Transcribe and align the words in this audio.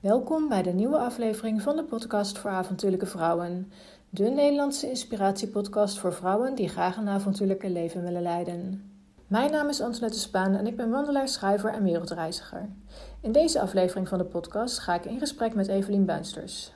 Welkom 0.00 0.48
bij 0.48 0.62
de 0.62 0.70
nieuwe 0.70 0.98
aflevering 0.98 1.62
van 1.62 1.76
de 1.76 1.84
podcast 1.84 2.38
voor 2.38 2.50
avontuurlijke 2.50 3.06
vrouwen. 3.06 3.72
De 4.10 4.24
Nederlandse 4.24 4.88
inspiratiepodcast 4.88 5.98
voor 5.98 6.12
vrouwen 6.12 6.54
die 6.54 6.68
graag 6.68 6.96
een 6.96 7.08
avontuurlijke 7.08 7.70
leven 7.70 8.02
willen 8.02 8.22
leiden. 8.22 8.90
Mijn 9.26 9.50
naam 9.50 9.68
is 9.68 9.80
Antoinette 9.80 10.18
Spaan 10.18 10.54
en 10.54 10.66
ik 10.66 10.76
ben 10.76 10.90
wandelaar, 10.90 11.28
schrijver 11.28 11.72
en 11.72 11.82
wereldreiziger. 11.82 12.68
In 13.20 13.32
deze 13.32 13.60
aflevering 13.60 14.08
van 14.08 14.18
de 14.18 14.24
podcast 14.24 14.78
ga 14.78 14.94
ik 14.94 15.04
in 15.04 15.18
gesprek 15.18 15.54
met 15.54 15.68
Evelien 15.68 16.04
Buinsters. 16.04 16.72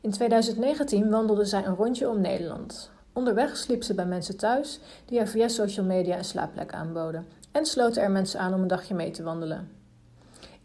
In 0.00 0.10
2019 0.10 1.10
wandelde 1.10 1.44
zij 1.44 1.64
een 1.64 1.76
rondje 1.76 2.08
om 2.08 2.20
Nederland. 2.20 2.90
Onderweg 3.12 3.56
sliep 3.56 3.82
ze 3.82 3.94
bij 3.94 4.06
mensen 4.06 4.36
thuis 4.36 4.80
die 5.04 5.18
haar 5.18 5.28
via 5.28 5.48
social 5.48 5.86
media 5.86 6.16
een 6.16 6.24
slaapplek 6.24 6.72
aanboden 6.72 7.26
en 7.52 7.66
sloten 7.66 8.02
er 8.02 8.10
mensen 8.10 8.40
aan 8.40 8.54
om 8.54 8.62
een 8.62 8.68
dagje 8.68 8.94
mee 8.94 9.10
te 9.10 9.22
wandelen. 9.22 9.82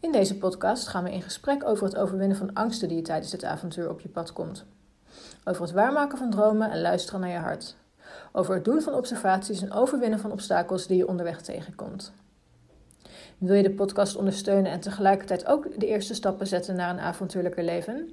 In 0.02 0.12
deze 0.12 0.38
podcast 0.38 0.88
gaan 0.88 1.04
we 1.04 1.12
in 1.12 1.22
gesprek 1.22 1.66
over 1.66 1.86
het 1.86 1.96
overwinnen 1.96 2.38
van 2.38 2.54
angsten 2.54 2.88
die 2.88 2.98
je 2.98 3.04
tijdens 3.04 3.32
dit 3.32 3.44
avontuur 3.44 3.90
op 3.90 4.00
je 4.00 4.10
pad 4.10 4.34
komt. 4.34 4.66
Over 5.44 5.62
het 5.62 5.72
waarmaken 5.72 6.18
van 6.18 6.30
dromen 6.30 6.72
en 6.72 6.82
luisteren 6.82 7.20
naar 7.20 7.30
je 7.30 7.38
hart. 7.38 7.76
Over 8.32 8.54
het 8.54 8.66
doen 8.66 8.82
van 8.82 8.94
observaties 8.94 9.62
en 9.62 9.72
overwinnen 9.72 10.20
van 10.20 10.32
obstakels 10.32 10.88
die 10.88 10.98
je 10.98 11.08
onderweg 11.08 11.42
tegenkomt. 11.42 12.14
Wil 13.38 13.56
je 13.56 13.64
de 13.64 13.72
podcast 13.72 14.16
ondersteunen 14.16 14.72
en 14.72 14.80
tegelijkertijd 14.80 15.46
ook 15.46 15.80
de 15.80 15.88
eerste 15.88 16.14
stappen 16.14 16.48
zetten 16.48 16.76
naar 16.76 16.90
een 16.90 17.00
avontuurlijker 17.00 17.64
leven? 17.64 18.10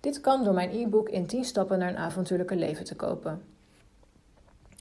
Dit 0.00 0.20
kan 0.20 0.44
door 0.44 0.54
mijn 0.54 0.70
e-book 0.70 1.08
in 1.08 1.26
10 1.26 1.44
stappen 1.44 1.78
naar 1.78 1.88
een 1.88 1.96
avontuurlijker 1.96 2.56
leven 2.56 2.84
te 2.84 2.96
kopen. 2.96 3.42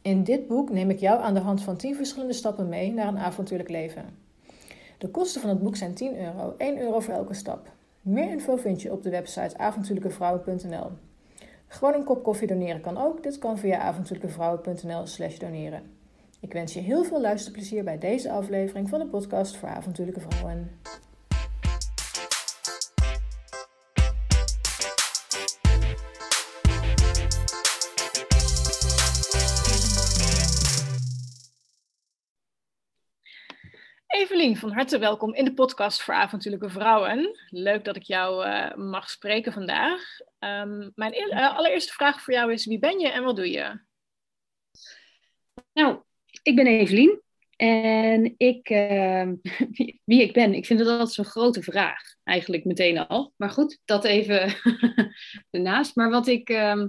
In 0.02 0.23
dit 0.23 0.48
boek 0.48 0.70
neem 0.70 0.90
ik 0.90 0.99
jou 0.99 1.21
aan 1.21 1.34
de 1.34 1.40
hand 1.40 1.62
van 1.62 1.77
10 1.77 1.95
verschillende 1.95 2.34
stappen 2.34 2.70
mee 2.70 2.93
naar 2.93 3.07
een 3.07 3.20
avontuurlijk 3.20 3.70
leven. 3.70 4.28
De 4.99 5.08
kosten 5.08 5.41
van 5.41 5.49
het 5.49 5.59
boek 5.59 5.76
zijn 5.76 5.94
10 5.94 6.17
euro, 6.17 6.53
1 6.58 6.80
euro 6.80 6.99
voor 6.99 7.13
elke 7.13 7.34
stap. 7.34 7.71
Meer 8.02 8.30
info 8.30 8.55
vind 8.55 8.81
je 8.81 8.91
op 8.91 9.03
de 9.03 9.09
website 9.09 9.57
avontuurlijkevrouwen.nl. 9.57 10.91
Gewoon 11.68 11.93
een 11.93 12.04
kop 12.04 12.23
koffie 12.23 12.48
doneren 12.48 12.82
kan 12.82 12.98
ook. 12.98 13.23
Dit 13.23 13.38
kan 13.38 13.57
via 13.57 13.77
avontuurlijkevrouwen.nl/slash 13.77 15.38
doneren. 15.38 15.82
Ik 16.40 16.54
wens 16.54 16.73
je 16.73 16.79
heel 16.79 17.04
veel 17.04 17.21
luisterplezier 17.21 17.84
bij 17.84 17.98
deze 17.98 18.32
aflevering 18.32 18.90
van 18.90 18.99
de 18.99 19.05
podcast 19.05 19.57
voor 19.57 19.70
avontuurlijke 19.70 20.21
vrouwen. 20.21 20.71
Evelien, 34.30 34.58
van 34.58 34.72
harte 34.72 34.98
welkom 34.98 35.34
in 35.34 35.46
de 35.46 35.54
podcast 35.54 36.02
voor 36.02 36.13
avontuurlijke 36.13 36.70
vrouwen. 36.70 37.40
Leuk 37.49 37.85
dat 37.85 37.96
ik 37.96 38.04
jou 38.04 38.48
uh, 38.48 38.76
mag 38.76 39.10
spreken 39.10 39.54
vandaag. 39.54 40.02
Um, 40.40 40.91
mijn 40.96 41.13
uh, 41.13 41.58
allereerste 41.58 41.94
vraag 41.94 42.22
voor 42.22 42.34
jou 42.34 42.52
is: 42.52 42.66
wie 42.66 42.80
ben 42.80 43.00
je 43.00 43.10
en 43.10 43.24
wat 43.24 43.35
doe 43.35 43.52
je? 43.52 43.80
Nou, 45.74 46.02
ik 46.44 46.55
ben 46.55 46.68
Evelien. 46.68 47.22
En 47.55 48.34
ik, 48.38 48.70
uh, 48.70 49.30
wie, 50.05 50.22
ik 50.22 50.34
ben, 50.34 50.54
ik 50.54 50.66
vind 50.66 50.80
dat 50.80 50.88
altijd 50.88 51.12
zo'n 51.12 51.26
grote 51.26 51.63
vraag, 51.63 52.02
eigenlijk 52.24 52.66
meteen 52.66 53.07
al. 53.07 53.34
Maar 53.35 53.50
goed, 53.50 53.80
dat 53.85 54.04
even 54.04 54.55
ernaast. 55.52 55.96
Maar 55.96 56.10
wat 56.10 56.27
ik, 56.27 56.50
ehm, 56.50 56.88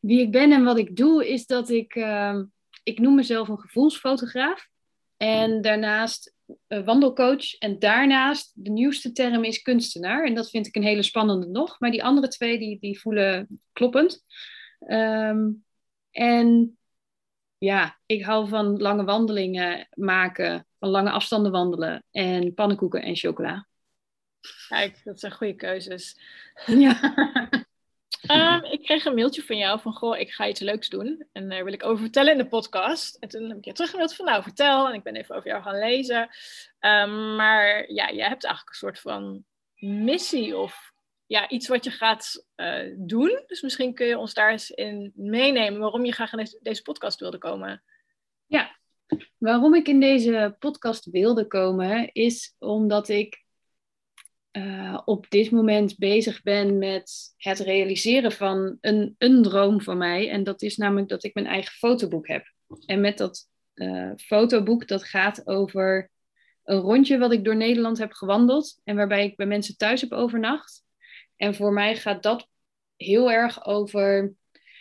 wie 0.00 0.20
ik 0.20 0.30
ben 0.30 0.52
en 0.52 0.64
wat 0.64 0.78
ik 0.78 0.96
doe, 0.96 1.28
is 1.28 1.46
dat 1.46 1.70
ik, 1.70 1.94
ehm, 1.94 2.44
ik 2.82 2.98
noem 2.98 3.14
mezelf 3.14 3.48
een 3.48 3.60
gevoelsfotograaf. 3.60 4.70
En 5.16 5.60
daarnaast 5.60 6.34
wandelcoach. 6.66 7.58
En 7.58 7.78
daarnaast, 7.78 8.52
de 8.54 8.70
nieuwste 8.70 9.12
term 9.12 9.44
is 9.44 9.62
kunstenaar. 9.62 10.24
En 10.24 10.34
dat 10.34 10.50
vind 10.50 10.66
ik 10.66 10.76
een 10.76 10.82
hele 10.82 11.02
spannende 11.02 11.46
nog. 11.46 11.80
Maar 11.80 11.90
die 11.90 12.04
andere 12.04 12.28
twee, 12.28 12.58
die, 12.58 12.78
die 12.80 13.00
voelen 13.00 13.60
kloppend. 13.72 14.24
Um, 14.88 15.64
en 16.10 16.78
ja, 17.58 17.98
ik 18.06 18.24
hou 18.24 18.48
van 18.48 18.76
lange 18.76 19.04
wandelingen 19.04 19.88
maken. 19.94 20.66
Van 20.78 20.88
lange 20.88 21.10
afstanden 21.10 21.52
wandelen. 21.52 22.04
En 22.10 22.54
pannenkoeken 22.54 23.02
en 23.02 23.16
chocola. 23.16 23.66
Kijk, 24.68 25.00
dat 25.04 25.20
zijn 25.20 25.32
goede 25.32 25.54
keuzes. 25.54 26.20
Ja. 26.66 27.14
Um, 28.32 28.64
ik 28.64 28.82
kreeg 28.82 29.04
een 29.04 29.14
mailtje 29.14 29.42
van 29.42 29.56
jou 29.56 29.80
van, 29.80 29.92
goh, 29.92 30.18
ik 30.18 30.30
ga 30.30 30.48
iets 30.48 30.60
leuks 30.60 30.88
doen. 30.88 31.26
En 31.32 31.48
daar 31.48 31.64
wil 31.64 31.72
ik 31.72 31.84
over 31.84 32.02
vertellen 32.02 32.32
in 32.32 32.38
de 32.38 32.48
podcast. 32.48 33.16
En 33.16 33.28
toen 33.28 33.48
heb 33.48 33.58
ik 33.58 33.64
je 33.64 33.72
teruggemaild 33.72 34.14
van, 34.14 34.24
nou, 34.24 34.42
vertel. 34.42 34.88
En 34.88 34.94
ik 34.94 35.02
ben 35.02 35.16
even 35.16 35.36
over 35.36 35.48
jou 35.48 35.62
gaan 35.62 35.78
lezen. 35.78 36.20
Um, 36.80 37.36
maar 37.36 37.92
ja, 37.92 38.12
jij 38.12 38.28
hebt 38.28 38.44
eigenlijk 38.44 38.68
een 38.68 38.74
soort 38.74 39.00
van 39.00 39.44
missie 39.74 40.56
of 40.56 40.92
ja, 41.26 41.48
iets 41.48 41.68
wat 41.68 41.84
je 41.84 41.90
gaat 41.90 42.46
uh, 42.56 42.94
doen. 42.98 43.42
Dus 43.46 43.60
misschien 43.60 43.94
kun 43.94 44.06
je 44.06 44.18
ons 44.18 44.34
daar 44.34 44.50
eens 44.50 44.70
in 44.70 45.12
meenemen 45.14 45.80
waarom 45.80 46.04
je 46.04 46.12
graag 46.12 46.32
in 46.32 46.38
deze, 46.38 46.58
deze 46.62 46.82
podcast 46.82 47.20
wilde 47.20 47.38
komen. 47.38 47.82
Ja, 48.46 48.76
waarom 49.38 49.74
ik 49.74 49.88
in 49.88 50.00
deze 50.00 50.56
podcast 50.58 51.10
wilde 51.10 51.46
komen 51.46 52.12
is 52.12 52.54
omdat 52.58 53.08
ik 53.08 53.41
uh, 54.52 55.00
op 55.04 55.30
dit 55.30 55.50
moment 55.50 55.98
bezig 55.98 56.42
ben 56.42 56.78
met 56.78 57.34
het 57.36 57.58
realiseren 57.58 58.32
van 58.32 58.78
een, 58.80 59.14
een 59.18 59.42
droom 59.42 59.80
van 59.80 59.98
mij. 59.98 60.30
En 60.30 60.44
dat 60.44 60.62
is 60.62 60.76
namelijk 60.76 61.08
dat 61.08 61.24
ik 61.24 61.34
mijn 61.34 61.46
eigen 61.46 61.72
fotoboek 61.72 62.28
heb. 62.28 62.52
En 62.86 63.00
met 63.00 63.18
dat 63.18 63.48
uh, 63.74 64.12
fotoboek, 64.16 64.88
dat 64.88 65.04
gaat 65.04 65.46
over 65.46 66.10
een 66.64 66.78
rondje 66.78 67.18
wat 67.18 67.32
ik 67.32 67.44
door 67.44 67.56
Nederland 67.56 67.98
heb 67.98 68.12
gewandeld. 68.12 68.80
En 68.84 68.96
waarbij 68.96 69.24
ik 69.24 69.36
bij 69.36 69.46
mensen 69.46 69.76
thuis 69.76 70.00
heb 70.00 70.12
overnacht. 70.12 70.84
En 71.36 71.54
voor 71.54 71.72
mij 71.72 71.96
gaat 71.96 72.22
dat 72.22 72.48
heel 72.96 73.30
erg 73.30 73.66
over 73.66 74.34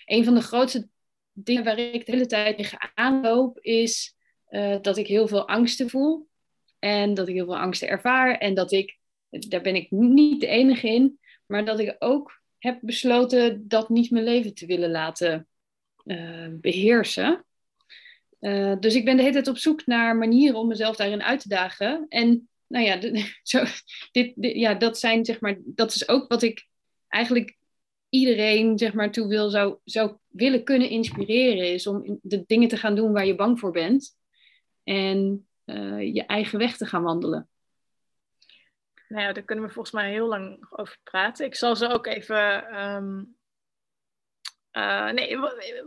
een 0.05 0.23
van 0.23 0.33
de 0.33 0.41
grootste 0.41 0.87
dingen 1.33 1.63
waar 1.63 1.79
ik 1.79 2.05
de 2.05 2.11
hele 2.11 2.25
tijd 2.25 2.57
tegenaan 2.57 3.21
loop, 3.21 3.59
is 3.59 4.15
uh, 4.49 4.77
dat 4.81 4.97
ik 4.97 5.07
heel 5.07 5.27
veel 5.27 5.47
angsten 5.47 5.89
voel. 5.89 6.27
En 6.79 7.13
dat 7.13 7.27
ik 7.27 7.35
heel 7.35 7.45
veel 7.45 7.59
angsten 7.59 7.87
ervaar. 7.87 8.37
En 8.37 8.53
dat 8.53 8.71
ik 8.71 8.99
daar 9.39 9.61
ben 9.61 9.75
ik 9.75 9.91
niet 9.91 10.41
de 10.41 10.47
enige 10.47 10.87
in, 10.87 11.19
maar 11.45 11.65
dat 11.65 11.79
ik 11.79 11.95
ook 11.99 12.41
heb 12.57 12.79
besloten 12.81 13.67
dat 13.67 13.89
niet 13.89 14.11
mijn 14.11 14.23
leven 14.23 14.53
te 14.53 14.65
willen 14.65 14.91
laten 14.91 15.47
uh, 16.05 16.47
beheersen. 16.51 17.45
Uh, 18.39 18.75
dus 18.79 18.95
ik 18.95 19.05
ben 19.05 19.15
de 19.15 19.21
hele 19.21 19.33
tijd 19.33 19.47
op 19.47 19.57
zoek 19.57 19.85
naar 19.85 20.17
manieren 20.17 20.59
om 20.59 20.67
mezelf 20.67 20.95
daarin 20.95 21.23
uit 21.23 21.39
te 21.39 21.47
dagen. 21.47 22.05
En 22.09 22.49
nou 22.67 22.85
ja, 22.85 22.99
zo, 23.43 23.63
dit, 24.11 24.33
ja 24.35 24.73
dat 24.73 24.99
zijn 24.99 25.25
zeg 25.25 25.39
maar, 25.39 25.57
dat 25.63 25.93
is 25.93 26.07
ook 26.07 26.27
wat 26.27 26.41
ik 26.41 26.67
eigenlijk 27.07 27.57
iedereen 28.09 28.77
zeg 28.77 28.93
maar 28.93 29.11
toe 29.11 29.27
wil, 29.27 29.49
zou, 29.49 29.77
zou 29.83 30.17
willen 30.27 30.63
kunnen 30.63 30.89
inspireren, 30.89 31.73
is 31.73 31.87
om 31.87 32.19
de 32.21 32.43
dingen 32.47 32.67
te 32.67 32.77
gaan 32.77 32.95
doen 32.95 33.11
waar 33.11 33.25
je 33.25 33.35
bang 33.35 33.59
voor 33.59 33.71
bent. 33.71 34.17
En 34.83 35.47
uh, 35.65 36.13
je 36.13 36.25
eigen 36.25 36.59
weg 36.59 36.77
te 36.77 36.85
gaan 36.85 37.03
wandelen. 37.03 37.49
Nou 39.11 39.23
ja, 39.23 39.33
daar 39.33 39.43
kunnen 39.43 39.65
we 39.65 39.71
volgens 39.71 39.95
mij 39.95 40.11
heel 40.11 40.27
lang 40.27 40.65
over 40.69 40.97
praten. 41.03 41.45
Ik 41.45 41.55
zal 41.55 41.75
ze 41.75 41.87
ook 41.87 42.05
even. 42.05 42.75
Um, 42.81 43.35
uh, 44.71 45.09
nee, 45.09 45.37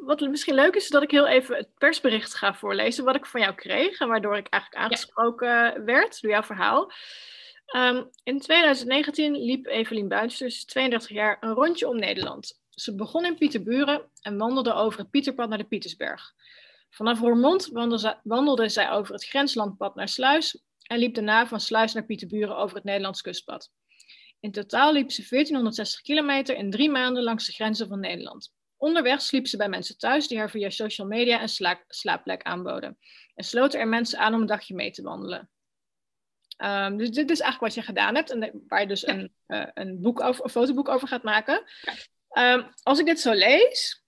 wat, 0.05 0.21
misschien 0.21 0.55
leuk 0.55 0.75
is, 0.75 0.85
is 0.85 0.91
dat 0.91 1.03
ik 1.03 1.11
heel 1.11 1.27
even 1.27 1.57
het 1.57 1.75
persbericht 1.79 2.35
ga 2.35 2.55
voorlezen. 2.55 3.05
Wat 3.05 3.15
ik 3.15 3.27
van 3.27 3.41
jou 3.41 3.55
kreeg 3.55 4.01
en 4.01 4.09
waardoor 4.09 4.37
ik 4.37 4.47
eigenlijk 4.49 4.85
aangesproken 4.85 5.85
werd 5.85 6.21
door 6.21 6.31
jouw 6.31 6.43
verhaal. 6.43 6.93
Um, 7.77 8.11
in 8.23 8.41
2019 8.41 9.45
liep 9.45 9.67
Evelien 9.67 10.09
Buinsters, 10.09 10.65
32 10.65 11.11
jaar, 11.11 11.37
een 11.41 11.55
rondje 11.55 11.89
om 11.89 11.99
Nederland. 11.99 12.61
Ze 12.69 12.95
begon 12.95 13.25
in 13.25 13.39
Pieterburen 13.39 14.11
en 14.23 14.39
wandelde 14.39 14.73
over 14.73 14.99
het 14.99 15.11
Pieterpad 15.11 15.49
naar 15.49 15.59
de 15.59 15.65
Pietersberg. 15.65 16.33
Vanaf 16.91 17.21
Roermond 17.21 17.67
wandelde, 17.67 18.21
wandelde 18.23 18.69
zij 18.69 18.91
over 18.91 19.15
het 19.15 19.25
grenslandpad 19.25 19.95
naar 19.95 20.09
Sluis 20.09 20.62
en 20.84 20.99
liep 20.99 21.15
daarna 21.15 21.47
van 21.47 21.61
Sluis 21.61 21.93
naar 21.93 22.05
Pieterburen 22.05 22.56
over 22.56 22.77
het 22.77 22.84
Nederlands 22.84 23.21
kustpad. 23.21 23.71
In 24.41 24.53
totaal 24.53 24.93
liep 24.93 25.11
ze 25.11 25.26
1460 25.29 26.00
kilometer 26.00 26.56
in 26.56 26.70
drie 26.70 26.91
maanden 26.91 27.23
langs 27.23 27.47
de 27.47 27.53
grenzen 27.53 27.88
van 27.88 28.00
Nederland. 28.00 28.53
Onderweg 28.76 29.23
sliep 29.23 29.47
ze 29.47 29.56
bij 29.56 29.69
mensen 29.69 29.99
thuis 29.99 30.29
die 30.29 30.38
haar 30.38 30.50
via 30.50 30.70
social 30.70 31.06
media 31.06 31.43
een 31.43 31.49
sla 31.49 31.85
slaapplek 31.88 32.43
aanboden. 32.43 32.99
En 33.35 33.44
sloten 33.44 33.81
er 33.81 33.88
mensen 33.88 34.19
aan 34.19 34.35
om 34.35 34.41
een 34.41 34.47
dagje 34.47 34.75
mee 34.75 34.91
te 34.91 35.03
wandelen. 35.03 35.50
Um, 36.56 36.97
dus 36.97 37.11
dit 37.11 37.31
is 37.31 37.41
eigenlijk 37.41 37.61
wat 37.61 37.75
je 37.75 37.93
gedaan 37.93 38.14
hebt 38.14 38.31
en 38.31 38.64
waar 38.69 38.81
je 38.81 38.87
dus 38.87 39.06
een, 39.06 39.35
uh, 39.47 39.67
een, 39.75 40.00
boek 40.00 40.20
over, 40.20 40.44
een 40.44 40.50
fotoboek 40.50 40.88
over 40.88 41.08
gaat 41.08 41.23
maken. 41.23 41.64
Um, 42.38 42.69
als 42.82 42.99
ik 42.99 43.06
dit 43.06 43.20
zo 43.20 43.32
lees, 43.32 44.04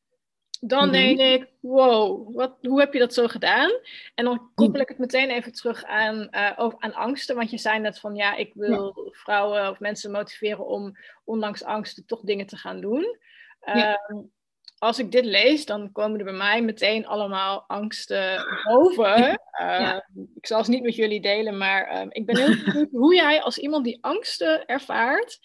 dan 0.61 0.89
mhm. 0.89 0.93
denk 0.93 1.19
ik, 1.19 1.49
wow, 1.61 2.35
wat, 2.35 2.57
hoe 2.61 2.81
heb 2.81 2.93
je 2.93 2.99
dat 2.99 3.15
zo 3.15 3.27
gedaan? 3.27 3.71
En 4.15 4.25
dan 4.25 4.51
koppel 4.55 4.81
ik 4.81 4.89
het 4.89 4.99
meteen 4.99 5.31
even 5.31 5.53
terug 5.53 5.85
aan, 5.85 6.29
uh, 6.31 6.69
aan 6.79 6.95
angsten. 6.95 7.37
Want 7.37 7.51
je 7.51 7.59
zei 7.59 7.79
net 7.79 7.99
van, 7.99 8.15
ja, 8.15 8.37
ik 8.37 8.55
wil 8.55 9.09
vrouwen 9.13 9.71
of 9.71 9.81
mensen 9.81 10.11
motiveren 10.11 10.67
om 10.67 10.97
ondanks 11.25 11.65
angsten 11.65 12.07
toch 12.07 12.21
dingen 12.21 12.47
te 12.47 12.57
gaan 12.57 12.81
doen. 12.81 13.19
Ja. 13.61 14.01
Um, 14.09 14.31
als 14.79 14.99
ik 14.99 15.11
dit 15.13 15.25
lees, 15.25 15.67
dan 15.67 15.93
komen 15.93 16.19
er 16.19 16.25
bij 16.25 16.35
mij 16.35 16.63
meteen 16.63 17.07
allemaal 17.07 17.65
angsten 17.67 18.45
boven. 18.65 19.41
Uh, 19.61 19.99
Ik 20.35 20.47
zal 20.47 20.65
ze 20.65 20.71
niet 20.71 20.83
met 20.83 20.95
jullie 20.95 21.21
delen, 21.21 21.59
maar 21.59 21.93
uh, 21.93 22.07
ik 22.09 22.27
ben 22.27 22.37
heel 22.37 22.57
benieuwd 22.65 22.91
hoe 22.91 23.15
jij 23.15 23.43
als 23.43 23.59
iemand 23.59 23.85
die 23.85 23.99
angsten 24.01 24.67
ervaart, 24.67 25.39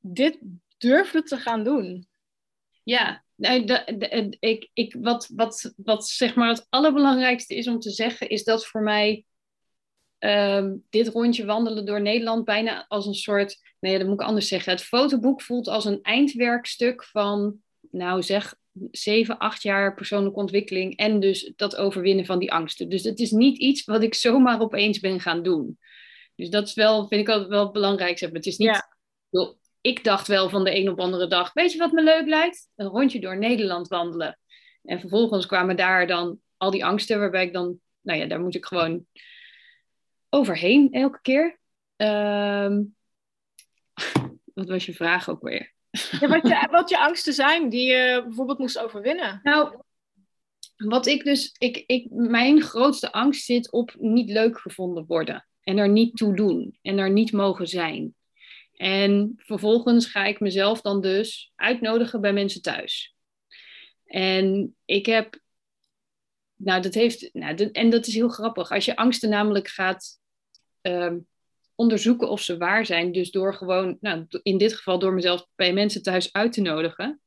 dit 0.00 0.38
durfde 0.78 1.22
te 1.22 1.36
gaan 1.36 1.64
doen. 1.64 2.08
Ja, 2.82 3.23
nee, 3.34 3.64
de, 3.64 3.94
de, 3.98 4.36
ik, 4.40 4.70
ik, 4.72 4.96
wat, 5.00 5.30
wat, 5.34 5.72
wat 5.76 6.08
zeg 6.08 6.34
maar 6.34 6.48
het 6.48 6.66
allerbelangrijkste 6.68 7.54
is 7.54 7.68
om 7.68 7.78
te 7.78 7.90
zeggen, 7.90 8.28
is 8.28 8.44
dat 8.44 8.66
voor 8.66 8.82
mij 8.82 9.24
um, 10.18 10.84
dit 10.90 11.08
rondje 11.08 11.44
wandelen 11.44 11.86
door 11.86 12.00
Nederland 12.00 12.44
bijna 12.44 12.84
als 12.88 13.06
een 13.06 13.14
soort, 13.14 13.56
nee, 13.80 13.98
dat 13.98 14.06
moet 14.06 14.20
ik 14.20 14.26
anders 14.26 14.48
zeggen. 14.48 14.72
Het 14.72 14.82
fotoboek 14.82 15.42
voelt 15.42 15.68
als 15.68 15.84
een 15.84 16.02
eindwerkstuk 16.02 17.04
van, 17.04 17.56
nou 17.90 18.22
zeg, 18.22 18.54
zeven, 18.90 19.38
acht 19.38 19.62
jaar 19.62 19.94
persoonlijke 19.94 20.38
ontwikkeling 20.38 20.96
en 20.96 21.20
dus 21.20 21.52
dat 21.56 21.76
overwinnen 21.76 22.26
van 22.26 22.38
die 22.38 22.52
angsten. 22.52 22.88
Dus 22.88 23.02
het 23.02 23.18
is 23.18 23.30
niet 23.30 23.58
iets 23.58 23.84
wat 23.84 24.02
ik 24.02 24.14
zomaar 24.14 24.60
opeens 24.60 25.00
ben 25.00 25.20
gaan 25.20 25.42
doen. 25.42 25.78
Dus 26.36 26.50
dat 26.50 26.66
is 26.66 26.74
wel, 26.74 27.08
vind 27.08 27.20
ik 27.20 27.28
altijd 27.28 27.48
wel 27.48 27.70
belangrijk. 27.70 28.20
Het 28.20 28.46
is 28.46 28.56
niet, 28.56 28.82
ja. 29.30 29.56
Ik 29.84 30.04
dacht 30.04 30.26
wel 30.26 30.48
van 30.48 30.64
de 30.64 30.76
een 30.76 30.88
op 30.88 31.00
andere 31.00 31.26
dag, 31.26 31.52
weet 31.52 31.72
je 31.72 31.78
wat 31.78 31.92
me 31.92 32.02
leuk 32.02 32.26
lijkt? 32.26 32.68
Een 32.76 32.86
rondje 32.86 33.20
door 33.20 33.38
Nederland 33.38 33.88
wandelen. 33.88 34.38
En 34.82 35.00
vervolgens 35.00 35.46
kwamen 35.46 35.76
daar 35.76 36.06
dan 36.06 36.38
al 36.56 36.70
die 36.70 36.84
angsten 36.84 37.18
waarbij 37.18 37.44
ik 37.44 37.52
dan, 37.52 37.78
nou 38.00 38.18
ja, 38.18 38.26
daar 38.26 38.40
moet 38.40 38.54
ik 38.54 38.64
gewoon 38.64 39.06
overheen 40.28 40.92
elke 40.92 41.20
keer. 41.20 41.58
Um, 41.96 42.96
wat 44.54 44.68
was 44.68 44.86
je 44.86 44.94
vraag 44.94 45.28
ook 45.28 45.42
weer? 45.42 45.72
Ja, 45.90 46.28
wat, 46.28 46.48
je, 46.48 46.68
wat 46.70 46.88
je 46.88 46.98
angsten 46.98 47.32
zijn 47.32 47.68
die 47.68 47.86
je 47.86 48.22
bijvoorbeeld 48.26 48.58
moest 48.58 48.78
overwinnen. 48.78 49.40
Nou, 49.42 49.82
wat 50.76 51.06
ik 51.06 51.24
dus, 51.24 51.54
ik, 51.58 51.84
ik, 51.86 52.06
mijn 52.10 52.62
grootste 52.62 53.12
angst 53.12 53.44
zit 53.44 53.72
op 53.72 53.94
niet 53.98 54.30
leuk 54.30 54.58
gevonden 54.58 55.04
worden. 55.06 55.46
En 55.60 55.78
er 55.78 55.88
niet 55.88 56.16
toe 56.16 56.36
doen. 56.36 56.78
En 56.82 56.98
er 56.98 57.10
niet 57.10 57.32
mogen 57.32 57.66
zijn. 57.66 58.14
En 58.76 59.32
vervolgens 59.36 60.06
ga 60.06 60.24
ik 60.24 60.40
mezelf 60.40 60.80
dan 60.80 61.00
dus 61.00 61.52
uitnodigen 61.54 62.20
bij 62.20 62.32
mensen 62.32 62.62
thuis. 62.62 63.14
En 64.04 64.76
ik 64.84 65.06
heb, 65.06 65.40
nou 66.54 66.82
dat 66.82 66.94
heeft, 66.94 67.30
nou, 67.32 67.70
en 67.72 67.90
dat 67.90 68.06
is 68.06 68.14
heel 68.14 68.28
grappig. 68.28 68.70
Als 68.70 68.84
je 68.84 68.96
angsten 68.96 69.30
namelijk 69.30 69.68
gaat 69.68 70.22
Ehm, 70.84 71.18
onderzoeken 71.74 72.28
of 72.28 72.40
ze 72.40 72.56
waar 72.56 72.86
zijn. 72.86 73.12
Dus 73.12 73.30
door 73.30 73.54
gewoon, 73.54 73.98
nou, 74.00 74.26
in 74.42 74.58
dit 74.58 74.74
geval 74.74 74.98
door 74.98 75.12
mezelf 75.12 75.46
bij 75.54 75.72
mensen 75.72 76.02
thuis 76.02 76.32
uit 76.32 76.52
te 76.52 76.60
nodigen, 76.60 77.20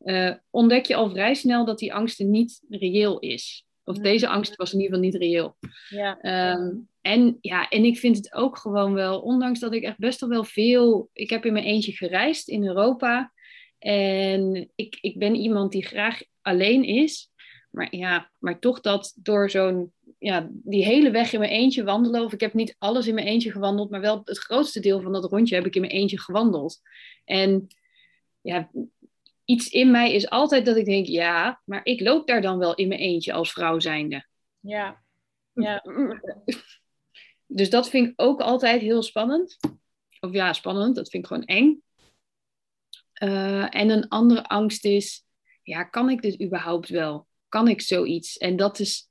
uh, 0.00 0.34
ontdek 0.50 0.86
je 0.86 0.94
al 0.94 1.10
vrij 1.10 1.34
snel 1.34 1.64
dat 1.64 1.78
die 1.78 1.94
angst 1.94 2.18
niet 2.18 2.64
reëel 2.68 3.18
is. 3.18 3.66
Of 3.84 3.98
deze 3.98 4.28
angst 4.28 4.56
was 4.56 4.72
in 4.72 4.80
ieder 4.80 4.94
geval 4.94 5.10
niet 5.10 5.22
reëel. 5.22 5.56
Ja. 5.88 6.18
Ehm, 6.20 6.70
en, 7.00 7.38
ja, 7.40 7.68
en 7.68 7.84
ik 7.84 7.98
vind 7.98 8.16
het 8.16 8.34
ook 8.34 8.58
gewoon 8.58 8.94
wel, 8.94 9.20
ondanks 9.20 9.60
dat 9.60 9.72
ik 9.72 9.82
echt 9.82 9.98
best 9.98 10.20
wel 10.20 10.28
wel 10.28 10.44
veel. 10.44 11.10
Ik 11.12 11.30
heb 11.30 11.44
in 11.44 11.52
mijn 11.52 11.64
eentje 11.64 11.92
gereisd 11.92 12.48
in 12.48 12.66
Europa. 12.66 13.32
En 13.78 14.70
ik, 14.74 14.98
ik 15.00 15.18
ben 15.18 15.34
iemand 15.34 15.72
die 15.72 15.86
graag 15.86 16.22
alleen 16.42 16.84
is. 16.84 17.30
Maar 17.70 17.96
ja, 17.96 18.30
maar 18.38 18.58
toch 18.58 18.80
dat 18.80 19.14
door 19.16 19.50
zo'n 19.50 19.92
ja, 20.18 20.48
die 20.50 20.84
hele 20.84 21.10
weg 21.10 21.32
in 21.32 21.38
mijn 21.38 21.50
eentje 21.50 21.84
wandelen. 21.84 22.24
Of 22.24 22.32
ik 22.32 22.40
heb 22.40 22.54
niet 22.54 22.76
alles 22.78 23.06
in 23.06 23.14
mijn 23.14 23.26
eentje 23.26 23.50
gewandeld, 23.50 23.90
maar 23.90 24.00
wel 24.00 24.22
het 24.24 24.38
grootste 24.38 24.80
deel 24.80 25.00
van 25.00 25.12
dat 25.12 25.30
rondje 25.30 25.54
heb 25.54 25.66
ik 25.66 25.74
in 25.74 25.80
mijn 25.80 25.92
eentje 25.92 26.20
gewandeld. 26.20 26.80
En 27.24 27.66
ja, 28.40 28.70
iets 29.44 29.68
in 29.68 29.90
mij 29.90 30.12
is 30.12 30.30
altijd 30.30 30.66
dat 30.66 30.76
ik 30.76 30.84
denk, 30.84 31.06
ja, 31.06 31.60
maar 31.64 31.80
ik 31.84 32.00
loop 32.00 32.26
daar 32.26 32.42
dan 32.42 32.58
wel 32.58 32.74
in 32.74 32.88
mijn 32.88 33.00
eentje 33.00 33.32
als 33.32 33.52
vrouw 33.52 33.78
zijnde. 33.78 34.26
Ja. 34.60 35.02
ja. 35.52 35.82
Dus 37.46 37.70
dat 37.70 37.90
vind 37.90 38.08
ik 38.08 38.12
ook 38.16 38.40
altijd 38.40 38.80
heel 38.80 39.02
spannend. 39.02 39.56
Of 40.20 40.32
ja, 40.32 40.52
spannend, 40.52 40.96
dat 40.96 41.10
vind 41.10 41.22
ik 41.22 41.28
gewoon 41.28 41.44
eng. 41.44 41.82
Uh, 43.22 43.74
en 43.74 43.90
een 43.90 44.08
andere 44.08 44.44
angst 44.44 44.84
is, 44.84 45.24
ja, 45.62 45.84
kan 45.84 46.10
ik 46.10 46.22
dit 46.22 46.42
überhaupt 46.42 46.88
wel? 46.88 47.26
Kan 47.48 47.68
ik 47.68 47.80
zoiets? 47.80 48.36
En 48.36 48.56
dat 48.56 48.78
is, 48.78 49.08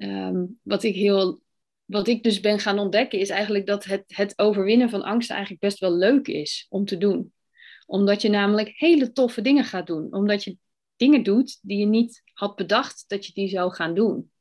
Ehm, 0.00 0.44
wat 0.62 0.82
ik 0.82 0.94
heel 0.94 1.40
wat 1.84 2.08
ik 2.08 2.22
dus 2.22 2.40
ben 2.40 2.58
gaan 2.58 2.78
ontdekken, 2.78 3.18
is 3.18 3.28
eigenlijk 3.28 3.66
dat 3.66 3.84
het, 3.84 4.04
het 4.06 4.38
overwinnen 4.38 4.90
van 4.90 5.02
angst 5.02 5.30
eigenlijk 5.30 5.60
best 5.60 5.78
wel 5.78 5.92
leuk 5.92 6.26
is 6.26 6.66
om 6.68 6.84
te 6.84 6.98
doen. 6.98 7.32
Omdat 7.90 8.22
je 8.22 8.28
namelijk 8.28 8.72
hele 8.76 9.12
toffe 9.12 9.42
dingen 9.42 9.64
gaat 9.64 9.86
doen. 9.86 10.12
Omdat 10.12 10.44
je 10.44 10.56
dingen 10.96 11.22
doet 11.22 11.58
die 11.62 11.78
je 11.78 11.86
niet 11.86 12.22
had 12.32 12.56
bedacht 12.56 13.04
dat 13.06 13.26
je 13.26 13.32
die 13.32 13.48
zou 13.48 13.72
gaan 13.72 13.94
doen. 13.94 14.32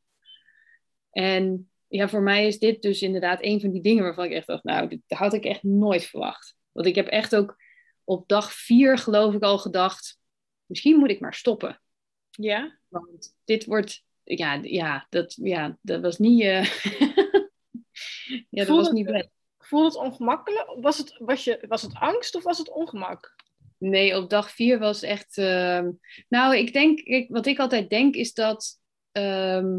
En 1.12 1.72
ja, 1.88 2.10
voor 2.10 2.22
mij 2.22 2.48
is 2.48 2.60
dit 2.60 2.82
dus 2.82 3.02
inderdaad 3.02 3.44
een 3.44 3.62
van 3.62 3.72
die 3.72 3.82
dingen 3.82 4.04
waarvan 4.04 4.26
ik 4.26 4.32
echt 4.32 4.48
dacht, 4.48 4.64
nou, 4.64 4.88
dit 4.88 5.02
had 5.08 5.34
ik 5.34 5.44
echt 5.44 5.64
nooit 5.64 6.04
verwacht. 6.04 6.56
Want 6.72 6.88
ik 6.88 6.96
heb 6.96 7.08
echt 7.08 7.36
ook 7.36 7.56
op 8.04 8.28
dag 8.28 8.54
vier, 8.54 8.98
geloof 8.98 9.34
ik, 9.34 9.44
al 9.44 9.58
gedacht, 9.58 10.20
misschien 10.66 10.98
moet 10.98 11.10
ik 11.10 11.20
maar 11.20 11.34
stoppen. 11.34 11.82
Ja. 12.30 12.80
Want 12.88 13.36
dit 13.44 13.66
wordt 13.66 14.04
ja, 14.24 14.60
ja, 14.62 15.08
dat, 15.10 15.34
ja, 15.42 15.78
dat 15.82 16.02
was 16.02 16.18
niet. 16.18 16.42
Uh... 16.42 16.64
ja, 18.50 18.66
dat 18.66 18.68
was 18.68 18.92
niet 18.92 19.06
blij. 19.06 19.30
Voelde 19.70 19.86
het 19.86 19.96
ongemakkelijk? 19.96 20.76
Was 20.80 20.98
het, 20.98 21.16
was, 21.18 21.44
je, 21.44 21.66
was 21.68 21.82
het 21.82 21.94
angst 21.94 22.36
of 22.36 22.44
was 22.44 22.58
het 22.58 22.72
ongemak? 22.72 23.36
Nee, 23.78 24.18
op 24.18 24.30
dag 24.30 24.52
vier 24.52 24.80
was 24.80 25.02
echt. 25.02 25.38
Uh... 25.38 25.88
Nou, 26.28 26.58
ik 26.58 26.74
denk, 26.74 27.00
ik, 27.00 27.30
wat 27.30 27.46
ik 27.46 27.60
altijd 27.60 27.90
denk 27.90 28.16
is 28.16 28.34
dat. 28.34 28.80
Uh, 29.18 29.78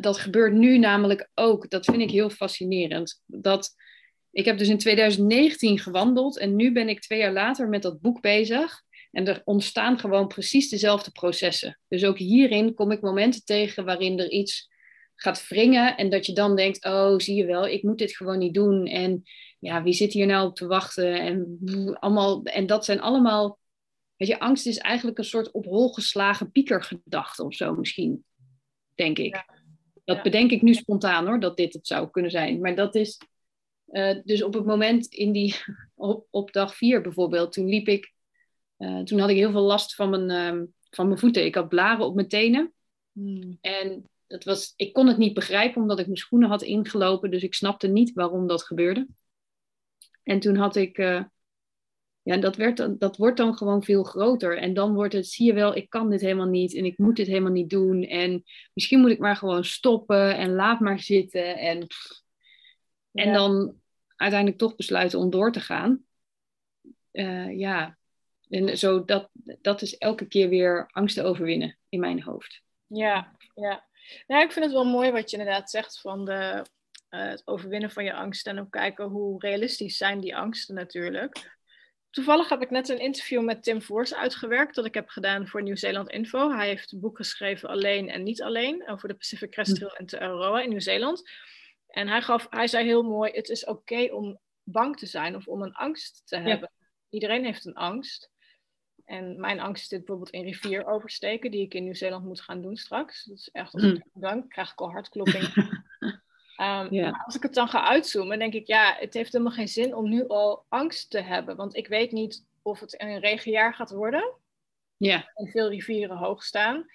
dat 0.00 0.18
gebeurt 0.18 0.52
nu 0.52 0.78
namelijk 0.78 1.30
ook. 1.34 1.70
Dat 1.70 1.84
vind 1.84 2.00
ik 2.00 2.10
heel 2.10 2.30
fascinerend. 2.30 3.22
Dat, 3.26 3.74
ik 4.30 4.44
heb 4.44 4.58
dus 4.58 4.68
in 4.68 4.78
2019 4.78 5.78
gewandeld 5.78 6.38
en 6.38 6.56
nu 6.56 6.72
ben 6.72 6.88
ik 6.88 7.00
twee 7.00 7.18
jaar 7.18 7.32
later 7.32 7.68
met 7.68 7.82
dat 7.82 8.00
boek 8.00 8.20
bezig. 8.20 8.82
En 9.10 9.26
er 9.26 9.42
ontstaan 9.44 9.98
gewoon 9.98 10.26
precies 10.26 10.68
dezelfde 10.68 11.10
processen. 11.10 11.78
Dus 11.88 12.04
ook 12.04 12.18
hierin 12.18 12.74
kom 12.74 12.90
ik 12.90 13.00
momenten 13.00 13.44
tegen 13.44 13.84
waarin 13.84 14.18
er 14.18 14.30
iets 14.30 14.68
gaat 15.16 15.48
wringen 15.48 15.96
en 15.96 16.10
dat 16.10 16.26
je 16.26 16.32
dan 16.32 16.56
denkt, 16.56 16.84
oh 16.84 17.18
zie 17.18 17.36
je 17.36 17.44
wel, 17.44 17.66
ik 17.66 17.82
moet 17.82 17.98
dit 17.98 18.16
gewoon 18.16 18.38
niet 18.38 18.54
doen. 18.54 18.86
En 18.86 19.22
ja, 19.58 19.82
wie 19.82 19.92
zit 19.92 20.12
hier 20.12 20.26
nou 20.26 20.48
op 20.48 20.54
te 20.54 20.66
wachten? 20.66 21.20
En, 21.20 21.58
allemaal, 22.00 22.42
en 22.42 22.66
dat 22.66 22.84
zijn 22.84 23.00
allemaal, 23.00 23.58
weet 24.16 24.28
je, 24.28 24.38
angst 24.38 24.66
is 24.66 24.78
eigenlijk 24.78 25.18
een 25.18 25.24
soort 25.24 25.50
op 25.50 25.64
hol 25.64 25.92
geslagen 25.92 26.50
piekergedachte 26.50 27.44
of 27.44 27.54
zo 27.54 27.74
misschien, 27.74 28.24
denk 28.94 29.18
ik. 29.18 29.44
Dat 30.04 30.22
bedenk 30.22 30.50
ik 30.50 30.62
nu 30.62 30.74
spontaan 30.74 31.26
hoor, 31.26 31.40
dat 31.40 31.56
dit 31.56 31.72
het 31.72 31.86
zou 31.86 32.10
kunnen 32.10 32.30
zijn. 32.30 32.60
Maar 32.60 32.74
dat 32.74 32.94
is, 32.94 33.20
uh, 33.90 34.18
dus 34.24 34.42
op 34.42 34.54
het 34.54 34.64
moment 34.66 35.06
in 35.06 35.32
die, 35.32 35.54
op, 35.94 36.26
op 36.30 36.52
dag 36.52 36.76
vier 36.76 37.00
bijvoorbeeld, 37.00 37.52
toen 37.52 37.68
liep 37.68 37.88
ik 37.88 38.14
uh, 38.78 39.00
toen 39.00 39.18
had 39.18 39.30
ik 39.30 39.36
heel 39.36 39.50
veel 39.50 39.62
last 39.62 39.94
van 39.94 40.10
mijn, 40.10 40.56
uh, 40.56 40.62
van 40.90 41.06
mijn 41.06 41.18
voeten. 41.18 41.44
Ik 41.44 41.54
had 41.54 41.68
blaren 41.68 42.04
op 42.04 42.14
mijn 42.14 42.28
tenen. 42.28 42.72
Hmm. 43.12 43.58
En 43.60 44.08
dat 44.26 44.44
was, 44.44 44.72
ik 44.76 44.92
kon 44.92 45.06
het 45.06 45.18
niet 45.18 45.34
begrijpen 45.34 45.82
omdat 45.82 45.98
ik 45.98 46.06
mijn 46.06 46.18
schoenen 46.18 46.48
had 46.48 46.62
ingelopen. 46.62 47.30
Dus 47.30 47.42
ik 47.42 47.54
snapte 47.54 47.88
niet 47.88 48.12
waarom 48.12 48.46
dat 48.46 48.62
gebeurde. 48.62 49.08
En 50.22 50.40
toen 50.40 50.56
had 50.56 50.76
ik, 50.76 50.98
uh, 50.98 51.24
ja, 52.22 52.36
dat, 52.36 52.56
werd, 52.56 53.00
dat 53.00 53.16
wordt 53.16 53.36
dan 53.36 53.56
gewoon 53.56 53.82
veel 53.82 54.04
groter. 54.04 54.58
En 54.58 54.74
dan 54.74 54.94
wordt 54.94 55.12
het, 55.12 55.26
zie 55.26 55.46
je 55.46 55.52
wel, 55.52 55.76
ik 55.76 55.90
kan 55.90 56.10
dit 56.10 56.20
helemaal 56.20 56.46
niet 56.46 56.74
en 56.74 56.84
ik 56.84 56.98
moet 56.98 57.16
dit 57.16 57.26
helemaal 57.26 57.52
niet 57.52 57.70
doen. 57.70 58.02
En 58.02 58.42
misschien 58.72 59.00
moet 59.00 59.10
ik 59.10 59.18
maar 59.18 59.36
gewoon 59.36 59.64
stoppen 59.64 60.36
en 60.36 60.54
laat 60.54 60.80
maar 60.80 60.98
zitten. 60.98 61.58
En, 61.58 61.86
en 63.12 63.32
dan 63.32 63.80
uiteindelijk 64.16 64.60
toch 64.60 64.76
besluiten 64.76 65.18
om 65.18 65.30
door 65.30 65.52
te 65.52 65.60
gaan. 65.60 66.04
Uh, 67.12 67.58
ja, 67.58 67.98
en 68.48 68.78
zo 68.78 69.04
dat, 69.04 69.30
dat 69.60 69.82
is 69.82 69.96
elke 69.96 70.26
keer 70.26 70.48
weer 70.48 70.88
angst 70.92 71.14
te 71.14 71.22
overwinnen 71.22 71.78
in 71.88 72.00
mijn 72.00 72.22
hoofd. 72.22 72.62
Ja, 72.86 73.36
ja. 73.54 73.85
Nou, 74.26 74.42
ik 74.42 74.52
vind 74.52 74.64
het 74.64 74.74
wel 74.74 74.84
mooi 74.84 75.10
wat 75.10 75.30
je 75.30 75.36
inderdaad 75.36 75.70
zegt 75.70 76.00
van 76.00 76.24
de, 76.24 76.64
uh, 77.10 77.28
het 77.28 77.42
overwinnen 77.44 77.90
van 77.90 78.04
je 78.04 78.14
angsten 78.14 78.56
en 78.56 78.62
ook 78.62 78.70
kijken 78.70 79.04
hoe 79.04 79.40
realistisch 79.40 79.96
zijn 79.96 80.20
die 80.20 80.36
angsten 80.36 80.74
natuurlijk. 80.74 81.56
Toevallig 82.10 82.48
heb 82.48 82.62
ik 82.62 82.70
net 82.70 82.88
een 82.88 82.98
interview 82.98 83.44
met 83.44 83.62
Tim 83.62 83.82
Voors 83.82 84.14
uitgewerkt 84.14 84.74
dat 84.74 84.84
ik 84.84 84.94
heb 84.94 85.08
gedaan 85.08 85.48
voor 85.48 85.62
Nieuw-Zeeland 85.62 86.10
Info. 86.10 86.50
Hij 86.50 86.68
heeft 86.68 86.92
een 86.92 87.00
boek 87.00 87.16
geschreven 87.16 87.68
Alleen 87.68 88.08
en 88.08 88.22
Niet 88.22 88.42
Alleen 88.42 88.88
over 88.88 89.08
de 89.08 89.14
Pacific 89.14 89.50
Crest 89.50 89.74
Trail 89.74 89.96
en 89.96 90.06
Te 90.06 90.20
Aroa 90.20 90.60
in 90.60 90.68
Nieuw-Zeeland. 90.68 91.30
En 91.86 92.08
hij, 92.08 92.22
gaf, 92.22 92.46
hij 92.50 92.66
zei 92.66 92.84
heel 92.84 93.02
mooi, 93.02 93.32
het 93.32 93.48
is 93.48 93.64
oké 93.64 94.08
om 94.12 94.40
bang 94.62 94.96
te 94.96 95.06
zijn 95.06 95.36
of 95.36 95.46
om 95.46 95.62
een 95.62 95.74
angst 95.74 96.22
te 96.24 96.36
hebben. 96.36 96.72
Iedereen 97.08 97.44
heeft 97.44 97.64
een 97.64 97.74
angst. 97.74 98.30
En 99.06 99.40
mijn 99.40 99.60
angst 99.60 99.88
zit 99.88 99.98
bijvoorbeeld 99.98 100.30
in 100.30 100.44
rivier 100.44 100.86
oversteken, 100.86 101.50
die 101.50 101.64
ik 101.64 101.74
in 101.74 101.84
Nieuw-Zeeland 101.84 102.24
moet 102.24 102.40
gaan 102.40 102.62
doen 102.62 102.76
straks. 102.76 103.24
Dat 103.24 103.36
is 103.36 103.48
echt 103.52 103.74
als 103.74 103.82
ik 103.82 104.04
mm. 104.12 104.20
dank, 104.20 104.50
krijg 104.50 104.72
ik 104.72 104.80
al 104.80 104.90
hartklopping. 104.90 105.54
um, 106.56 107.14
Als 107.24 107.36
ik 107.36 107.42
het 107.42 107.54
dan 107.54 107.68
ga 107.68 107.82
uitzoomen, 107.82 108.38
denk 108.38 108.52
ik, 108.52 108.66
ja, 108.66 108.96
het 108.98 109.14
heeft 109.14 109.32
helemaal 109.32 109.52
geen 109.52 109.68
zin 109.68 109.94
om 109.94 110.08
nu 110.08 110.28
al 110.28 110.64
angst 110.68 111.10
te 111.10 111.20
hebben. 111.20 111.56
Want 111.56 111.76
ik 111.76 111.88
weet 111.88 112.12
niet 112.12 112.44
of 112.62 112.80
het 112.80 113.00
een 113.00 113.18
regenjaar 113.18 113.74
gaat 113.74 113.90
worden. 113.90 114.34
Ja. 114.96 115.30
En 115.34 115.46
veel 115.46 115.68
rivieren 115.68 116.16
hoog 116.16 116.42
staan. 116.42 116.86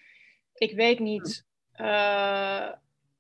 Ik 0.54 0.76
weet 0.76 1.00
niet 1.00 1.46
uh, 1.76 2.70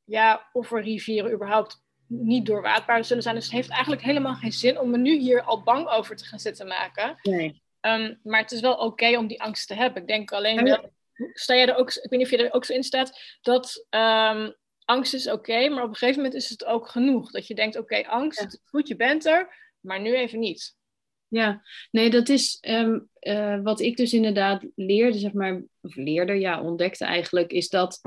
ja, 0.03 0.49
of 0.53 0.71
er 0.71 0.81
rivieren 0.81 1.31
überhaupt 1.31 1.81
niet 2.07 2.45
doorwaadbaar 2.45 3.05
zullen 3.05 3.23
zijn. 3.23 3.35
Dus 3.35 3.43
het 3.43 3.53
heeft 3.53 3.69
eigenlijk 3.69 4.01
helemaal 4.01 4.35
geen 4.35 4.51
zin 4.51 4.79
om 4.79 4.89
me 4.89 4.97
nu 4.97 5.17
hier 5.17 5.41
al 5.43 5.63
bang 5.63 5.87
over 5.87 6.15
te 6.15 6.25
gaan 6.25 6.39
zitten 6.39 6.67
maken. 6.67 7.19
Nee. 7.21 7.61
Um, 7.81 8.19
maar 8.23 8.41
het 8.41 8.51
is 8.51 8.61
wel 8.61 8.75
oké 8.75 9.17
om 9.17 9.27
die 9.27 9.41
angst 9.41 9.67
te 9.67 9.73
hebben. 9.73 10.01
Ik 10.01 10.07
denk 10.07 10.31
alleen 10.31 10.63
wel, 10.63 10.91
sta 11.33 11.55
jij 11.55 11.67
er 11.67 11.75
ook, 11.75 11.93
ik 11.93 12.09
weet 12.09 12.19
niet 12.19 12.31
of 12.31 12.39
je 12.39 12.47
er 12.47 12.53
ook 12.53 12.65
zo 12.65 12.73
in 12.73 12.83
staat, 12.83 13.37
dat 13.41 13.87
um, 13.89 14.55
angst 14.85 15.13
is 15.13 15.29
oké, 15.29 15.69
maar 15.69 15.83
op 15.83 15.89
een 15.89 15.95
gegeven 15.95 16.21
moment 16.21 16.41
is 16.41 16.49
het 16.49 16.65
ook 16.65 16.87
genoeg. 16.87 17.31
Dat 17.31 17.47
je 17.47 17.55
denkt, 17.55 17.77
oké, 17.77 18.07
angst, 18.07 18.61
goed, 18.65 18.87
je 18.87 18.95
bent 18.95 19.25
er, 19.25 19.55
maar 19.79 20.01
nu 20.01 20.15
even 20.15 20.39
niet. 20.39 20.75
Ja, 21.27 21.61
nee, 21.91 22.09
dat 22.09 22.29
is 22.29 22.57
um, 22.61 23.09
uh, 23.19 23.61
wat 23.63 23.79
ik 23.79 23.97
dus 23.97 24.13
inderdaad 24.13 24.65
leerde, 24.75 25.17
zeg 25.17 25.33
maar, 25.33 25.63
of 25.81 25.95
leerde, 25.95 26.33
ja, 26.33 26.61
ontdekte 26.61 27.05
eigenlijk, 27.05 27.51
is 27.51 27.69
dat 27.69 28.01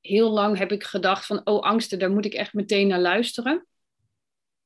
heel 0.00 0.30
lang 0.30 0.58
heb 0.58 0.72
ik 0.72 0.84
gedacht 0.84 1.26
van, 1.26 1.40
oh, 1.44 1.62
angsten, 1.62 1.98
daar 1.98 2.10
moet 2.10 2.24
ik 2.24 2.34
echt 2.34 2.52
meteen 2.52 2.86
naar 2.86 3.00
luisteren. 3.00 3.66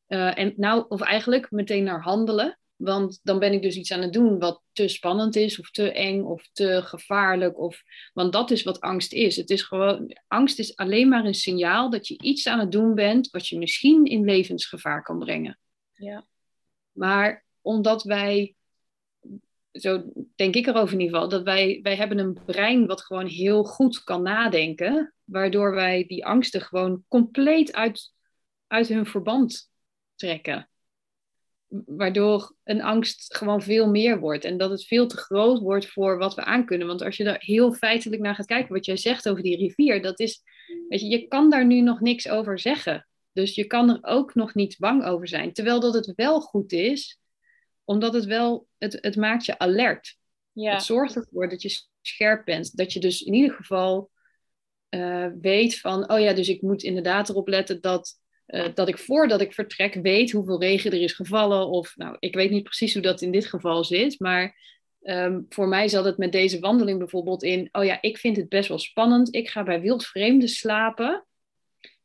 Uh, 0.09 0.39
en 0.39 0.53
nou, 0.57 0.85
of 0.89 1.01
eigenlijk 1.01 1.51
meteen 1.51 1.85
naar 1.85 2.03
handelen. 2.03 2.59
Want 2.79 3.21
dan 3.23 3.39
ben 3.39 3.53
ik 3.53 3.63
dus 3.63 3.77
iets 3.77 3.93
aan 3.93 4.03
het 4.03 4.13
doen 4.13 4.39
wat 4.39 4.63
te 4.73 4.89
spannend 4.89 5.37
is, 5.37 5.61
of 5.61 5.71
te 5.71 5.93
eng, 5.93 6.23
of 6.23 6.49
te 6.53 6.83
gevaarlijk. 6.83 7.59
Of, 7.59 7.83
want 8.13 8.33
dat 8.33 8.51
is 8.51 8.63
wat 8.63 8.81
angst 8.81 9.13
is. 9.13 9.37
Het 9.37 9.51
is 9.51 9.63
gewoon, 9.63 10.17
angst 10.27 10.59
is 10.59 10.77
alleen 10.77 11.09
maar 11.09 11.25
een 11.25 11.35
signaal 11.35 11.91
dat 11.91 12.07
je 12.07 12.23
iets 12.23 12.47
aan 12.47 12.59
het 12.59 12.73
doen 12.73 12.95
bent 12.95 13.31
wat 13.31 13.49
je 13.49 13.59
misschien 13.59 14.05
in 14.05 14.25
levensgevaar 14.25 15.03
kan 15.03 15.19
brengen. 15.19 15.59
Ja. 15.93 16.27
Maar 16.93 17.45
omdat 17.61 18.03
wij, 18.03 18.55
zo 19.73 20.13
denk 20.35 20.55
ik 20.55 20.67
erover 20.67 20.95
in 20.95 21.01
ieder 21.01 21.15
geval, 21.15 21.31
dat 21.31 21.43
wij, 21.43 21.81
wij 21.83 21.97
hebben 21.97 22.19
een 22.19 22.39
brein 22.47 22.87
wat 22.87 23.03
gewoon 23.03 23.27
heel 23.27 23.65
goed 23.65 24.05
kan 24.05 24.23
nadenken, 24.23 25.15
waardoor 25.25 25.75
wij 25.75 26.07
die 26.07 26.27
angsten 26.27 26.61
gewoon 26.61 27.05
compleet 27.09 27.73
uit, 27.73 28.13
uit 28.67 28.89
hun 28.89 29.07
verband 29.07 29.71
trekken 30.15 30.69
waardoor 31.69 32.55
een 32.65 32.83
angst 32.83 33.37
gewoon 33.37 33.63
veel 33.63 33.91
meer 33.91 34.21
wordt. 34.21 34.45
En 34.45 34.57
dat 34.57 34.71
het 34.71 34.87
veel 34.87 35.07
te 35.07 35.17
groot 35.17 35.61
wordt 35.61 35.87
voor 35.87 36.19
wat 36.19 36.35
we 36.35 36.45
aankunnen. 36.45 36.87
Want 36.87 37.03
als 37.03 37.17
je 37.17 37.25
er 37.25 37.37
heel 37.39 37.73
feitelijk 37.73 38.23
naar 38.23 38.35
gaat 38.35 38.47
kijken, 38.47 38.75
wat 38.75 38.85
jij 38.85 38.97
zegt 38.97 39.29
over 39.29 39.43
die 39.43 39.57
rivier, 39.57 40.03
dat 40.03 40.21
is, 40.21 40.43
weet 40.89 41.01
je, 41.01 41.09
je 41.09 41.29
kan 41.29 41.51
daar 41.51 41.67
nu 41.67 41.81
nog 41.81 42.01
niks 42.01 42.29
over 42.29 42.59
zeggen. 42.59 43.09
Dus 43.33 43.55
je 43.55 43.65
kan 43.65 43.91
er 43.91 43.99
ook 44.03 44.35
nog 44.35 44.55
niet 44.55 44.77
bang 44.79 45.05
over 45.05 45.29
zijn. 45.29 45.53
Terwijl 45.53 45.81
dat 45.81 45.95
het 45.95 46.13
wel 46.17 46.41
goed 46.41 46.73
is, 46.73 47.21
omdat 47.85 48.15
het 48.15 48.25
wel, 48.25 48.67
het, 48.79 48.99
het 49.01 49.17
maakt 49.17 49.45
je 49.45 49.59
alert. 49.59 50.17
Ja. 50.53 50.73
Het 50.73 50.83
zorgt 50.83 51.17
ervoor 51.17 51.49
dat 51.49 51.63
je 51.63 51.83
scherp 52.01 52.45
bent. 52.45 52.77
Dat 52.77 52.93
je 52.93 53.01
dus 53.01 53.23
in 53.23 53.35
ieder 53.35 53.57
geval 53.57 54.11
uh, 54.91 55.27
weet 55.41 55.81
van, 55.81 56.11
oh 56.11 56.21
ja, 56.21 56.33
dus 56.33 56.49
ik 56.49 56.63
moet 56.63 56.83
inderdaad 56.83 57.29
erop 57.29 57.49
letten 57.49 57.81
dat 57.81 58.21
uh, 58.49 58.67
dat 58.75 58.89
ik 58.89 58.99
voordat 58.99 59.41
ik 59.41 59.53
vertrek 59.53 59.95
weet 59.95 60.31
hoeveel 60.31 60.61
regen 60.61 60.93
er 60.93 61.03
is 61.03 61.13
gevallen. 61.13 61.69
Of 61.69 61.97
nou, 61.97 62.17
ik 62.19 62.35
weet 62.35 62.51
niet 62.51 62.65
precies 62.65 62.93
hoe 62.93 63.03
dat 63.03 63.23
in 63.23 63.31
dit 63.31 63.47
geval 63.47 63.85
zit. 63.85 64.21
Maar 64.21 64.57
um, 65.03 65.47
voor 65.49 65.69
mij 65.69 65.89
zat 65.89 66.05
het 66.05 66.19
met 66.19 66.33
deze 66.33 66.59
wandeling 66.59 66.99
bijvoorbeeld 66.99 67.43
in. 67.43 67.69
Oh 67.73 67.85
ja, 67.85 67.99
ik 68.01 68.19
vind 68.19 68.37
het 68.37 68.49
best 68.49 68.69
wel 68.69 68.79
spannend. 68.79 69.35
Ik 69.35 69.49
ga 69.49 69.63
bij 69.63 69.81
wildvreemden 69.81 70.49
slapen. 70.49 71.27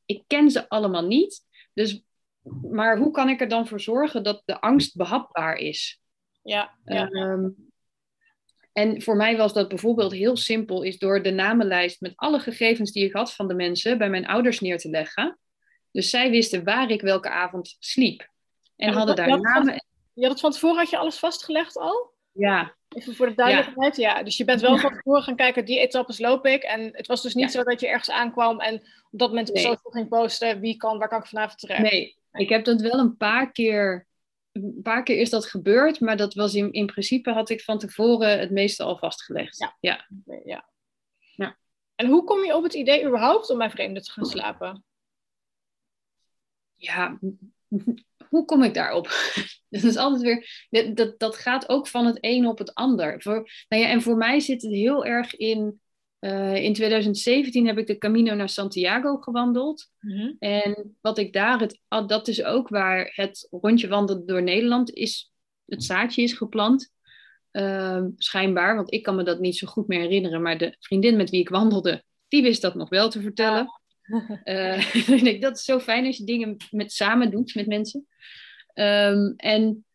Ik 0.06 0.24
ken 0.28 0.52
ze 0.52 0.70
allemaal 0.70 1.06
niet. 1.06 1.42
Dus, 1.74 2.04
maar 2.72 2.98
hoe 2.98 3.12
kan 3.12 3.30
ik 3.30 3.42
er 3.42 3.48
dan 3.48 3.68
voor 3.68 3.82
zorgen 3.82 4.24
dat 4.24 4.42
de 4.46 4.62
angst 4.62 4.96
behapbaar 4.96 5.56
is? 5.58 6.02
Ja. 6.42 6.78
ja. 6.86 7.10
Um, 7.12 7.72
en 8.74 9.02
voor 9.02 9.16
mij 9.16 9.38
was 9.38 9.54
dat 9.54 9.68
bijvoorbeeld 9.68 10.12
heel 10.12 10.38
simpel, 10.38 10.84
is 10.84 10.98
door 10.98 11.22
de 11.22 11.32
namenlijst 11.32 12.02
met 12.02 12.14
alle 12.16 12.40
gegevens 12.40 12.92
die 12.92 13.06
ik 13.06 13.14
had 13.14 13.34
van 13.34 13.48
de 13.48 13.54
mensen 13.54 13.98
bij 13.98 14.10
mijn 14.10 14.28
ouders 14.28 14.60
neer 14.60 14.78
te 14.78 14.90
leggen. 14.90 15.38
Dus 15.94 16.10
zij 16.10 16.30
wisten 16.30 16.64
waar 16.64 16.90
ik 16.90 17.02
welke 17.02 17.30
avond 17.30 17.76
sliep. 17.80 18.30
En 18.76 18.90
ja, 18.90 18.98
hadden 18.98 19.16
daar 19.16 19.28
namen. 19.28 19.66
Van, 19.66 19.82
je 20.14 20.22
had 20.22 20.32
het 20.32 20.40
van 20.40 20.52
tevoren 20.52 20.78
had 20.78 20.90
je 20.90 20.98
alles 20.98 21.20
vastgelegd 21.20 21.78
al? 21.78 22.14
Ja. 22.32 22.76
Even 22.90 23.16
voor 23.16 23.28
de 23.28 23.36
duidelijkheid, 23.36 23.96
ja. 23.96 24.18
ja. 24.18 24.24
Dus 24.24 24.38
je 24.38 24.46
bent 24.46 24.62
wel 24.62 24.78
van 24.78 24.94
tevoren 24.94 25.24
gaan 25.24 25.36
kijken, 25.36 25.66
die 25.66 25.80
etappes 25.80 26.20
loop 26.20 26.46
ik. 26.46 26.64
En 26.64 26.90
het 26.92 27.08
was 27.08 27.22
dus 27.22 27.34
niet 27.34 27.52
zo 27.52 27.64
dat 27.64 27.80
je 27.80 27.88
ergens 27.88 28.12
aankwam 28.12 28.60
en 28.60 28.76
op 29.12 29.20
dat 29.20 29.30
moment 29.30 29.50
op 29.50 29.56
nee. 29.56 29.64
social 29.64 29.92
ging 29.92 30.10
posten, 30.10 30.60
wie 30.60 30.78
kan, 30.78 30.98
waar 30.98 31.10
kan 31.10 31.20
ik 31.20 31.26
vanavond 31.26 31.60
terecht? 31.60 31.82
Nee, 31.82 32.18
ik 32.32 32.50
heb 32.50 32.66
dat 32.66 32.82
wel 32.82 33.00
een 33.00 33.18
paar 33.18 33.52
keer, 33.52 34.08
een 34.52 34.80
paar 34.84 35.04
keer 35.04 35.20
is 35.20 35.30
dat 35.30 35.46
gebeurd, 35.46 36.00
maar 36.00 36.18
dat 36.18 36.34
was 36.34 36.54
in, 36.54 36.72
in 36.72 36.86
principe 36.86 37.32
had 37.32 37.50
ik 37.50 37.62
van 37.62 37.78
tevoren 37.78 38.40
het 38.40 38.52
meeste 38.52 38.84
al 38.84 38.98
vastgelegd. 38.98 39.58
Ja. 39.58 39.76
ja. 39.80 40.08
ja. 40.44 40.70
ja. 41.36 41.58
En 41.96 42.08
hoe 42.08 42.24
kom 42.24 42.46
je 42.46 42.56
op 42.56 42.64
het 42.64 42.74
idee 42.74 43.06
überhaupt 43.06 43.50
om 43.50 43.58
bij 43.58 43.70
vreemden 43.70 44.04
te 44.04 44.12
gaan 44.12 44.26
slapen? 44.26 44.84
Ja, 46.84 47.20
hoe 48.30 48.46
kom 48.46 48.64
ik 48.64 48.74
daarop? 48.74 49.08
dat 49.70 49.84
is 49.84 49.98
altijd 49.98 50.22
weer, 50.22 50.94
dat, 50.94 51.20
dat 51.20 51.36
gaat 51.36 51.70
ook 51.70 51.88
van 51.88 52.06
het 52.06 52.18
een 52.22 52.48
op 52.48 52.58
het 52.58 52.74
ander. 52.74 53.22
Voor, 53.22 53.50
nou 53.68 53.84
ja, 53.84 53.90
en 53.90 54.02
voor 54.02 54.18
mij 54.18 54.40
zit 54.40 54.62
het 54.62 54.72
heel 54.72 55.06
erg 55.06 55.36
in, 55.36 55.82
uh, 56.20 56.56
in 56.56 56.74
2017 56.74 57.68
heb 57.68 57.78
ik 57.78 57.88
de 57.88 57.98
Camino 57.98 58.36
naar 58.36 58.50
Santiago 58.50 59.18
gewandeld. 59.18 59.90
Mm-hmm. 60.00 60.36
En 60.40 60.98
wat 61.02 61.18
ik 61.18 61.34
daar, 61.34 61.60
het, 61.60 61.80
dat 62.08 62.28
is 62.28 62.44
ook 62.44 62.70
waar 62.70 63.12
het 63.16 63.48
rondje 63.52 63.88
wandelen 63.88 64.26
door 64.26 64.44
Nederland 64.44 64.92
is, 64.92 65.32
het 65.66 65.84
zaadje 65.84 66.22
is 66.22 66.34
geplant. 66.34 66.92
Uh, 67.52 68.04
schijnbaar, 68.18 68.76
want 68.76 68.94
ik 68.94 69.04
kan 69.04 69.16
me 69.16 69.24
dat 69.24 69.40
niet 69.40 69.58
zo 69.58 69.68
goed 69.68 69.88
meer 69.88 70.00
herinneren, 70.00 70.42
maar 70.42 70.58
de 70.58 70.76
vriendin 70.80 71.16
met 71.16 71.30
wie 71.30 71.40
ik 71.40 71.50
wandelde, 71.50 72.04
die 72.28 72.42
wist 72.42 72.62
dat 72.62 72.76
nog 72.76 72.90
wel 72.90 73.10
te 73.10 73.22
vertellen. 73.22 73.83
Uh, 74.44 75.42
dat 75.42 75.58
is 75.58 75.64
zo 75.64 75.80
fijn 75.80 76.06
als 76.06 76.18
je 76.18 76.24
dingen 76.24 76.58
met, 76.72 76.92
samen 76.92 77.32
doet 77.32 77.56
met 77.56 77.68
mensen. 77.68 78.08
Um, 78.74 79.34
en 79.38 79.86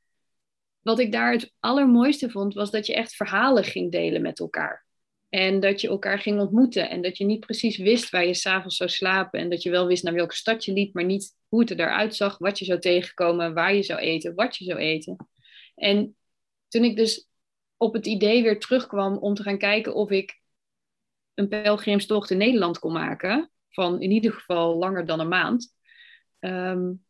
wat 0.80 0.98
ik 0.98 1.12
daar 1.12 1.32
het 1.32 1.52
allermooiste 1.60 2.30
vond, 2.30 2.54
was 2.54 2.70
dat 2.70 2.86
je 2.86 2.94
echt 2.94 3.14
verhalen 3.14 3.64
ging 3.64 3.92
delen 3.92 4.22
met 4.22 4.40
elkaar. 4.40 4.86
En 5.28 5.60
dat 5.60 5.80
je 5.80 5.88
elkaar 5.88 6.18
ging 6.18 6.40
ontmoeten. 6.40 6.90
En 6.90 7.02
dat 7.02 7.16
je 7.16 7.24
niet 7.24 7.40
precies 7.40 7.76
wist 7.76 8.10
waar 8.10 8.26
je 8.26 8.34
s'avonds 8.34 8.76
zou 8.76 8.90
slapen. 8.90 9.40
En 9.40 9.50
dat 9.50 9.62
je 9.62 9.70
wel 9.70 9.86
wist 9.86 10.02
naar 10.02 10.14
welke 10.14 10.34
stad 10.34 10.64
je 10.64 10.72
liep, 10.72 10.94
maar 10.94 11.04
niet 11.04 11.36
hoe 11.48 11.60
het 11.60 11.70
eruit 11.70 12.14
zag, 12.14 12.38
wat 12.38 12.58
je 12.58 12.64
zou 12.64 12.78
tegenkomen, 12.78 13.54
waar 13.54 13.74
je 13.74 13.82
zou 13.82 14.00
eten, 14.00 14.34
wat 14.34 14.56
je 14.56 14.64
zou 14.64 14.78
eten. 14.78 15.16
En 15.74 16.16
toen 16.68 16.84
ik 16.84 16.96
dus 16.96 17.28
op 17.76 17.92
het 17.92 18.06
idee 18.06 18.42
weer 18.42 18.60
terugkwam 18.60 19.16
om 19.16 19.34
te 19.34 19.42
gaan 19.42 19.58
kijken 19.58 19.94
of 19.94 20.10
ik 20.10 20.40
een 21.34 21.48
pelgrimstocht 21.48 22.30
in 22.30 22.38
Nederland 22.38 22.78
kon 22.78 22.92
maken, 22.92 23.50
van 23.70 24.00
in 24.00 24.10
ieder 24.10 24.32
geval 24.32 24.76
langer 24.76 25.06
dan 25.06 25.20
een 25.20 25.28
maand. 25.28 25.74
Um, 26.40 27.04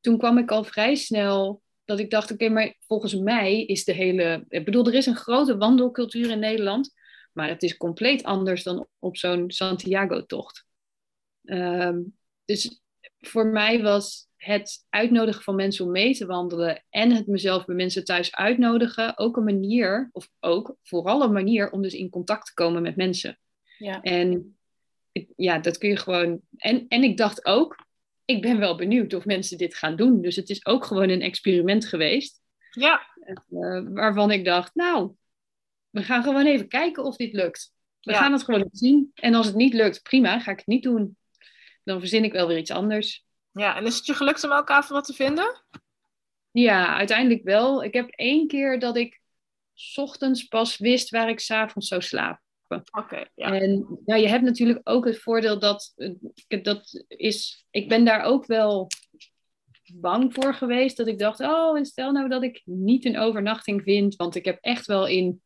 toen 0.00 0.18
kwam 0.18 0.38
ik 0.38 0.50
al 0.50 0.64
vrij 0.64 0.94
snel 0.94 1.62
dat 1.84 1.98
ik 1.98 2.10
dacht, 2.10 2.32
oké, 2.32 2.44
okay, 2.44 2.54
maar 2.54 2.76
volgens 2.86 3.14
mij 3.14 3.64
is 3.64 3.84
de 3.84 3.92
hele... 3.92 4.44
Ik 4.48 4.64
bedoel, 4.64 4.86
er 4.86 4.94
is 4.94 5.06
een 5.06 5.16
grote 5.16 5.56
wandelcultuur 5.56 6.30
in 6.30 6.38
Nederland, 6.38 6.94
maar 7.32 7.48
het 7.48 7.62
is 7.62 7.76
compleet 7.76 8.22
anders 8.22 8.62
dan 8.62 8.86
op 8.98 9.16
zo'n 9.16 9.50
Santiago-tocht. 9.50 10.66
Um, 11.42 12.18
dus 12.44 12.82
voor 13.18 13.46
mij 13.46 13.82
was 13.82 14.28
het 14.36 14.86
uitnodigen 14.88 15.42
van 15.42 15.54
mensen 15.54 15.84
om 15.84 15.90
mee 15.90 16.14
te 16.14 16.26
wandelen 16.26 16.84
en 16.90 17.10
het 17.10 17.26
mezelf 17.26 17.64
bij 17.64 17.74
mensen 17.74 18.04
thuis 18.04 18.34
uitnodigen 18.34 19.18
ook 19.18 19.36
een 19.36 19.44
manier, 19.44 20.08
of 20.12 20.28
ook 20.40 20.76
vooral 20.82 21.22
een 21.22 21.32
manier 21.32 21.70
om 21.70 21.82
dus 21.82 21.94
in 21.94 22.10
contact 22.10 22.46
te 22.46 22.54
komen 22.54 22.82
met 22.82 22.96
mensen. 22.96 23.38
Ja. 23.78 24.02
En 24.02 24.58
ja, 25.36 25.58
dat 25.58 25.78
kun 25.78 25.88
je 25.88 25.96
gewoon. 25.96 26.40
En, 26.56 26.88
en 26.88 27.02
ik 27.02 27.16
dacht 27.16 27.44
ook, 27.46 27.86
ik 28.24 28.42
ben 28.42 28.58
wel 28.58 28.76
benieuwd 28.76 29.14
of 29.14 29.24
mensen 29.24 29.58
dit 29.58 29.74
gaan 29.74 29.96
doen. 29.96 30.22
Dus 30.22 30.36
het 30.36 30.50
is 30.50 30.66
ook 30.66 30.84
gewoon 30.84 31.08
een 31.08 31.22
experiment 31.22 31.86
geweest. 31.86 32.40
Ja. 32.70 33.06
Uh, 33.50 33.82
waarvan 33.88 34.30
ik 34.30 34.44
dacht, 34.44 34.74
nou, 34.74 35.12
we 35.90 36.02
gaan 36.02 36.22
gewoon 36.22 36.46
even 36.46 36.68
kijken 36.68 37.04
of 37.04 37.16
dit 37.16 37.32
lukt. 37.32 37.72
We 38.00 38.12
Ja. 38.12 38.18
gaan 38.18 38.32
het 38.32 38.42
gewoon 38.42 38.68
zien. 38.72 39.10
En 39.14 39.34
als 39.34 39.46
het 39.46 39.54
niet 39.54 39.74
lukt, 39.74 40.02
prima, 40.02 40.38
ga 40.40 40.50
ik 40.50 40.58
het 40.58 40.66
niet 40.66 40.82
doen. 40.82 41.16
Dan 41.84 41.98
verzin 41.98 42.24
ik 42.24 42.32
wel 42.32 42.46
weer 42.46 42.58
iets 42.58 42.70
anders. 42.70 43.24
ja, 43.52 43.76
en 43.76 43.86
is 43.86 43.96
het 43.96 44.06
je 44.06 44.14
gelukt 44.14 44.44
om 44.44 44.50
elke 44.50 44.72
avond 44.72 44.90
wat 44.90 45.04
te 45.04 45.12
vinden? 45.14 45.64
Ja, 46.50 46.96
uiteindelijk 46.96 47.42
wel. 47.44 47.84
Ik 47.84 47.94
heb 47.94 48.08
één 48.10 48.46
keer 48.46 48.78
dat 48.78 48.96
ik 48.96 49.20
's 49.74 49.96
ochtends 49.98 50.44
pas 50.44 50.78
wist 50.78 51.10
waar 51.10 51.28
ik 51.28 51.40
s'avonds 51.40 51.88
zou 51.88 52.02
slapen. 52.02 52.42
Oké, 52.90 53.24
ja. 53.34 53.60
En 53.60 54.00
nou, 54.04 54.20
je 54.20 54.28
hebt 54.28 54.44
natuurlijk 54.44 54.80
ook 54.84 55.04
het 55.04 55.18
voordeel 55.18 55.58
dat, 55.58 55.92
eh, 56.48 56.62
dat 56.62 57.04
is, 57.08 57.66
ik 57.70 57.88
ben 57.88 58.04
daar 58.04 58.22
ook 58.22 58.46
wel 58.46 58.88
bang 59.94 60.34
voor 60.34 60.54
geweest. 60.54 60.96
Dat 60.96 61.06
ik 61.06 61.18
dacht, 61.18 61.40
oh, 61.40 61.78
en 61.78 61.84
stel 61.84 62.12
nou 62.12 62.28
dat 62.28 62.42
ik 62.42 62.62
niet 62.64 63.04
een 63.04 63.18
overnachting 63.18 63.82
vind. 63.82 64.16
Want 64.16 64.34
ik 64.34 64.44
heb 64.44 64.58
echt 64.60 64.86
wel 64.86 65.06
in, 65.06 65.42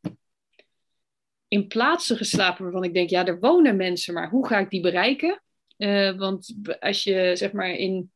in 1.48 1.66
plaatsen 1.66 2.16
geslapen 2.16 2.62
waarvan 2.62 2.84
ik 2.84 2.94
denk, 2.94 3.10
ja, 3.10 3.26
er 3.26 3.40
wonen 3.40 3.76
mensen, 3.76 4.14
maar 4.14 4.30
hoe 4.30 4.46
ga 4.46 4.58
ik 4.58 4.70
die 4.70 4.80
bereiken? 4.80 5.42
Uh, 5.78 6.18
want 6.18 6.54
als 6.80 7.02
je 7.02 7.30
zeg 7.34 7.52
maar 7.52 7.70
in 7.70 8.12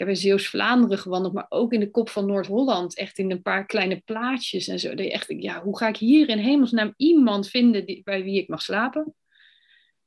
heb 0.00 0.08
in 0.08 0.16
Zeeuws-Vlaanderen 0.16 0.98
gewandeld, 0.98 1.34
maar 1.34 1.46
ook 1.48 1.72
in 1.72 1.80
de 1.80 1.90
kop 1.90 2.08
van 2.08 2.26
Noord-Holland. 2.26 2.96
Echt 2.96 3.18
in 3.18 3.30
een 3.30 3.42
paar 3.42 3.66
kleine 3.66 4.00
plaatsjes 4.00 4.68
en 4.68 4.78
zo. 4.78 4.94
Dat 4.94 5.04
je 5.04 5.12
echt, 5.12 5.26
ja, 5.28 5.62
hoe 5.62 5.78
ga 5.78 5.88
ik 5.88 5.96
hier 5.96 6.28
in 6.28 6.38
hemelsnaam 6.38 6.94
iemand 6.96 7.48
vinden 7.48 7.86
die, 7.86 8.02
bij 8.04 8.22
wie 8.22 8.40
ik 8.40 8.48
mag 8.48 8.62
slapen? 8.62 9.14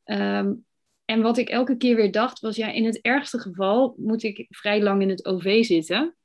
Ehm, 0.03 0.53
en 1.05 1.21
wat 1.21 1.37
ik 1.37 1.49
elke 1.49 1.77
keer 1.77 1.95
weer 1.95 2.11
dacht 2.11 2.39
was, 2.39 2.55
ja, 2.55 2.71
in 2.71 2.85
het 2.85 3.01
ergste 3.01 3.39
geval 3.39 3.95
moet 3.97 4.23
ik 4.23 4.45
vrij 4.49 4.81
lang 4.81 5.01
in 5.01 5.09
het 5.09 5.25
OV 5.25 5.63
zitten. 5.63 6.15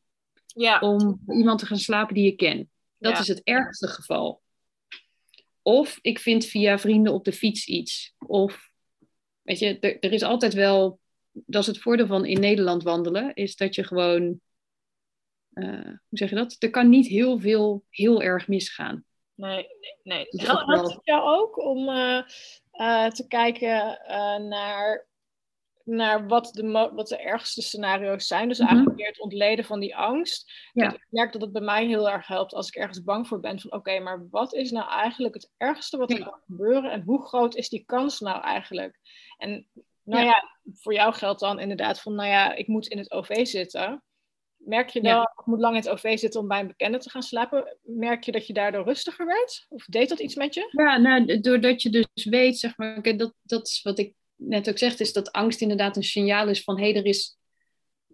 Ja. 0.47 0.79
Om 0.79 1.21
iemand 1.29 1.59
te 1.59 1.67
gaan 1.67 1.79
slapen 1.79 2.15
die 2.15 2.27
ik 2.27 2.37
ken. 2.37 2.71
Dat 2.99 3.19
is 3.19 3.29
het 3.29 3.43
ergste 3.45 3.89
geval. 3.89 4.43
Of 5.63 5.99
ik 6.01 6.19
vind 6.19 6.45
via 6.45 6.79
vrienden 6.79 7.13
op 7.13 7.25
de 7.25 7.33
fiets 7.33 7.67
iets. 7.67 8.15
Of, 8.19 8.71
weet 9.43 9.59
je, 9.59 9.79
er, 9.79 9.99
er 9.99 10.13
is 10.13 10.23
altijd 10.23 10.55
wel 10.55 11.01
dat 11.47 11.61
is 11.61 11.67
het 11.67 11.79
voordeel 11.79 12.07
van 12.07 12.25
in 12.25 12.41
Nederland 12.41 12.83
wandelen, 12.83 13.35
is 13.35 13.57
dat 13.57 13.75
je 13.75 13.85
gewoon, 13.85 14.41
uh, 15.53 15.85
hoe 15.85 16.19
zeg 16.19 16.31
je 16.31 16.37
dat? 16.37 16.57
Er 16.59 16.71
kan 16.71 16.89
niet 16.89 17.07
heel 17.07 17.39
veel 17.39 17.85
heel 17.91 18.23
erg 18.23 18.49
misgaan. 18.49 19.05
Nee, 19.35 19.67
nee. 20.03 20.27
nee. 20.31 20.47
Helpt 20.47 20.93
het 20.93 21.01
jou 21.03 21.39
ook 21.39 21.59
om 21.59 21.89
uh, 21.89 22.23
uh, 22.73 23.07
te 23.07 23.27
kijken 23.29 24.01
naar, 24.49 25.07
naar 25.85 26.27
wat, 26.27 26.51
de, 26.53 26.91
wat 26.95 27.09
de 27.09 27.17
ergste 27.17 27.63
scenario's 27.63 28.27
zijn? 28.27 28.49
Dus 28.49 28.59
mm 28.59 28.67
-hmm. 28.67 28.75
eigenlijk 28.75 29.03
weer 29.03 29.13
het 29.13 29.21
ontleden 29.21 29.65
van 29.65 29.81
die 29.81 29.97
angst. 29.97 30.53
Ja. 30.73 30.93
Ik 30.93 31.07
merk 31.11 31.33
dat 31.33 31.41
het 31.41 31.53
bij 31.53 31.63
mij 31.63 31.87
heel 31.87 32.11
erg 32.11 32.27
helpt 32.27 32.55
als 32.55 32.69
ik 32.69 32.75
ergens 32.75 33.03
bang 33.03 33.29
voor 33.29 33.41
ben. 33.41 33.61
Van 33.61 33.71
oké, 33.71 33.79
okay, 33.79 33.99
maar 34.01 34.29
wat 34.31 34.55
is 34.55 34.71
nou 34.71 34.89
eigenlijk 34.91 35.35
het 35.35 35.51
ergste 35.57 35.97
wat 35.97 36.11
er 36.11 36.19
ja. 36.19 36.25
kan 36.25 36.41
gebeuren? 36.47 36.91
En 36.91 37.03
hoe 37.03 37.27
groot 37.27 37.55
is 37.55 37.69
die 37.69 37.85
kans 37.87 38.21
nou 38.21 38.43
eigenlijk? 38.43 38.99
En 39.39 39.67
nou 40.09 40.25
ja. 40.25 40.45
voor 40.73 40.95
jou 40.95 41.15
geldt 41.15 41.41
dan 41.41 41.61
inderdaad 41.61 42.01
van, 42.01 42.15
nou 42.15 42.29
ja, 42.29 42.55
ik 42.55 42.67
moet 42.67 42.87
in 42.87 42.99
het 42.99 43.11
OV 43.11 43.47
zitten. 43.47 44.03
Merk 44.57 44.89
je 44.89 45.01
dan, 45.01 45.13
ja. 45.13 45.33
ik 45.39 45.47
moet 45.47 45.61
lang 45.61 45.75
in 45.75 45.81
het 45.81 45.91
OV 45.91 46.19
zitten 46.19 46.41
om 46.41 46.49
bij 46.49 46.61
een 46.61 46.67
bekende 46.67 46.99
te 46.99 47.11
gaan 47.11 47.23
slapen. 47.23 47.79
Merk 47.83 48.25
je 48.25 48.33
dat 48.33 48.47
je 48.47 48.53
daardoor 48.53 48.85
rustiger 48.85 49.27
werd? 49.27 49.67
Of 49.69 49.85
deed 49.85 50.09
dat 50.09 50.19
iets 50.19 50.35
met 50.35 50.55
je? 50.55 50.69
Ja, 50.71 50.97
nou, 50.97 51.41
doordat 51.41 51.83
je 51.83 51.91
dus 51.91 52.25
weet, 52.25 52.59
zeg 52.59 52.77
maar, 52.77 53.17
dat, 53.17 53.35
dat 53.43 53.67
is 53.67 53.83
wat 53.83 53.99
ik 53.99 54.15
net 54.35 54.69
ook 54.69 54.79
zeg, 54.79 54.99
is 54.99 55.13
dat 55.13 55.33
angst 55.33 55.61
inderdaad 55.61 55.97
een 55.97 56.03
signaal 56.03 56.49
is 56.49 56.63
van, 56.63 56.79
hé, 56.79 56.91
hey, 56.91 56.97
er, 56.97 57.07
is, 57.07 57.39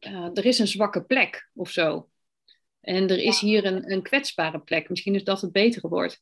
uh, 0.01 0.31
er 0.35 0.45
is 0.45 0.59
een 0.59 0.69
zwakke 0.69 1.05
plek 1.05 1.51
of 1.55 1.71
zo. 1.71 2.09
En 2.81 3.09
er 3.09 3.19
is 3.19 3.41
ja. 3.41 3.47
hier 3.47 3.65
een, 3.65 3.93
een 3.93 4.03
kwetsbare 4.03 4.61
plek. 4.61 4.89
Misschien 4.89 5.15
is 5.15 5.25
dat 5.25 5.41
het 5.41 5.53
betere 5.53 5.89
woord. 5.89 6.21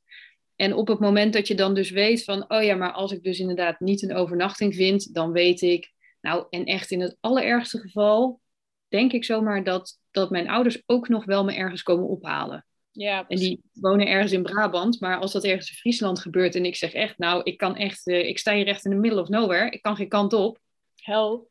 En 0.56 0.74
op 0.74 0.88
het 0.88 0.98
moment 0.98 1.32
dat 1.32 1.48
je 1.48 1.54
dan 1.54 1.74
dus 1.74 1.90
weet 1.90 2.24
van, 2.24 2.50
oh 2.50 2.62
ja, 2.62 2.74
maar 2.74 2.92
als 2.92 3.12
ik 3.12 3.22
dus 3.22 3.38
inderdaad 3.38 3.80
niet 3.80 4.02
een 4.02 4.14
overnachting 4.14 4.74
vind, 4.74 5.14
dan 5.14 5.32
weet 5.32 5.60
ik, 5.60 5.92
nou, 6.20 6.46
en 6.50 6.64
echt 6.64 6.90
in 6.90 7.00
het 7.00 7.16
allerergste 7.20 7.78
geval, 7.78 8.40
denk 8.88 9.12
ik 9.12 9.24
zomaar 9.24 9.64
dat, 9.64 9.98
dat 10.10 10.30
mijn 10.30 10.48
ouders 10.48 10.82
ook 10.86 11.08
nog 11.08 11.24
wel 11.24 11.44
me 11.44 11.54
ergens 11.54 11.82
komen 11.82 12.08
ophalen. 12.08 12.66
Ja, 12.90 13.24
en 13.28 13.36
die 13.36 13.60
wonen 13.72 14.06
ergens 14.06 14.32
in 14.32 14.42
Brabant, 14.42 15.00
maar 15.00 15.18
als 15.18 15.32
dat 15.32 15.44
ergens 15.44 15.70
in 15.70 15.76
Friesland 15.76 16.20
gebeurt 16.20 16.54
en 16.54 16.64
ik 16.64 16.76
zeg 16.76 16.92
echt, 16.92 17.18
nou, 17.18 17.40
ik 17.42 17.56
kan 17.56 17.76
echt, 17.76 18.06
uh, 18.06 18.28
ik 18.28 18.38
sta 18.38 18.54
hier 18.54 18.66
echt 18.66 18.84
in 18.84 18.90
the 18.90 18.96
middle 18.96 19.20
of 19.20 19.28
nowhere, 19.28 19.70
ik 19.70 19.82
kan 19.82 19.96
geen 19.96 20.08
kant 20.08 20.32
op. 20.32 20.58
Help. 20.94 21.50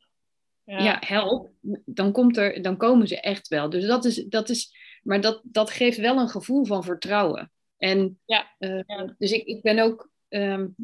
Ja, 0.64 0.84
ja 0.84 0.98
help. 1.06 1.52
Dan, 1.86 2.12
komt 2.12 2.38
er, 2.38 2.62
dan 2.62 2.78
komen 2.78 3.08
ze 3.08 3.20
echt 3.20 3.48
wel. 3.48 3.70
Dus 3.70 3.86
dat 3.86 4.06
is, 4.06 4.26
dat 4.26 4.50
is 4.50 4.80
maar 5.02 5.22
dat, 5.22 5.42
dat 5.44 5.70
geeft 5.70 5.98
wel 5.98 6.18
een 6.18 6.30
gevoel 6.30 6.66
van 6.66 6.84
vertrouwen. 6.84 7.52
En 7.82 8.20
ja, 8.26 8.56
uh, 8.60 9.10
dus 9.18 9.32
ik, 9.32 9.44
ik 9.44 9.62
ben 9.62 9.80
ook 9.80 10.12
um, 10.30 10.76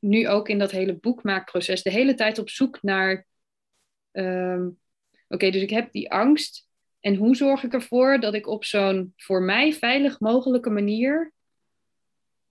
nu 0.00 0.28
ook 0.28 0.48
in 0.48 0.58
dat 0.58 0.70
hele 0.70 0.94
boekmaakproces 0.94 1.82
de 1.82 1.90
hele 1.90 2.14
tijd 2.14 2.38
op 2.38 2.48
zoek 2.48 2.82
naar. 2.82 3.26
Um, 4.12 4.80
Oké, 5.28 5.34
okay, 5.34 5.50
dus 5.50 5.62
ik 5.62 5.70
heb 5.70 5.92
die 5.92 6.12
angst. 6.12 6.68
En 7.00 7.14
hoe 7.14 7.36
zorg 7.36 7.62
ik 7.62 7.72
ervoor 7.72 8.20
dat 8.20 8.34
ik 8.34 8.46
op 8.46 8.64
zo'n 8.64 9.12
voor 9.16 9.42
mij 9.42 9.72
veilig 9.72 10.20
mogelijke 10.20 10.70
manier 10.70 11.32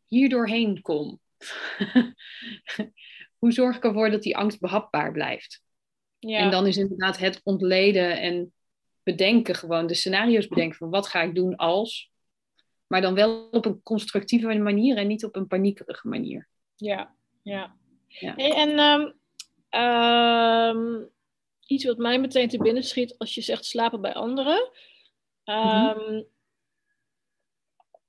hier 0.08 0.30
doorheen 0.30 0.82
kom? 0.82 1.20
hoe 3.40 3.52
zorg 3.52 3.76
ik 3.76 3.84
ervoor 3.84 4.12
dat 4.12 4.24
die 4.24 4.38
angst 4.38 4.60
behapbaar 4.60 5.12
blijft? 5.12 5.62
Ja. 6.20 6.38
En 6.38 6.52
dan 6.52 6.68
is 6.68 6.78
inderdaad 6.78 7.18
het 7.18 7.42
ontleden 7.44 8.22
en 8.22 8.54
bedenken 9.04 9.56
gewoon, 9.56 9.88
de 9.88 9.94
scenario's 9.94 10.48
bedenken 10.48 10.78
van 10.78 10.90
wat 10.90 11.08
ga 11.08 11.22
ik 11.22 11.36
doen 11.36 11.56
als. 11.56 12.11
Maar 12.92 13.02
dan 13.02 13.14
wel 13.14 13.48
op 13.52 13.66
een 13.66 13.84
constructieve 13.84 14.58
manier 14.58 14.98
en 14.98 15.08
niet 15.08 15.26
op 15.26 15.36
een 15.36 15.48
paniekerige 15.48 16.08
manier. 16.08 16.48
Ja, 16.76 17.16
ja. 17.42 17.76
ja. 18.08 18.34
Hey, 18.36 18.54
en 18.54 18.80
um, 18.80 19.14
um, 19.82 21.10
iets 21.66 21.86
wat 21.86 21.98
mij 21.98 22.20
meteen 22.20 22.50
te 22.50 22.58
binnen 22.58 22.84
schiet 22.84 23.18
als 23.18 23.36
je 23.36 23.42
zegt 23.42 23.66
slapen 23.66 24.02
bij 24.02 24.14
anderen. 24.14 24.72
Um, 25.46 25.56
mm-hmm. 25.56 26.26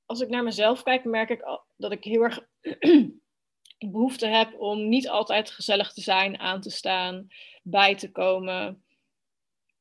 Als 0.06 0.20
ik 0.20 0.28
naar 0.28 0.42
mezelf 0.42 0.82
kijk, 0.82 1.04
merk 1.04 1.30
ik 1.30 1.58
dat 1.76 1.92
ik 1.92 2.04
heel 2.04 2.22
erg 2.22 2.46
behoefte 3.92 4.26
heb 4.26 4.60
om 4.60 4.88
niet 4.88 5.08
altijd 5.08 5.50
gezellig 5.50 5.92
te 5.92 6.00
zijn, 6.00 6.38
aan 6.38 6.60
te 6.60 6.70
staan, 6.70 7.28
bij 7.62 7.94
te 7.94 8.10
komen. 8.10 8.82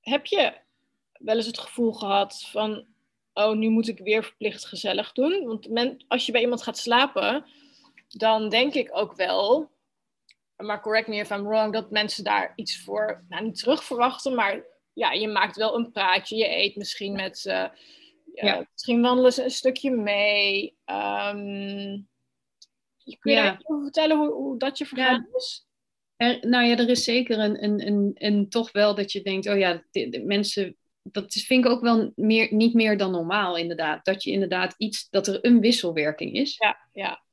Heb 0.02 0.26
je 0.26 0.54
wel 1.14 1.36
eens 1.36 1.46
het 1.46 1.60
gevoel 1.60 1.92
gehad 1.92 2.48
van 2.52 2.86
oh, 3.34 3.56
nu 3.56 3.70
moet 3.70 3.88
ik 3.88 4.00
weer 4.00 4.24
verplicht 4.24 4.66
gezellig 4.66 5.12
doen. 5.12 5.46
Want 5.46 5.70
men, 5.70 6.06
als 6.08 6.26
je 6.26 6.32
bij 6.32 6.42
iemand 6.42 6.64
gaat 6.64 6.78
slapen, 6.78 7.46
dan 8.08 8.50
denk 8.50 8.74
ik 8.74 8.90
ook 8.92 9.16
wel, 9.16 9.72
maar 10.56 10.82
correct 10.82 11.08
me 11.08 11.16
if 11.16 11.30
I'm 11.30 11.48
wrong, 11.48 11.74
dat 11.74 11.92
mensen 11.92 12.24
daar 12.24 12.54
iets 12.56 12.84
voor, 12.84 13.26
nou 13.30 13.44
niet 13.44 13.58
terug 13.58 13.84
verwachten, 13.84 14.36
maar 14.36 14.64
ja, 14.94 15.12
je 15.12 15.28
maakt 15.28 15.56
wel 15.56 15.76
een 15.76 15.92
praatje, 15.92 16.36
je 16.36 16.58
eet 16.58 16.76
misschien 16.76 17.14
met, 17.14 17.46
uh, 17.48 17.68
ja. 18.34 18.68
misschien 18.72 19.02
wandelen 19.02 19.34
ze 19.34 19.44
een 19.44 19.52
stukje 19.52 19.92
mee. 19.92 20.78
Um, 20.86 22.10
kun 23.20 23.32
je 23.32 23.38
ja. 23.38 23.60
vertellen 23.66 24.18
hoe, 24.18 24.32
hoe, 24.32 24.58
dat 24.58 24.78
je 24.78 24.86
vergaan 24.86 25.28
is? 25.36 25.68
Er, 26.16 26.48
nou 26.48 26.66
ja, 26.66 26.78
er 26.78 26.90
is 26.90 27.04
zeker 27.04 27.40
een, 27.40 27.64
een, 27.64 27.88
een, 27.88 28.12
een, 28.14 28.50
toch 28.50 28.72
wel 28.72 28.96
dat 28.96 29.12
je 29.12 29.22
denkt, 29.22 29.50
oh 29.50 29.58
ja, 29.58 29.84
de, 29.92 30.10
de 30.10 30.24
mensen 30.24 30.78
dat 31.04 31.34
vind 31.34 31.66
ik 31.66 31.72
ook 31.72 31.82
wel 31.82 32.12
meer, 32.16 32.54
niet 32.54 32.74
meer 32.74 32.98
dan 32.98 33.12
normaal, 33.12 33.58
inderdaad. 33.58 34.06
Dat 34.06 34.24
je 34.24 34.32
inderdaad 34.32 34.74
iets, 34.78 35.10
dat 35.10 35.28
er 35.28 35.40
een 35.42 35.60
wisselwerking 35.60 36.34
is. 36.34 36.56
Ja, 36.58 36.78
ja. 36.92 37.24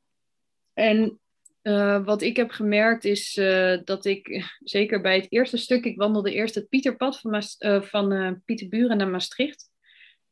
En 0.72 1.20
uh, 1.62 2.04
wat 2.04 2.22
ik 2.22 2.36
heb 2.36 2.50
gemerkt 2.50 3.04
is 3.04 3.36
uh, 3.36 3.78
dat 3.84 4.04
ik, 4.04 4.44
zeker 4.58 5.00
bij 5.00 5.14
het 5.16 5.26
eerste 5.28 5.56
stuk, 5.56 5.84
ik 5.84 5.96
wandelde 5.96 6.32
eerst 6.32 6.54
het 6.54 6.68
Pieterpad 6.68 7.20
van, 7.20 7.30
Maast, 7.30 7.64
uh, 7.64 7.82
van 7.82 8.40
Pieterburen 8.44 8.96
naar 8.96 9.08
Maastricht. 9.08 9.70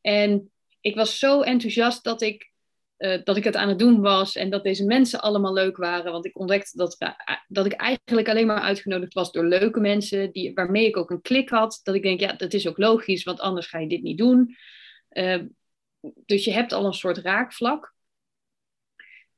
En 0.00 0.50
ik 0.80 0.94
was 0.94 1.18
zo 1.18 1.40
enthousiast 1.40 2.04
dat 2.04 2.22
ik 2.22 2.54
uh, 2.98 3.18
dat 3.24 3.36
ik 3.36 3.44
het 3.44 3.56
aan 3.56 3.68
het 3.68 3.78
doen 3.78 4.00
was 4.00 4.36
en 4.36 4.50
dat 4.50 4.62
deze 4.62 4.84
mensen 4.84 5.20
allemaal 5.20 5.52
leuk 5.52 5.76
waren. 5.76 6.12
Want 6.12 6.26
ik 6.26 6.38
ontdekte 6.38 6.76
dat, 6.76 6.96
uh, 6.98 7.10
dat 7.48 7.66
ik 7.66 7.72
eigenlijk 7.72 8.28
alleen 8.28 8.46
maar 8.46 8.60
uitgenodigd 8.60 9.14
was 9.14 9.32
door 9.32 9.44
leuke 9.44 9.80
mensen, 9.80 10.32
die, 10.32 10.54
waarmee 10.54 10.86
ik 10.86 10.96
ook 10.96 11.10
een 11.10 11.20
klik 11.20 11.48
had. 11.48 11.80
Dat 11.82 11.94
ik 11.94 12.02
denk, 12.02 12.20
ja, 12.20 12.32
dat 12.32 12.52
is 12.52 12.68
ook 12.68 12.78
logisch, 12.78 13.24
want 13.24 13.40
anders 13.40 13.66
ga 13.66 13.78
je 13.78 13.88
dit 13.88 14.02
niet 14.02 14.18
doen. 14.18 14.56
Uh, 15.10 15.42
dus 16.26 16.44
je 16.44 16.52
hebt 16.52 16.72
al 16.72 16.84
een 16.84 16.92
soort 16.92 17.18
raakvlak. 17.18 17.94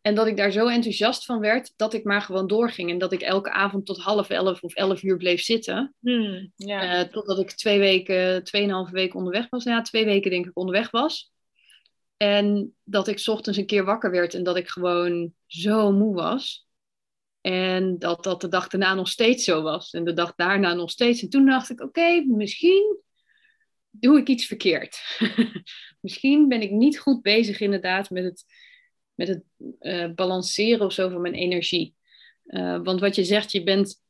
En 0.01 0.15
dat 0.15 0.27
ik 0.27 0.37
daar 0.37 0.51
zo 0.51 0.67
enthousiast 0.67 1.25
van 1.25 1.41
werd, 1.41 1.73
dat 1.77 1.95
ik 1.95 2.05
maar 2.05 2.23
gewoon 2.23 2.47
doorging. 2.47 2.91
En 2.91 2.99
dat 2.99 3.13
ik 3.13 3.21
elke 3.21 3.51
avond 3.51 3.87
tot 3.87 3.99
half 3.99 4.31
elf 4.31 4.63
of 4.63 4.75
elf 4.75 5.03
uur 5.03 5.17
bleef 5.17 5.41
zitten. 5.41 5.95
Hmm, 6.01 6.53
ja. 6.57 7.09
totdat 7.09 7.39
ik 7.39 7.51
twee 7.51 7.79
weken, 7.79 8.45
tweeënhalve 8.45 8.93
weken 8.93 9.19
onderweg 9.19 9.49
was. 9.49 9.65
Ja, 9.65 9.83
twee 9.83 10.05
weken 10.05 10.31
denk 10.31 10.47
ik 10.47 10.57
onderweg 10.57 10.91
was. 10.91 11.33
En 12.19 12.75
dat 12.85 13.09
ik 13.09 13.23
ochtends 13.27 13.59
een 13.59 13.67
keer 13.67 13.85
wakker 13.85 14.11
werd 14.11 14.35
en 14.35 14.43
dat 14.43 14.57
ik 14.57 14.69
gewoon 14.69 15.35
zo 15.47 15.93
moe 15.93 16.15
was. 16.15 16.69
En 17.41 17.99
dat 17.99 18.25
dat 18.25 18.41
de 18.41 18.49
dag 18.49 18.69
daarna 18.69 18.95
nog 18.95 19.09
steeds 19.09 19.45
zo 19.45 19.63
was. 19.63 19.93
En 19.93 20.05
de 20.05 20.13
dag 20.13 20.35
daarna 20.35 20.75
nog 20.75 20.91
steeds. 20.91 21.23
En 21.23 21.29
toen 21.29 21.47
dacht 21.47 21.71
ik, 21.71 21.81
oké, 21.81 22.25
misschien 22.27 22.99
doe 23.91 24.19
ik 24.19 24.29
iets 24.29 24.47
verkeerd. 24.47 25.19
misschien 26.01 26.49
ben 26.49 26.63
ik 26.63 26.71
niet 26.71 26.99
goed 26.99 27.23
bezig 27.23 27.61
inderdaad 27.61 28.11
met 28.11 28.25
het, 28.25 28.45
met 29.15 29.29
het 29.29 29.43
uh, 29.81 30.11
balanceren 30.15 30.87
of 30.87 30.93
zo 30.93 31.09
van 31.09 31.21
mijn 31.21 31.35
energie. 31.35 31.95
Uh, 32.47 32.81
want 32.83 33.01
wat 33.01 33.15
je 33.15 33.25
zegt, 33.25 33.53
je 33.53 33.63
bent 33.63 34.03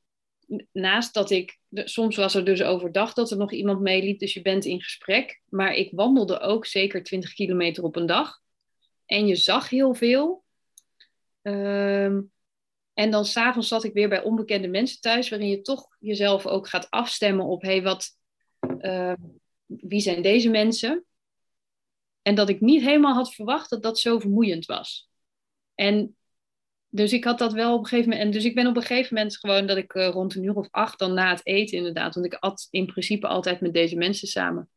naast 0.73 1.15
dat 1.15 1.31
ik, 1.31 1.59
soms 1.71 2.17
was 2.17 2.35
er 2.35 2.45
dus 2.45 2.63
overdag 2.63 3.13
dat 3.13 3.31
er 3.31 3.37
nog 3.37 3.53
iemand 3.53 3.81
meeliep, 3.81 4.19
dus 4.19 4.35
je 4.35 4.43
bent 4.43 4.65
in 4.65 4.83
gesprek. 4.83 5.41
Maar 5.49 5.75
ik 5.75 5.91
wandelde 5.93 6.41
ook 6.41 6.67
zeker 6.67 7.03
20 7.03 7.33
kilometer 7.33 7.85
op 7.85 7.97
een 7.97 8.07
dag. 8.07 8.41
En 9.07 9.27
je 9.27 9.37
zag 9.37 9.69
heel 9.69 9.95
veel. 9.95 10.45
Um, 11.43 12.33
en 12.95 13.11
dan 13.11 13.25
s'avonds 13.25 13.69
zat 13.69 13.85
ik 13.85 13.93
weer 13.93 14.09
bij 14.09 14.23
onbekende 14.23 14.69
mensen 14.69 15.01
thuis, 15.01 15.29
waarin 15.29 15.49
je 15.49 15.61
toch 15.61 15.97
jezelf 15.99 16.47
ook 16.47 16.69
gaat 16.69 16.91
afstemmen 16.91 17.47
op, 17.47 17.63
hé, 17.63 17.69
hey, 17.69 17.83
wat, 17.83 18.17
uh, 18.81 19.13
wie 19.67 20.01
zijn 20.01 20.23
deze 20.23 20.51
mensen? 20.51 21.05
En 22.23 22.35
dat 22.35 22.49
ik 22.49 22.61
niet 22.61 22.83
helemaal 22.83 23.15
had 23.15 23.35
verwacht 23.35 23.71
dat 23.71 23.83
dat 23.83 23.99
zo 23.99 24.19
vermoeiend 24.19 24.67
was. 24.67 25.09
En 25.75 26.18
dus 26.89 27.13
ik 27.13 27.25
had 27.25 27.39
dat 27.39 27.53
wel 27.53 27.75
op 27.75 27.81
een 27.81 27.87
gegeven 27.87 28.11
moment. 28.11 28.27
En 28.27 28.33
dus 28.33 28.45
ik 28.45 28.55
ben 28.55 28.67
op 28.67 28.77
een 28.77 28.83
gegeven 28.83 29.15
moment 29.15 29.39
gewoon 29.39 29.67
dat 29.67 29.77
ik 29.77 29.95
uh, 29.95 30.09
rond 30.09 30.35
een 30.35 30.45
uur 30.45 30.55
of 30.55 30.69
acht 30.71 30.99
dan 30.99 31.15
na 31.15 31.31
het 31.31 31.47
eten 31.47 31.77
inderdaad. 31.77 32.15
Want 32.15 32.27
ik 32.27 32.35
at 32.35 32.69
in 32.71 32.87
principe 32.87 33.27
altijd 33.27 33.61
met 33.61 33.73
deze 33.73 33.97
mensen 33.97 34.29
samen. 34.29 34.69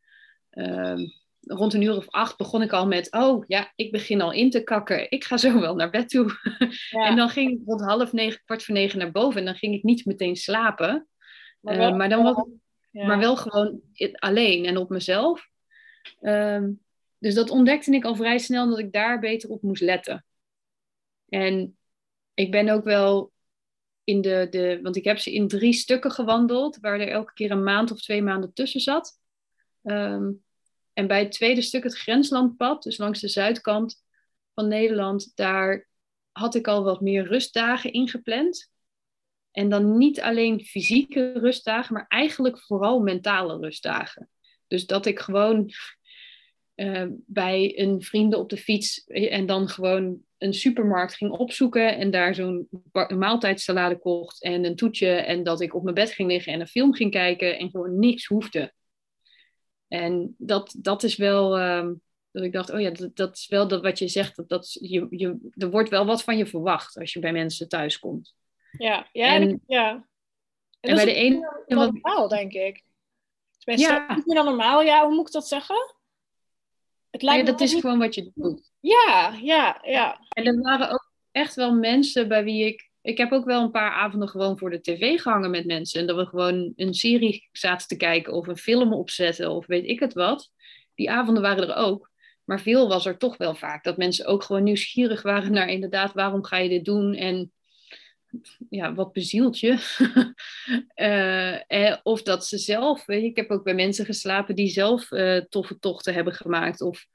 ehm, 0.49 0.99
rond 1.39 1.73
een 1.73 1.81
uur 1.81 1.95
of 1.95 2.09
acht 2.09 2.37
begon 2.37 2.61
ik 2.61 2.71
al 2.71 2.87
met, 2.87 3.11
oh 3.11 3.43
ja, 3.47 3.71
ik 3.75 3.91
begin 3.91 4.21
al 4.21 4.31
in 4.31 4.49
te 4.49 4.63
kakken. 4.63 5.11
Ik 5.11 5.23
ga 5.23 5.37
zo 5.37 5.59
wel 5.59 5.75
naar 5.75 5.89
bed 5.89 6.09
toe. 6.09 6.31
en 7.07 7.15
dan 7.15 7.29
ging 7.29 7.51
ik 7.51 7.59
rond 7.65 7.81
half 7.81 8.13
negen, 8.13 8.41
kwart 8.45 8.63
voor 8.63 8.73
negen 8.73 8.99
naar 8.99 9.11
boven 9.11 9.39
en 9.39 9.45
dan 9.45 9.55
ging 9.55 9.73
ik 9.73 9.83
niet 9.83 10.05
meteen 10.05 10.35
slapen. 10.35 11.07
Maar, 11.59 11.77
wel, 11.77 11.95
maar 11.95 12.09
dan 12.09 12.23
was 12.23 12.45
maar 12.91 13.19
wel 13.19 13.35
gewoon 13.35 13.81
alleen 14.11 14.65
en 14.65 14.77
op 14.77 14.89
mezelf. 14.89 15.47
Um, 16.21 16.81
dus 17.17 17.33
dat 17.33 17.49
ontdekte 17.49 17.91
ik 17.91 18.05
al 18.05 18.15
vrij 18.15 18.37
snel 18.37 18.69
dat 18.69 18.79
ik 18.79 18.91
daar 18.91 19.19
beter 19.19 19.49
op 19.49 19.61
moest 19.61 19.81
letten. 19.81 20.25
En 21.29 21.77
ik 22.33 22.51
ben 22.51 22.69
ook 22.69 22.83
wel 22.83 23.31
in 24.03 24.21
de, 24.21 24.47
de, 24.49 24.79
want 24.81 24.95
ik 24.95 25.03
heb 25.03 25.17
ze 25.17 25.33
in 25.33 25.47
drie 25.47 25.73
stukken 25.73 26.11
gewandeld, 26.11 26.77
waar 26.77 26.99
er 26.99 27.09
elke 27.09 27.33
keer 27.33 27.51
een 27.51 27.63
maand 27.63 27.91
of 27.91 28.01
twee 28.01 28.21
maanden 28.21 28.53
tussen 28.53 28.81
zat. 28.81 29.19
Ehm, 29.83 30.31
en 30.93 31.07
bij 31.07 31.19
het 31.19 31.31
tweede 31.31 31.61
stuk, 31.61 31.83
het 31.83 31.97
grenslandpad, 31.97 32.83
dus 32.83 32.97
langs 32.97 33.19
de 33.19 33.27
zuidkant 33.27 34.03
van 34.53 34.67
Nederland, 34.67 35.31
daar 35.35 35.89
had 36.31 36.55
ik 36.55 36.67
al 36.67 36.83
wat 36.83 37.01
meer 37.01 37.27
rustdagen 37.27 37.93
ingepland. 37.93 38.69
En 39.51 39.69
dan 39.69 39.97
niet 39.97 40.21
alleen 40.21 40.65
fysieke 40.65 41.31
rustdagen, 41.31 41.93
maar 41.93 42.05
eigenlijk 42.07 42.59
vooral 42.59 42.99
mentale 42.99 43.57
rustdagen. 43.57 44.29
Dus 44.67 44.85
dat 44.85 45.05
ik 45.05 45.19
gewoon 45.19 45.71
uh, 46.81 47.05
bij 47.25 47.79
een 47.79 48.01
vrienden 48.01 48.39
op 48.39 48.49
de 48.49 48.57
fiets 48.57 49.03
en 49.07 49.45
dan 49.45 49.67
gewoon 49.67 50.21
een 50.37 50.53
supermarkt 50.53 51.15
ging 51.15 51.31
opzoeken 51.31 51.97
en 51.97 52.11
daar 52.11 52.35
zo'n 52.35 52.69
maaltijdsalade 53.17 53.97
kocht 53.99 54.43
en 54.43 54.65
een 54.65 54.75
toetje 54.75 55.07
en 55.07 55.43
dat 55.43 55.61
ik 55.61 55.75
op 55.75 55.83
mijn 55.83 55.95
bed 55.95 56.11
ging 56.11 56.29
liggen 56.29 56.53
en 56.53 56.59
een 56.59 56.67
film 56.67 56.93
ging 56.93 57.11
kijken 57.11 57.57
en 57.57 57.69
gewoon 57.69 57.99
niks 57.99 58.25
hoefde. 58.25 58.73
En 59.87 60.35
dat, 60.37 60.75
dat 60.77 61.03
is 61.03 61.15
wel, 61.15 61.59
uh, 61.59 61.89
dat 62.31 62.43
ik 62.43 62.51
dacht, 62.51 62.69
oh 62.69 62.79
ja, 62.79 62.89
dat, 62.89 63.15
dat 63.15 63.35
is 63.35 63.47
wel 63.47 63.67
dat 63.67 63.81
wat 63.81 63.99
je 63.99 64.07
zegt, 64.07 64.35
dat, 64.35 64.49
dat 64.49 64.71
je, 64.71 65.07
je, 65.09 65.51
er 65.55 65.69
wordt 65.69 65.89
wel 65.89 66.05
wat 66.05 66.23
van 66.23 66.37
je 66.37 66.45
verwacht 66.45 66.97
als 66.97 67.13
je 67.13 67.19
bij 67.19 67.31
mensen 67.31 67.69
thuis 67.69 67.99
komt. 67.99 68.35
Ja, 68.77 69.09
ja, 69.11 69.35
en, 69.35 69.61
ja. 69.67 69.91
En, 70.79 70.89
en 70.89 70.95
bij 70.95 71.05
de 71.05 71.13
ene... 71.13 71.63
Normaal, 71.67 72.27
denk 72.27 72.53
ik. 72.53 72.83
Tenminste, 73.57 73.93
ja. 73.93 74.15
niet 74.15 74.25
meer 74.25 74.35
dan 74.35 74.45
normaal, 74.45 74.81
ja, 74.81 75.05
hoe 75.05 75.15
moet 75.15 75.27
ik 75.27 75.33
dat 75.33 75.47
zeggen? 75.47 75.95
Het 77.11 77.21
lijkt 77.21 77.47
ja, 77.47 77.51
dat 77.51 77.61
is 77.61 77.73
gewoon 77.73 77.99
wat 77.99 78.15
je 78.15 78.31
doet. 78.35 78.71
Ja, 78.79 79.37
ja, 79.41 79.81
ja. 79.83 80.19
En 80.29 80.45
er 80.45 80.61
waren 80.61 80.89
ook 80.89 81.11
echt 81.31 81.55
wel 81.55 81.73
mensen 81.73 82.27
bij 82.27 82.43
wie 82.43 82.65
ik... 82.65 82.89
Ik 83.01 83.17
heb 83.17 83.31
ook 83.31 83.45
wel 83.45 83.61
een 83.61 83.71
paar 83.71 83.91
avonden 83.91 84.29
gewoon 84.29 84.57
voor 84.57 84.69
de 84.69 84.81
tv 84.81 85.21
gehangen 85.21 85.51
met 85.51 85.65
mensen. 85.65 85.99
En 86.01 86.07
dat 86.07 86.15
we 86.15 86.25
gewoon 86.25 86.73
een 86.75 86.93
serie 86.93 87.49
zaten 87.51 87.87
te 87.87 87.97
kijken 87.97 88.33
of 88.33 88.47
een 88.47 88.57
film 88.57 88.93
opzetten 88.93 89.51
of 89.51 89.65
weet 89.65 89.85
ik 89.85 89.99
het 89.99 90.13
wat. 90.13 90.51
Die 90.95 91.11
avonden 91.11 91.43
waren 91.43 91.69
er 91.69 91.75
ook. 91.75 92.11
Maar 92.43 92.59
veel 92.59 92.87
was 92.87 93.05
er 93.05 93.17
toch 93.17 93.37
wel 93.37 93.55
vaak. 93.55 93.83
Dat 93.83 93.97
mensen 93.97 94.25
ook 94.25 94.43
gewoon 94.43 94.63
nieuwsgierig 94.63 95.21
waren 95.21 95.51
naar 95.51 95.67
inderdaad 95.67 96.13
waarom 96.13 96.43
ga 96.43 96.57
je 96.57 96.69
dit 96.69 96.85
doen 96.85 97.13
en 97.13 97.51
ja, 98.69 98.93
wat 98.93 99.11
bezielt 99.13 99.59
je? 99.59 99.77
uh, 100.95 101.97
of 102.13 102.23
dat 102.23 102.45
ze 102.45 102.57
zelf, 102.57 103.07
ik 103.07 103.35
heb 103.35 103.49
ook 103.49 103.63
bij 103.63 103.73
mensen 103.73 104.05
geslapen 104.05 104.55
die 104.55 104.69
zelf 104.69 105.11
uh, 105.11 105.37
toffe 105.37 105.79
tochten 105.79 106.13
hebben 106.13 106.33
gemaakt 106.33 106.81
of 106.81 107.05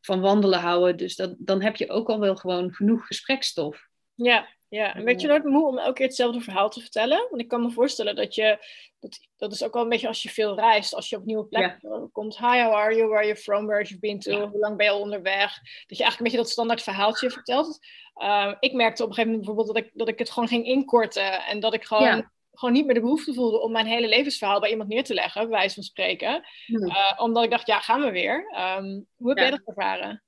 van 0.00 0.20
wandelen 0.20 0.60
houden. 0.60 0.96
Dus 0.96 1.16
dat, 1.16 1.34
dan 1.38 1.62
heb 1.62 1.76
je 1.76 1.90
ook 1.90 2.08
al 2.08 2.20
wel 2.20 2.36
gewoon 2.36 2.72
genoeg 2.72 3.06
gesprekstof. 3.06 3.88
Ja, 4.14 4.48
ja. 4.76 4.94
En 4.94 5.04
weet 5.04 5.20
je 5.20 5.26
nooit 5.26 5.44
moe 5.44 5.66
om 5.66 5.78
elke 5.78 5.92
keer 5.92 6.06
hetzelfde 6.06 6.40
verhaal 6.40 6.70
te 6.70 6.80
vertellen? 6.80 7.26
Want 7.30 7.42
ik 7.42 7.48
kan 7.48 7.62
me 7.62 7.70
voorstellen 7.70 8.16
dat 8.16 8.34
je, 8.34 8.58
dat, 9.00 9.18
dat 9.36 9.52
is 9.52 9.64
ook 9.64 9.72
wel 9.72 9.82
een 9.82 9.88
beetje 9.88 10.08
als 10.08 10.22
je 10.22 10.28
veel 10.28 10.54
reist, 10.54 10.94
als 10.94 11.08
je 11.08 11.16
op 11.16 11.24
nieuwe 11.24 11.44
plekken 11.44 12.10
komt. 12.12 12.38
Hi, 12.38 12.62
how 12.62 12.72
are 12.72 12.94
you? 12.94 13.08
Where 13.08 13.16
are 13.16 13.26
you 13.26 13.36
from? 13.36 13.66
Where 13.66 13.78
have 13.78 13.88
you 13.88 14.00
been 14.00 14.20
to? 14.20 14.48
Hoe 14.48 14.60
lang 14.60 14.76
ben 14.76 14.86
je 14.86 14.92
al 14.92 15.00
onderweg? 15.00 15.54
Dat 15.86 15.98
je 15.98 16.04
eigenlijk 16.04 16.18
een 16.18 16.24
beetje 16.24 16.36
dat 16.36 16.50
standaard 16.50 16.82
verhaaltje 16.82 17.30
vertelt. 17.30 17.78
Uh, 18.22 18.52
ik 18.60 18.72
merkte 18.72 19.02
op 19.02 19.08
een 19.08 19.14
gegeven 19.14 19.36
moment 19.36 19.46
bijvoorbeeld 19.46 19.76
dat 19.76 19.84
ik, 19.84 19.90
dat 19.94 20.08
ik 20.08 20.18
het 20.18 20.30
gewoon 20.30 20.48
ging 20.48 20.66
inkorten. 20.66 21.44
En 21.44 21.60
dat 21.60 21.74
ik 21.74 21.84
gewoon, 21.84 22.30
gewoon 22.52 22.74
niet 22.74 22.84
meer 22.86 22.94
de 22.94 23.00
behoefte 23.00 23.34
voelde 23.34 23.60
om 23.60 23.72
mijn 23.72 23.86
hele 23.86 24.08
levensverhaal 24.08 24.60
bij 24.60 24.70
iemand 24.70 24.88
neer 24.88 25.04
te 25.04 25.14
leggen, 25.14 25.40
bij 25.40 25.58
wijze 25.58 25.74
van 25.74 25.82
spreken. 25.82 26.44
Uh, 26.66 27.12
omdat 27.16 27.44
ik 27.44 27.50
dacht, 27.50 27.66
ja, 27.66 27.80
gaan 27.80 28.00
we 28.00 28.10
weer. 28.10 28.36
Um, 28.78 29.06
hoe 29.16 29.28
heb 29.28 29.38
jij 29.38 29.50
dat 29.50 29.62
ervaren? 29.64 30.24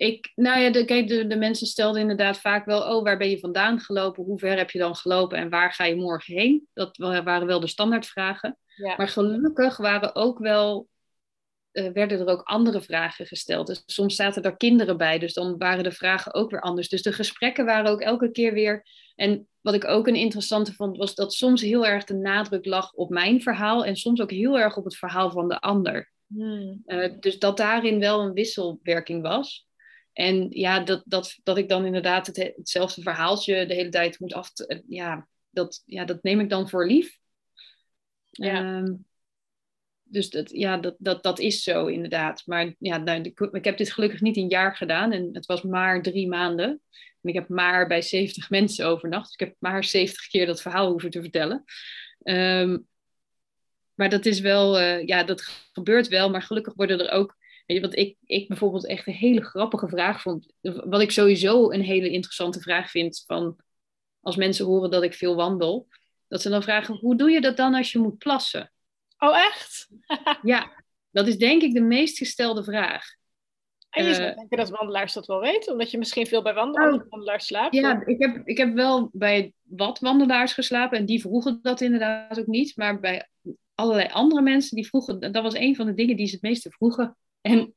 Ik, 0.00 0.32
nou 0.34 0.60
ja, 0.60 0.70
de, 0.70 0.84
kijk, 0.84 1.08
de, 1.08 1.26
de 1.26 1.36
mensen 1.36 1.66
stelden 1.66 2.00
inderdaad 2.00 2.38
vaak 2.38 2.64
wel, 2.64 2.96
oh, 2.96 3.02
waar 3.02 3.16
ben 3.16 3.30
je 3.30 3.38
vandaan 3.38 3.80
gelopen? 3.80 4.24
Hoe 4.24 4.38
ver 4.38 4.56
heb 4.56 4.70
je 4.70 4.78
dan 4.78 4.96
gelopen 4.96 5.38
en 5.38 5.48
waar 5.48 5.72
ga 5.72 5.84
je 5.84 5.96
morgen 5.96 6.34
heen? 6.34 6.68
Dat 6.72 6.96
waren 6.96 7.46
wel 7.46 7.60
de 7.60 7.66
standaardvragen. 7.66 8.58
Ja. 8.76 8.94
Maar 8.96 9.08
gelukkig 9.08 9.76
waren 9.76 10.14
ook 10.14 10.38
wel 10.38 10.88
uh, 11.72 11.88
werden 11.92 12.20
er 12.20 12.26
ook 12.26 12.42
andere 12.42 12.82
vragen 12.82 13.26
gesteld. 13.26 13.66
Dus 13.66 13.82
soms 13.86 14.14
zaten 14.14 14.42
er 14.42 14.56
kinderen 14.56 14.96
bij, 14.96 15.18
dus 15.18 15.32
dan 15.32 15.58
waren 15.58 15.84
de 15.84 15.92
vragen 15.92 16.34
ook 16.34 16.50
weer 16.50 16.60
anders. 16.60 16.88
Dus 16.88 17.02
de 17.02 17.12
gesprekken 17.12 17.64
waren 17.64 17.90
ook 17.90 18.00
elke 18.00 18.30
keer 18.30 18.52
weer. 18.52 18.86
En 19.14 19.48
wat 19.60 19.74
ik 19.74 19.84
ook 19.84 20.06
een 20.06 20.14
interessante 20.14 20.72
vond, 20.72 20.96
was 20.96 21.14
dat 21.14 21.32
soms 21.32 21.60
heel 21.60 21.86
erg 21.86 22.04
de 22.04 22.14
nadruk 22.14 22.66
lag 22.66 22.92
op 22.92 23.10
mijn 23.10 23.42
verhaal 23.42 23.84
en 23.84 23.96
soms 23.96 24.20
ook 24.20 24.30
heel 24.30 24.58
erg 24.58 24.76
op 24.76 24.84
het 24.84 24.96
verhaal 24.96 25.30
van 25.30 25.48
de 25.48 25.60
ander. 25.60 26.10
Hmm. 26.26 26.82
Uh, 26.86 27.12
dus 27.20 27.38
dat 27.38 27.56
daarin 27.56 27.98
wel 27.98 28.20
een 28.20 28.32
wisselwerking 28.32 29.22
was. 29.22 29.68
En 30.12 30.46
ja, 30.50 30.80
dat, 30.80 31.02
dat, 31.04 31.38
dat 31.42 31.58
ik 31.58 31.68
dan 31.68 31.84
inderdaad 31.84 32.26
het, 32.26 32.36
hetzelfde 32.56 33.02
verhaaltje 33.02 33.66
de 33.66 33.74
hele 33.74 33.88
tijd 33.88 34.20
moet 34.20 34.32
af. 34.32 34.50
ja, 34.88 35.28
dat, 35.50 35.82
ja, 35.86 36.04
dat 36.04 36.22
neem 36.22 36.40
ik 36.40 36.50
dan 36.50 36.68
voor 36.68 36.86
lief. 36.86 37.18
Ja. 38.30 38.78
Um, 38.78 39.04
dus 40.10 40.30
dat, 40.30 40.50
ja, 40.50 40.76
dat, 40.76 40.94
dat, 40.98 41.22
dat 41.22 41.38
is 41.38 41.62
zo 41.62 41.86
inderdaad. 41.86 42.42
Maar 42.46 42.74
ja, 42.78 42.96
nou, 42.96 43.34
ik 43.52 43.64
heb 43.64 43.76
dit 43.76 43.92
gelukkig 43.92 44.20
niet 44.20 44.36
een 44.36 44.48
jaar 44.48 44.76
gedaan 44.76 45.12
en 45.12 45.28
het 45.32 45.46
was 45.46 45.62
maar 45.62 46.02
drie 46.02 46.28
maanden. 46.28 46.68
En 47.22 47.28
ik 47.28 47.34
heb 47.34 47.48
maar 47.48 47.86
bij 47.86 48.02
70 48.02 48.50
mensen 48.58 48.86
overnacht. 48.86 49.24
Dus 49.24 49.32
ik 49.32 49.46
heb 49.46 49.56
maar 49.58 49.84
70 49.84 50.26
keer 50.26 50.46
dat 50.46 50.62
verhaal 50.62 50.90
hoeven 50.90 51.10
te 51.10 51.20
vertellen. 51.20 51.64
Um, 52.22 52.88
maar 53.94 54.08
dat 54.08 54.26
is 54.26 54.40
wel, 54.40 54.80
uh, 54.80 55.06
ja, 55.06 55.24
dat 55.24 55.42
gebeurt 55.72 56.08
wel. 56.08 56.30
Maar 56.30 56.42
gelukkig 56.42 56.74
worden 56.74 57.00
er 57.00 57.10
ook, 57.10 57.36
weet 57.70 57.80
je, 57.80 57.88
wat 57.88 57.98
ik, 57.98 58.16
ik 58.24 58.48
bijvoorbeeld 58.48 58.86
echt 58.86 59.06
een 59.06 59.12
hele 59.12 59.44
grappige 59.44 59.88
vraag 59.88 60.20
vond. 60.20 60.52
Wat 60.60 61.00
ik 61.00 61.10
sowieso 61.10 61.70
een 61.70 61.82
hele 61.82 62.10
interessante 62.10 62.60
vraag 62.60 62.90
vind 62.90 63.24
van 63.26 63.56
als 64.20 64.36
mensen 64.36 64.66
horen 64.66 64.90
dat 64.90 65.02
ik 65.02 65.14
veel 65.14 65.34
wandel. 65.34 65.88
Dat 66.28 66.42
ze 66.42 66.48
dan 66.48 66.62
vragen, 66.62 66.94
hoe 66.96 67.16
doe 67.16 67.30
je 67.30 67.40
dat 67.40 67.56
dan 67.56 67.74
als 67.74 67.92
je 67.92 67.98
moet 67.98 68.18
plassen? 68.18 68.72
Oh, 69.18 69.36
echt? 69.36 69.88
ja, 70.42 70.84
dat 71.10 71.26
is 71.26 71.38
denk 71.38 71.62
ik 71.62 71.74
de 71.74 71.80
meest 71.80 72.18
gestelde 72.18 72.64
vraag. 72.64 73.04
En 73.90 74.04
je 74.04 74.14
zou 74.14 74.28
uh, 74.28 74.36
denken 74.36 74.56
dat 74.56 74.70
wandelaars 74.70 75.12
dat 75.12 75.26
wel 75.26 75.40
weten, 75.40 75.72
omdat 75.72 75.90
je 75.90 75.98
misschien 75.98 76.26
veel 76.26 76.42
bij 76.42 76.54
wandelaars, 76.54 76.96
oh, 76.96 77.08
wandelaars 77.08 77.46
slaapt? 77.46 77.74
Ja, 77.74 78.06
ik 78.06 78.20
heb, 78.20 78.42
ik 78.44 78.56
heb 78.56 78.74
wel 78.74 79.10
bij 79.12 79.52
wat 79.62 79.98
wandelaars 79.98 80.52
geslapen 80.52 80.98
en 80.98 81.06
die 81.06 81.20
vroegen 81.20 81.58
dat 81.62 81.80
inderdaad 81.80 82.40
ook 82.40 82.46
niet. 82.46 82.76
Maar 82.76 83.00
bij 83.00 83.28
allerlei 83.74 84.08
andere 84.12 84.42
mensen 84.42 84.76
die 84.76 84.86
vroegen, 84.86 85.32
dat 85.32 85.42
was 85.42 85.54
een 85.54 85.76
van 85.76 85.86
de 85.86 85.94
dingen 85.94 86.16
die 86.16 86.26
ze 86.26 86.32
het 86.32 86.42
meeste 86.42 86.70
vroegen. 86.70 87.16
En 87.40 87.74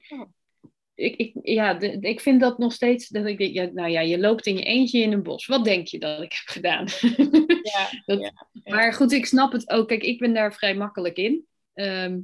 ik, 0.95 1.15
ik, 1.15 1.33
ja, 1.41 1.79
ik 1.99 2.19
vind 2.19 2.41
dat 2.41 2.57
nog 2.57 2.73
steeds. 2.73 3.07
Dat 3.07 3.25
ik 3.25 3.37
denk, 3.37 3.53
ja, 3.53 3.69
nou 3.73 3.89
ja, 3.89 4.01
je 4.01 4.19
loopt 4.19 4.45
in 4.45 4.55
je 4.55 4.63
eentje 4.63 4.99
in 4.99 5.11
een 5.11 5.23
bos. 5.23 5.45
Wat 5.45 5.63
denk 5.63 5.87
je 5.87 5.99
dat 5.99 6.21
ik 6.21 6.33
heb 6.33 6.47
gedaan? 6.47 6.87
Ja, 7.63 7.89
dat, 8.05 8.19
ja, 8.19 8.47
Maar 8.63 8.93
goed, 8.93 9.11
ik 9.11 9.25
snap 9.25 9.51
het 9.51 9.69
ook. 9.69 9.87
Kijk, 9.87 10.03
ik 10.03 10.19
ben 10.19 10.33
daar 10.33 10.53
vrij 10.53 10.75
makkelijk 10.75 11.17
in. 11.17 11.47
Ehm, 11.73 12.19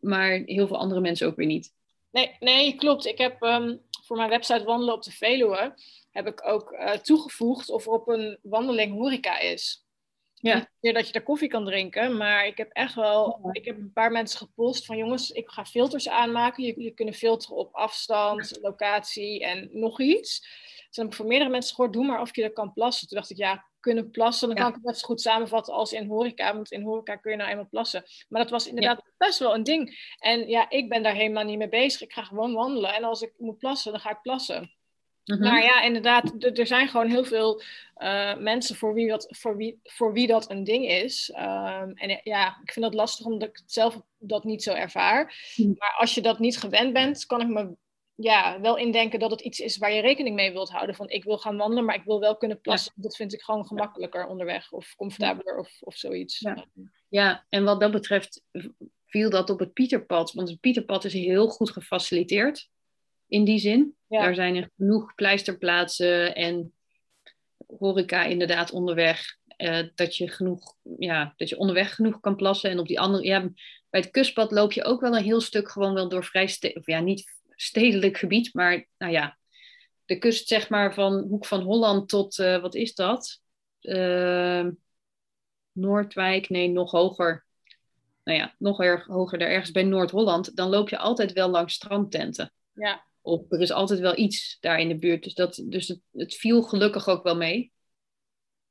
maar 0.00 0.42
heel 0.44 0.66
veel 0.66 0.78
andere 0.78 1.00
mensen 1.00 1.26
ook 1.26 1.36
weer 1.36 1.46
niet. 1.46 1.72
Nee, 2.10 2.36
nee 2.38 2.74
klopt. 2.74 3.06
Ik 3.06 3.18
heb 3.18 3.42
um, 3.42 3.80
voor 4.04 4.16
mijn 4.16 4.28
website 4.28 4.64
Wandelen 4.64 4.94
op 4.94 5.02
de 5.02 5.10
Veluwe. 5.10 5.74
heb 6.10 6.26
ik 6.26 6.46
ook 6.46 6.72
uh, 6.72 6.90
toegevoegd 6.90 7.70
of 7.70 7.86
er 7.86 7.92
op 7.92 8.08
een 8.08 8.38
wandeling 8.42 8.92
horeca 8.92 9.40
is. 9.40 9.84
Ja. 10.40 10.54
Niet 10.54 10.68
meer 10.80 10.92
dat 10.92 11.06
je 11.06 11.12
daar 11.12 11.22
koffie 11.22 11.48
kan 11.48 11.64
drinken, 11.64 12.16
maar 12.16 12.46
ik 12.46 12.56
heb 12.56 12.70
echt 12.72 12.94
wel, 12.94 13.48
ik 13.52 13.64
heb 13.64 13.76
een 13.76 13.92
paar 13.92 14.10
mensen 14.10 14.38
gepost 14.38 14.86
van 14.86 14.96
jongens, 14.96 15.30
ik 15.30 15.50
ga 15.50 15.64
filters 15.64 16.08
aanmaken. 16.08 16.64
Je, 16.64 16.82
je 16.82 16.90
kunnen 16.90 17.14
filteren 17.14 17.56
op 17.56 17.74
afstand, 17.74 18.58
locatie 18.62 19.44
en 19.44 19.68
nog 19.72 20.00
iets. 20.00 20.40
Toen 20.90 21.04
heb 21.04 21.12
ik 21.12 21.18
voor 21.18 21.26
meerdere 21.26 21.50
mensen 21.50 21.74
gehoord, 21.74 21.92
doe 21.92 22.04
maar 22.04 22.20
of 22.20 22.36
je 22.36 22.42
er 22.42 22.52
kan 22.52 22.72
plassen. 22.72 23.08
Toen 23.08 23.18
dacht 23.18 23.30
ik, 23.30 23.36
ja, 23.36 23.64
kunnen 23.80 24.10
plassen, 24.10 24.48
dan 24.48 24.56
kan 24.56 24.68
ik 24.68 24.74
het 24.74 24.84
net 24.84 24.98
zo 24.98 25.06
goed 25.06 25.20
samenvatten 25.20 25.74
als 25.74 25.92
in 25.92 26.06
horeca, 26.06 26.54
want 26.54 26.72
in 26.72 26.82
horeca 26.82 27.16
kun 27.16 27.30
je 27.30 27.36
nou 27.36 27.50
eenmaal 27.50 27.68
plassen. 27.68 28.04
Maar 28.28 28.42
dat 28.42 28.50
was 28.50 28.66
inderdaad 28.66 29.02
best 29.16 29.38
wel 29.38 29.54
een 29.54 29.62
ding. 29.62 30.14
En 30.18 30.48
ja, 30.48 30.70
ik 30.70 30.88
ben 30.88 31.02
daar 31.02 31.14
helemaal 31.14 31.44
niet 31.44 31.58
mee 31.58 31.68
bezig. 31.68 32.00
Ik 32.00 32.12
ga 32.12 32.22
gewoon 32.22 32.52
wandelen 32.52 32.94
en 32.94 33.04
als 33.04 33.22
ik 33.22 33.32
moet 33.38 33.58
plassen, 33.58 33.92
dan 33.92 34.00
ga 34.00 34.10
ik 34.10 34.22
plassen. 34.22 34.74
Mhm. 35.24 35.42
Maar 35.42 35.62
ja, 35.62 35.82
inderdaad, 35.82 36.44
er 36.58 36.66
zijn 36.66 36.88
gewoon 36.88 37.08
heel 37.08 37.24
veel 37.24 37.62
uh, 37.96 38.36
mensen 38.36 38.76
voor 38.76 38.94
wie, 38.94 39.08
dat, 39.08 39.26
voor, 39.30 39.56
wie, 39.56 39.80
voor 39.82 40.12
wie 40.12 40.26
dat 40.26 40.50
een 40.50 40.64
ding 40.64 40.88
is. 40.88 41.32
Um, 41.36 41.92
en 41.94 42.20
ja, 42.22 42.58
ik 42.62 42.72
vind 42.72 42.84
dat 42.84 42.94
lastig 42.94 43.26
omdat 43.26 43.48
ik 43.48 43.62
zelf 43.66 44.02
dat 44.18 44.44
niet 44.44 44.62
zo 44.62 44.72
ervaar. 44.72 45.52
Mhm. 45.56 45.72
Maar 45.76 45.96
als 45.98 46.14
je 46.14 46.20
dat 46.20 46.38
niet 46.38 46.58
gewend 46.58 46.92
bent, 46.92 47.26
kan 47.26 47.40
ik 47.40 47.48
me 47.48 47.76
ja, 48.14 48.60
wel 48.60 48.76
indenken 48.76 49.18
dat 49.18 49.30
het 49.30 49.40
iets 49.40 49.60
is 49.60 49.78
waar 49.78 49.92
je 49.92 50.00
rekening 50.00 50.34
mee 50.34 50.52
wilt 50.52 50.70
houden. 50.70 50.94
Van 50.94 51.08
ik 51.08 51.24
wil 51.24 51.38
gaan 51.38 51.56
wandelen, 51.56 51.84
maar 51.84 51.94
ik 51.94 52.04
wil 52.04 52.20
wel 52.20 52.36
kunnen 52.36 52.60
plassen. 52.60 52.92
Dat 52.96 53.16
vind 53.16 53.32
ik 53.32 53.42
gewoon 53.42 53.66
gemakkelijker 53.66 54.26
onderweg 54.26 54.72
of 54.72 54.94
comfortabeler 54.96 55.58
of, 55.58 55.76
of 55.80 55.96
zoiets. 55.96 56.38
Ja. 56.38 56.66
ja, 57.08 57.46
en 57.48 57.64
wat 57.64 57.80
dat 57.80 57.90
betreft 57.90 58.42
viel 59.06 59.30
dat 59.30 59.50
op 59.50 59.58
het 59.58 59.72
Pieterpad. 59.72 60.32
Want 60.32 60.48
het 60.48 60.60
Pieterpad 60.60 61.04
is 61.04 61.12
heel 61.12 61.48
goed 61.48 61.70
gefaciliteerd 61.70 62.68
in 63.30 63.44
die 63.44 63.58
zin. 63.58 63.94
Daar 64.08 64.34
zijn 64.34 64.56
er 64.56 64.70
genoeg 64.76 65.14
pleisterplaatsen 65.14 66.34
en 66.34 66.72
horeca 67.78 68.24
inderdaad 68.24 68.70
onderweg. 68.70 69.38
Uh, 69.56 69.82
dat, 69.94 70.16
je 70.16 70.28
genoeg, 70.28 70.74
ja, 70.98 71.34
dat 71.36 71.48
je 71.48 71.58
onderweg 71.58 71.94
genoeg 71.94 72.20
kan 72.20 72.36
plassen. 72.36 72.70
En 72.70 72.78
op 72.78 72.86
die 72.86 73.00
andere, 73.00 73.24
ja, 73.24 73.40
bij 73.90 74.00
het 74.00 74.10
kustpad 74.10 74.50
loop 74.50 74.72
je 74.72 74.84
ook 74.84 75.00
wel 75.00 75.16
een 75.16 75.22
heel 75.22 75.40
stuk 75.40 75.70
gewoon 75.70 75.94
wel 75.94 76.08
door 76.08 76.24
vrij, 76.24 76.74
of 76.74 76.86
ja, 76.86 77.00
niet 77.00 77.32
stedelijk 77.48 78.16
gebied, 78.16 78.54
maar 78.54 78.86
nou 78.98 79.12
ja, 79.12 79.38
de 80.04 80.18
kust 80.18 80.48
zeg 80.48 80.68
maar 80.68 80.94
van 80.94 81.26
Hoek 81.28 81.46
van 81.46 81.60
Holland 81.60 82.08
tot, 82.08 82.38
uh, 82.38 82.60
wat 82.60 82.74
is 82.74 82.94
dat? 82.94 83.40
Uh, 83.80 84.66
Noordwijk, 85.72 86.48
nee, 86.48 86.68
nog 86.68 86.90
hoger. 86.90 87.44
Nou 88.24 88.38
ja, 88.38 88.54
nog 88.58 88.80
erg 88.80 89.06
hoger 89.06 89.38
daar 89.38 89.48
ergens 89.48 89.70
bij 89.70 89.82
Noord-Holland. 89.82 90.56
Dan 90.56 90.68
loop 90.68 90.88
je 90.88 90.98
altijd 90.98 91.32
wel 91.32 91.48
langs 91.48 91.74
strandtenten. 91.74 92.52
Ja. 92.72 93.04
Of 93.30 93.52
er 93.52 93.60
is 93.60 93.72
altijd 93.72 94.00
wel 94.00 94.18
iets 94.18 94.56
daar 94.60 94.80
in 94.80 94.88
de 94.88 94.98
buurt. 94.98 95.22
Dus, 95.22 95.34
dat, 95.34 95.62
dus 95.64 95.88
het, 95.88 96.00
het 96.12 96.34
viel 96.34 96.62
gelukkig 96.62 97.08
ook 97.08 97.22
wel 97.22 97.36
mee. 97.36 97.72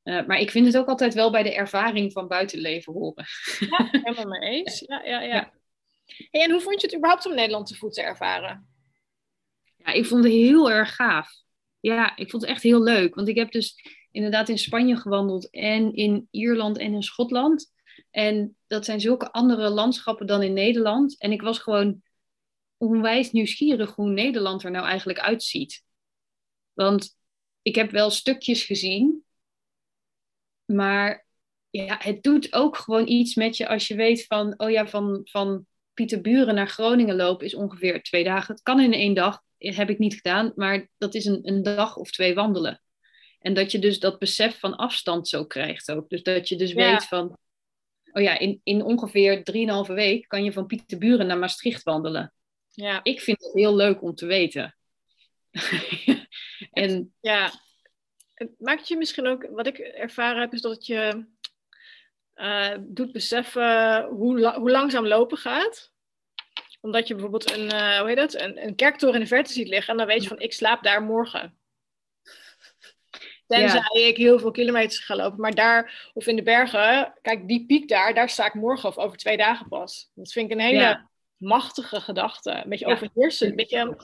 Uh, 0.04 0.26
maar 0.26 0.39
ik 0.39 0.52
vind 0.52 0.65
het 0.65 0.78
ook 0.78 0.88
altijd 0.88 1.13
wel 1.13 1.32
bij 1.32 1.43
de 1.43 1.54
ervaring 1.54 2.12
van 2.12 2.28
buitenleven 2.28 2.93
horen. 2.93 3.26
Ja, 3.60 3.89
helemaal 3.91 4.39
mee 4.39 4.50
eens. 4.50 4.80
Ja, 4.80 5.04
ja, 5.04 5.22
ja. 5.22 5.36
ja. 5.36 5.54
Hey, 6.32 6.41
en 6.41 6.52
hoe 6.52 6.62
vond 6.62 6.82
je 6.82 6.88
het 6.88 6.95
überhaupt 6.95 7.26
om 7.26 7.36
Nederland 7.36 7.67
te 7.67 7.76
voet 7.76 7.93
te 7.93 8.02
ervaren? 8.02 8.67
Ja, 9.78 9.91
ik 9.91 10.06
vond 10.06 10.24
het 10.24 10.34
heel 10.34 10.72
erg 10.72 10.95
gaaf. 10.95 11.32
Ja, 11.80 12.15
ik 12.15 12.30
vond 12.30 12.41
het 12.41 12.52
echt 12.52 12.63
heel 12.63 12.84
leuk. 12.84 13.15
Want 13.15 13.28
ik 13.28 13.36
heb 13.36 13.52
dus 13.52 13.76
inderdaad 14.12 14.50
in 14.50 14.58
Spanje 14.58 14.95
gewandeld 14.95 15.50
en 15.50 15.93
in 15.93 16.28
Ierland 16.32 16.78
en 16.78 16.93
in 16.93 17.04
Schotland. 17.04 17.72
En 18.12 18.58
dat 18.67 18.86
zijn 18.86 19.02
zulke 19.02 19.32
andere 19.32 19.69
landschappen 19.69 20.28
dan 20.28 20.43
in 20.43 20.54
Nederland. 20.54 21.19
En 21.19 21.32
ik 21.32 21.41
was 21.41 21.60
gewoon 21.60 22.02
onwijs 22.80 23.32
nieuwsgierig 23.32 23.96
hoe 23.96 24.10
Nederland 24.10 24.63
er 24.63 24.72
nou 24.72 24.86
eigenlijk 24.86 25.20
uitziet. 25.20 25.84
Want 26.74 27.18
ik 27.62 27.76
heb 27.76 27.92
wel 27.92 28.10
stukjes 28.10 28.63
gezien, 28.63 29.24
maar 30.65 31.26
ja, 31.70 31.98
het 32.00 32.24
doet 32.24 32.54
ook 32.54 32.78
gewoon 32.78 33.08
iets 33.08 33.36
met 33.36 33.58
je 33.58 33.68
als 33.68 33.88
je 33.88 33.96
weet 33.96 34.26
van, 34.26 34.54
oh 34.58 34.70
ja, 34.70 34.88
van, 34.88 35.22
van 35.24 35.65
Pieterburen 35.94 36.56
naar 36.56 36.68
Groningen 36.68 37.15
lopen 37.15 37.46
is 37.46 37.56
ongeveer 37.56 38.04
twee 38.04 38.24
dagen. 38.24 38.54
Het 38.54 38.63
kan 38.63 38.80
in 38.80 38.94
één 38.94 39.13
dag, 39.13 39.42
heb 39.58 39.89
ik 39.89 40.00
niet 40.00 40.15
gedaan, 40.15 40.52
maar 40.56 40.89
dat 40.98 41.15
is 41.15 41.26
een, 41.26 41.39
een 41.48 41.63
dag 41.63 41.98
of 41.98 42.12
twee 42.12 42.34
wandelen. 42.34 42.82
En 43.39 43.54
dat 43.54 43.72
je 43.72 43.80
dus 43.80 44.00
dat 44.00 44.20
besef 44.20 44.60
van 44.60 44.76
afstand 44.76 45.28
zo 45.28 45.46
krijgt 45.46 45.92
ook. 45.92 46.10
Dus 46.10 46.24
dat 46.24 46.50
je 46.50 46.56
dus 46.56 46.74
weet 46.74 47.04
van, 47.04 47.38
oh 48.12 48.22
ja, 48.22 48.39
in, 48.39 48.60
in 48.63 48.84
ongeveer 48.84 49.44
drieënhalve 49.44 49.94
week 49.94 50.28
kan 50.28 50.44
je 50.44 50.52
van 50.52 50.65
Pieterburen 50.65 51.28
naar 51.28 51.38
Maastricht 51.38 51.84
wandelen. 51.84 52.34
Ja. 52.80 53.00
Ik 53.04 53.22
vind 53.22 53.44
het 53.44 53.54
heel 53.54 53.76
leuk 53.76 54.02
om 54.02 54.15
te 54.15 54.26
weten. 54.26 54.76
en, 56.72 57.13
ja, 57.20 57.52
het 58.34 58.52
maakt 58.58 58.88
je 58.88 58.98
misschien 58.98 59.28
ook, 59.28 59.48
wat 59.52 59.68
ik 59.68 59.78
ervaren 59.78 60.42
heb, 60.42 60.54
is 60.54 60.62
dat 60.62 60.86
je 60.86 61.26
uh, 62.36 62.76
doet 62.80 63.12
beseffen 63.12 64.04
hoe, 64.06 64.54
hoe 64.56 64.72
langzaam 64.72 65.08
lopen 65.08 65.38
gaat 65.38 65.92
omdat 66.82 67.08
je 67.08 67.13
bijvoorbeeld 67.13 67.52
een, 67.52 67.65
uh, 67.74 67.98
hoe 67.98 68.08
heet 68.08 68.18
dat? 68.18 68.42
Een, 68.42 68.63
een 68.63 68.76
kerktoren 68.76 69.15
in 69.15 69.22
de 69.22 69.28
verte 69.28 69.54
ziet 69.54 69.68
liggen 69.68 69.92
en 69.92 69.98
dan 69.98 70.08
weet 70.08 70.22
je 70.22 70.28
van 70.28 70.39
ik 70.39 70.54
slaap 70.54 70.84
daar 70.84 71.02
morgen. 71.02 71.58
Tenzij 73.48 74.08
ik 74.08 74.18
heel 74.18 74.39
veel 74.39 74.52
kilometers 74.52 75.00
ga 75.00 75.15
lopen. 75.15 75.39
Maar 75.39 75.56
daar, 75.56 76.12
of 76.13 76.28
in 76.28 76.36
de 76.36 76.44
bergen, 76.44 77.13
kijk, 77.22 77.48
die 77.48 77.65
piek 77.65 77.88
daar, 77.88 78.13
daar 78.13 78.30
sta 78.30 78.46
ik 78.46 78.54
morgen 78.54 78.89
of 78.89 78.98
over 78.98 79.18
twee 79.18 79.38
dagen 79.38 79.68
pas. 79.68 80.12
Dat 80.15 80.32
vind 80.32 80.52
ik 80.52 80.58
een 80.58 80.63
hele 80.63 81.09
machtige 81.39 82.02
gedachte. 82.02 82.52
Een 82.52 82.69
beetje 82.69 82.88
ja. 82.88 82.93
overheersend. 82.93 83.49
Een 83.49 83.56
beetje, 83.56 83.97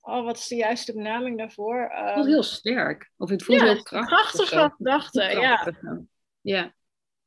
oh, 0.00 0.24
wat 0.24 0.36
is 0.36 0.48
de 0.48 0.56
juiste 0.56 0.94
benaming 0.94 1.38
daarvoor? 1.38 1.90
Het 1.92 2.12
voelt 2.12 2.26
heel 2.26 2.42
sterk. 2.42 3.10
Of 3.16 3.30
het 3.30 3.42
voelt 3.42 3.60
heel 3.60 3.82
krachtig. 3.82 4.16
Krachtige 4.16 4.72
gedachte, 4.76 5.22
ja. 5.22 5.72
ja. 6.40 6.74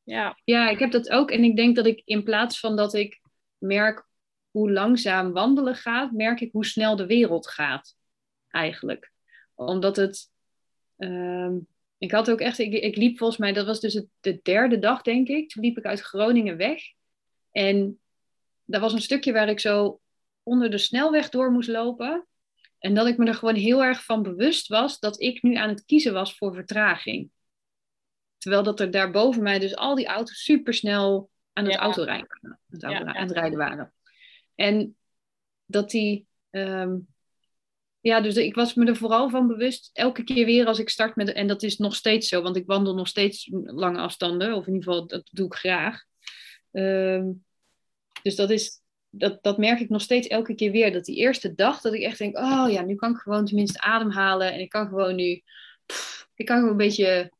Ja. 0.04 0.38
Ja, 0.44 0.68
ik 0.68 0.78
heb 0.78 0.90
dat 0.90 1.10
ook. 1.10 1.30
En 1.30 1.44
ik 1.44 1.56
denk 1.56 1.76
dat 1.76 1.86
ik 1.86 2.02
in 2.04 2.22
plaats 2.22 2.60
van 2.60 2.76
dat 2.76 2.94
ik 2.94 3.20
merk 3.58 4.06
hoe 4.50 4.72
langzaam 4.72 5.32
wandelen 5.32 5.74
gaat, 5.74 6.12
merk 6.12 6.40
ik 6.40 6.52
hoe 6.52 6.66
snel 6.66 6.96
de 6.96 7.06
wereld 7.06 7.48
gaat. 7.48 7.96
Eigenlijk. 8.48 9.12
Omdat 9.54 9.96
het 9.96 10.30
Um, 10.98 11.66
ik 11.98 12.10
had 12.10 12.30
ook 12.30 12.40
echt, 12.40 12.58
ik, 12.58 12.72
ik, 12.72 12.96
liep 12.96 13.18
volgens 13.18 13.38
mij, 13.38 13.52
dat 13.52 13.66
was 13.66 13.80
dus 13.80 13.94
het, 13.94 14.06
de 14.20 14.40
derde 14.42 14.78
dag, 14.78 15.02
denk 15.02 15.28
ik. 15.28 15.48
Toen 15.48 15.62
liep 15.62 15.78
ik 15.78 15.84
uit 15.84 16.00
Groningen 16.00 16.56
weg. 16.56 16.82
En 17.50 18.00
dat 18.68 18.80
was 18.80 18.92
een 18.92 19.00
stukje 19.00 19.32
waar 19.32 19.48
ik 19.48 19.60
zo 19.60 20.00
onder 20.42 20.70
de 20.70 20.78
snelweg 20.78 21.28
door 21.28 21.50
moest 21.50 21.68
lopen. 21.68 22.26
En 22.78 22.94
dat 22.94 23.06
ik 23.06 23.16
me 23.16 23.26
er 23.26 23.34
gewoon 23.34 23.54
heel 23.54 23.84
erg 23.84 24.04
van 24.04 24.22
bewust 24.22 24.68
was 24.68 24.98
dat 24.98 25.20
ik 25.20 25.42
nu 25.42 25.54
aan 25.54 25.68
het 25.68 25.84
kiezen 25.84 26.12
was 26.12 26.36
voor 26.36 26.54
vertraging. 26.54 27.30
Terwijl 28.36 28.62
dat 28.62 28.80
er 28.80 28.90
daar 28.90 29.10
boven 29.10 29.42
mij 29.42 29.58
dus 29.58 29.76
al 29.76 29.94
die 29.94 30.06
auto's 30.06 30.42
supersnel 30.42 31.30
aan 31.52 31.64
het, 31.64 31.74
ja. 31.74 31.80
autorijden, 31.80 32.28
aan 32.42 32.58
het, 32.68 32.82
auto, 32.82 33.04
ja, 33.04 33.14
aan 33.14 33.26
het 33.26 33.36
rijden 33.36 33.58
waren. 33.58 33.94
En 34.54 34.96
dat 35.64 35.90
die, 35.90 36.26
um, 36.50 37.08
ja, 38.00 38.20
dus 38.20 38.36
ik 38.36 38.54
was 38.54 38.74
me 38.74 38.86
er 38.86 38.96
vooral 38.96 39.30
van 39.30 39.46
bewust, 39.46 39.90
elke 39.92 40.24
keer 40.24 40.44
weer 40.44 40.66
als 40.66 40.78
ik 40.78 40.88
start 40.88 41.16
met, 41.16 41.32
en 41.32 41.46
dat 41.46 41.62
is 41.62 41.76
nog 41.76 41.94
steeds 41.94 42.28
zo, 42.28 42.42
want 42.42 42.56
ik 42.56 42.66
wandel 42.66 42.94
nog 42.94 43.08
steeds 43.08 43.48
lange 43.52 43.98
afstanden, 43.98 44.54
of 44.54 44.66
in 44.66 44.72
ieder 44.74 44.92
geval, 44.92 45.06
dat 45.06 45.28
doe 45.32 45.46
ik 45.46 45.54
graag. 45.54 46.02
Um, 46.72 47.46
dus 48.22 48.36
dat 48.36 48.50
is, 48.50 48.80
dat, 49.10 49.42
dat 49.42 49.58
merk 49.58 49.80
ik 49.80 49.88
nog 49.88 50.02
steeds 50.02 50.26
elke 50.26 50.54
keer 50.54 50.70
weer, 50.70 50.92
dat 50.92 51.04
die 51.04 51.16
eerste 51.16 51.54
dag, 51.54 51.80
dat 51.80 51.94
ik 51.94 52.02
echt 52.02 52.18
denk, 52.18 52.38
oh 52.38 52.66
ja, 52.70 52.82
nu 52.82 52.94
kan 52.94 53.10
ik 53.10 53.18
gewoon 53.18 53.44
tenminste 53.44 53.80
ademhalen, 53.80 54.52
en 54.52 54.60
ik 54.60 54.68
kan 54.68 54.88
gewoon 54.88 55.14
nu, 55.14 55.42
pff, 55.86 56.28
ik 56.34 56.46
kan 56.46 56.56
gewoon 56.56 56.70
een 56.70 56.76
beetje 56.76 57.32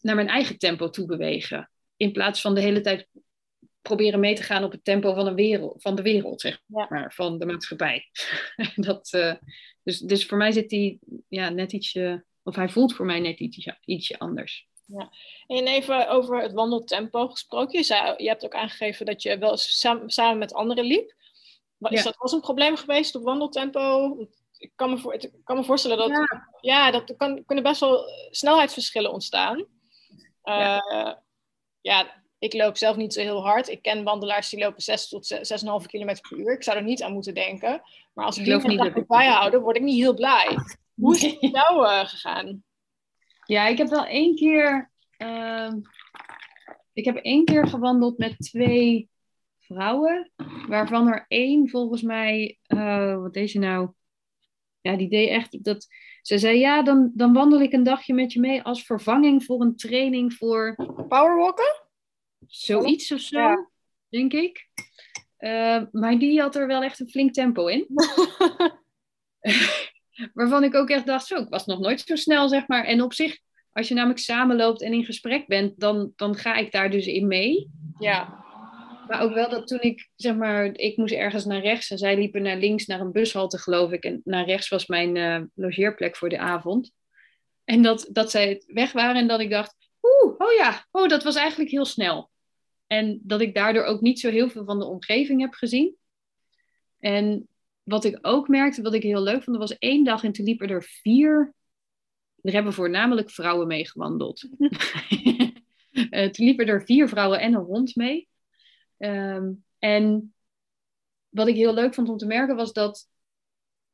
naar 0.00 0.14
mijn 0.14 0.28
eigen 0.28 0.58
tempo 0.58 0.90
toe 0.90 1.06
bewegen. 1.06 1.70
In 1.96 2.12
plaats 2.12 2.40
van 2.40 2.54
de 2.54 2.60
hele 2.60 2.80
tijd 2.80 3.08
proberen 3.82 4.20
mee 4.20 4.34
te 4.34 4.42
gaan 4.42 4.64
op 4.64 4.72
het 4.72 4.84
tempo 4.84 5.14
van, 5.14 5.26
een 5.26 5.34
wereld, 5.34 5.82
van 5.82 5.94
de 5.94 6.02
wereld, 6.02 6.40
zeg 6.40 6.60
maar, 6.66 7.12
van 7.14 7.38
de 7.38 7.46
maatschappij. 7.46 8.10
dat, 8.76 9.12
uh, 9.12 9.34
dus, 9.82 9.98
dus 9.98 10.26
voor 10.26 10.38
mij 10.38 10.52
zit 10.52 10.68
die 10.68 10.98
ja, 11.28 11.48
net 11.48 11.72
ietsje, 11.72 12.24
of 12.42 12.56
hij 12.56 12.68
voelt 12.68 12.94
voor 12.94 13.06
mij 13.06 13.20
net 13.20 13.40
ietsje, 13.40 13.78
ietsje 13.84 14.18
anders. 14.18 14.68
Ja. 14.86 15.10
En 15.46 15.66
even 15.66 16.08
over 16.08 16.42
het 16.42 16.52
wandeltempo 16.52 17.28
gesproken. 17.28 17.78
Je, 17.78 17.84
zei, 17.84 18.14
je 18.16 18.28
hebt 18.28 18.44
ook 18.44 18.54
aangegeven 18.54 19.06
dat 19.06 19.22
je 19.22 19.38
wel 19.38 19.56
samen, 19.56 20.10
samen 20.10 20.38
met 20.38 20.54
anderen 20.54 20.84
liep. 20.84 21.14
Is 21.78 21.98
ja. 21.98 22.04
dat 22.04 22.16
was 22.16 22.32
een 22.32 22.40
probleem 22.40 22.76
geweest 22.76 23.14
op 23.14 23.22
wandeltempo? 23.22 24.16
Ik 24.58 24.72
kan 24.74 24.90
me, 24.90 24.98
voor, 24.98 25.14
ik 25.14 25.30
kan 25.44 25.56
me 25.56 25.64
voorstellen 25.64 25.98
dat 25.98 26.08
ja. 26.08 26.48
ja 26.60 26.90
dat 26.90 27.16
kan, 27.16 27.44
kunnen 27.44 27.64
best 27.64 27.80
wel 27.80 28.04
snelheidsverschillen 28.30 29.12
ontstaan. 29.12 29.66
Uh, 30.44 31.12
ja. 31.80 32.22
ik 32.38 32.52
loop 32.52 32.76
zelf 32.76 32.96
niet 32.96 33.12
zo 33.12 33.20
heel 33.20 33.42
hard. 33.42 33.68
Ik 33.68 33.82
ken 33.82 34.04
wandelaars 34.04 34.48
die 34.48 34.58
lopen 34.58 34.82
6 34.82 35.08
tot 35.08 35.34
6,5 35.34 35.86
km 35.86 36.16
per 36.28 36.38
uur. 36.38 36.52
Ik 36.52 36.62
zou 36.62 36.76
er 36.76 36.82
niet 36.82 37.02
aan 37.02 37.12
moeten 37.12 37.34
denken. 37.34 37.82
Maar 38.12 38.24
als 38.24 38.38
ik 38.38 38.44
die 38.44 38.68
niet 38.68 39.06
bijhouden, 39.06 39.60
word 39.60 39.76
ik 39.76 39.82
niet 39.82 40.02
heel 40.02 40.14
blij. 40.14 40.58
Hoe 40.94 41.14
is 41.14 41.22
het 41.22 41.40
met 41.42 41.50
jou 41.50 41.84
uh, 41.86 42.04
gegaan? 42.04 42.64
Ja, 43.44 43.66
ik 43.66 43.78
heb 43.78 43.88
wel 43.88 44.06
één 44.06 44.34
keer... 44.34 44.92
Uh, 45.18 45.72
ik 46.92 47.04
heb 47.04 47.16
één 47.16 47.44
keer 47.44 47.66
gewandeld 47.66 48.18
met 48.18 48.38
twee 48.38 49.10
vrouwen. 49.58 50.30
Waarvan 50.68 51.08
er 51.08 51.24
één 51.28 51.68
volgens 51.68 52.02
mij... 52.02 52.58
Uh, 52.68 53.20
wat 53.20 53.32
deed 53.32 53.50
ze 53.50 53.58
nou? 53.58 53.90
Ja, 54.80 54.96
die 54.96 55.08
deed 55.08 55.28
echt... 55.28 55.64
Dat, 55.64 55.86
ze 56.22 56.38
zei, 56.38 56.58
ja, 56.58 56.82
dan, 56.82 57.10
dan 57.14 57.32
wandel 57.32 57.60
ik 57.60 57.72
een 57.72 57.82
dagje 57.82 58.14
met 58.14 58.32
je 58.32 58.40
mee 58.40 58.62
als 58.62 58.84
vervanging 58.84 59.44
voor 59.44 59.60
een 59.60 59.76
training 59.76 60.32
voor... 60.32 60.74
Powerwalken? 61.08 61.82
Zoiets 62.46 63.12
of 63.12 63.20
zo, 63.20 63.70
denk 64.08 64.32
ik. 64.32 64.68
Uh, 65.38 65.82
maar 65.92 66.18
die 66.18 66.40
had 66.40 66.56
er 66.56 66.66
wel 66.66 66.82
echt 66.82 67.00
een 67.00 67.08
flink 67.08 67.32
tempo 67.32 67.66
in. 67.66 67.86
Waarvan 70.32 70.64
ik 70.64 70.74
ook 70.74 70.88
echt 70.88 71.06
dacht, 71.06 71.26
zo, 71.26 71.36
ik 71.36 71.48
was 71.48 71.66
nog 71.66 71.80
nooit 71.80 72.00
zo 72.00 72.16
snel, 72.16 72.48
zeg 72.48 72.68
maar. 72.68 72.84
En 72.84 73.02
op 73.02 73.12
zich, 73.12 73.38
als 73.72 73.88
je 73.88 73.94
namelijk 73.94 74.20
samenloopt 74.20 74.82
en 74.82 74.92
in 74.92 75.04
gesprek 75.04 75.46
bent, 75.46 75.80
dan, 75.80 76.12
dan 76.16 76.34
ga 76.34 76.54
ik 76.54 76.72
daar 76.72 76.90
dus 76.90 77.06
in 77.06 77.26
mee. 77.26 77.70
Ja. 77.98 78.42
Maar 79.08 79.22
ook 79.22 79.34
wel 79.34 79.48
dat 79.48 79.66
toen 79.66 79.80
ik, 79.80 80.08
zeg 80.16 80.36
maar, 80.36 80.64
ik 80.64 80.96
moest 80.96 81.14
ergens 81.14 81.44
naar 81.44 81.60
rechts 81.60 81.90
en 81.90 81.98
zij 81.98 82.16
liepen 82.16 82.42
naar 82.42 82.56
links 82.56 82.86
naar 82.86 83.00
een 83.00 83.12
bushalte, 83.12 83.58
geloof 83.58 83.92
ik. 83.92 84.04
En 84.04 84.20
naar 84.24 84.44
rechts 84.44 84.68
was 84.68 84.86
mijn 84.86 85.16
uh, 85.16 85.40
logeerplek 85.54 86.16
voor 86.16 86.28
de 86.28 86.38
avond. 86.38 86.92
En 87.64 87.82
dat, 87.82 88.08
dat 88.12 88.30
zij 88.30 88.62
weg 88.66 88.92
waren 88.92 89.16
en 89.16 89.26
dat 89.26 89.40
ik 89.40 89.50
dacht, 89.50 89.76
oeh, 90.02 90.34
oh 90.38 90.52
ja, 90.52 90.86
oh, 90.90 91.08
dat 91.08 91.22
was 91.22 91.34
eigenlijk 91.34 91.70
heel 91.70 91.84
snel. 91.84 92.30
En 92.86 93.20
dat 93.22 93.40
ik 93.40 93.54
daardoor 93.54 93.84
ook 93.84 94.00
niet 94.00 94.20
zo 94.20 94.30
heel 94.30 94.50
veel 94.50 94.64
van 94.64 94.78
de 94.78 94.84
omgeving 94.84 95.40
heb 95.40 95.52
gezien. 95.52 95.96
En 96.98 97.48
wat 97.84 98.04
ik 98.04 98.18
ook 98.22 98.48
merkte, 98.48 98.82
wat 98.82 98.94
ik 98.94 99.02
heel 99.02 99.22
leuk 99.22 99.42
vond, 99.42 99.56
er 99.56 99.62
was 99.62 99.78
één 99.78 100.04
dag 100.04 100.24
en 100.24 100.32
toen 100.32 100.44
liepen 100.44 100.68
er 100.68 100.82
vier. 100.82 101.54
Er 102.42 102.52
hebben 102.52 102.72
voornamelijk 102.72 103.30
vrouwen 103.30 103.66
meegewandeld. 103.66 104.48
uh, 105.90 106.28
toen 106.30 106.46
liepen 106.46 106.66
er 106.66 106.84
vier 106.84 107.08
vrouwen 107.08 107.40
en 107.40 107.54
een 107.54 107.64
hond 107.64 107.96
mee. 107.96 108.28
Um, 108.98 109.64
En 109.78 110.34
wat 111.28 111.48
ik 111.48 111.56
heel 111.56 111.74
leuk 111.74 111.94
vond 111.94 112.08
om 112.08 112.16
te 112.16 112.26
merken 112.26 112.56
was 112.56 112.72
dat, 112.72 113.08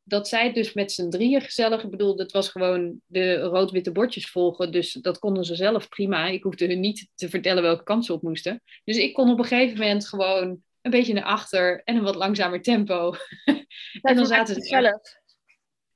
dat 0.03 0.29
zij 0.29 0.53
dus 0.53 0.73
met 0.73 0.93
z'n 0.93 1.09
drieën 1.09 1.41
gezellig, 1.41 1.85
ik 1.85 1.91
bedoel, 1.91 2.19
het 2.19 2.33
was 2.33 2.49
gewoon 2.49 3.01
de 3.07 3.35
rood-witte 3.37 3.93
bordjes 3.93 4.31
volgen, 4.31 4.73
dus 4.73 4.93
dat 4.93 5.19
konden 5.19 5.45
ze 5.45 5.55
zelf 5.55 5.89
prima. 5.89 6.27
Ik 6.27 6.43
hoefde 6.43 6.67
hun 6.67 6.81
niet 6.81 7.09
te 7.15 7.29
vertellen 7.29 7.63
welke 7.63 7.83
kant 7.83 8.05
ze 8.05 8.13
op 8.13 8.23
moesten. 8.23 8.63
Dus 8.85 8.97
ik 8.97 9.15
kon 9.15 9.31
op 9.31 9.39
een 9.39 9.45
gegeven 9.45 9.79
moment 9.79 10.09
gewoon 10.09 10.63
een 10.83 10.91
beetje 10.91 11.13
naar 11.13 11.25
achter 11.25 11.83
en 11.85 11.97
een 11.97 12.03
wat 12.03 12.15
langzamer 12.15 12.63
tempo. 12.63 13.15
en 14.03 14.17
dan 14.17 14.27
zaten 14.27 14.55
ze 14.55 14.61
zelf. 14.61 15.19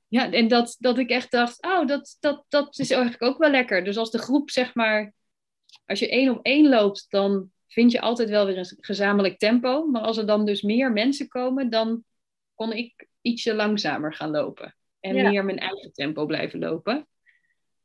Ja, 0.07 0.31
en 0.31 0.47
dat, 0.47 0.75
dat 0.79 0.97
ik 0.97 1.09
echt 1.09 1.31
dacht, 1.31 1.65
oh, 1.65 1.87
dat, 1.87 2.17
dat, 2.19 2.45
dat 2.47 2.79
is 2.79 2.91
eigenlijk 2.91 3.23
ook 3.23 3.37
wel 3.37 3.49
lekker. 3.49 3.83
Dus 3.83 3.97
als 3.97 4.11
de 4.11 4.17
groep, 4.17 4.49
zeg 4.49 4.75
maar, 4.75 5.13
als 5.85 5.99
je 5.99 6.09
één 6.09 6.29
op 6.29 6.45
één 6.45 6.69
loopt, 6.69 7.05
dan 7.09 7.51
vind 7.67 7.91
je 7.91 8.01
altijd 8.01 8.29
wel 8.29 8.45
weer 8.45 8.57
een 8.57 8.77
gezamenlijk 8.79 9.37
tempo. 9.37 9.85
Maar 9.85 10.01
als 10.01 10.17
er 10.17 10.25
dan 10.25 10.45
dus 10.45 10.61
meer 10.61 10.91
mensen 10.91 11.27
komen, 11.27 11.69
dan 11.69 12.03
kon 12.53 12.71
ik 12.71 13.07
ietsje 13.21 13.53
langzamer 13.53 14.13
gaan 14.13 14.31
lopen. 14.31 14.75
En 14.99 15.15
meer 15.15 15.45
mijn 15.45 15.59
eigen 15.59 15.93
tempo 15.93 16.25
blijven 16.25 16.59
lopen. 16.59 17.07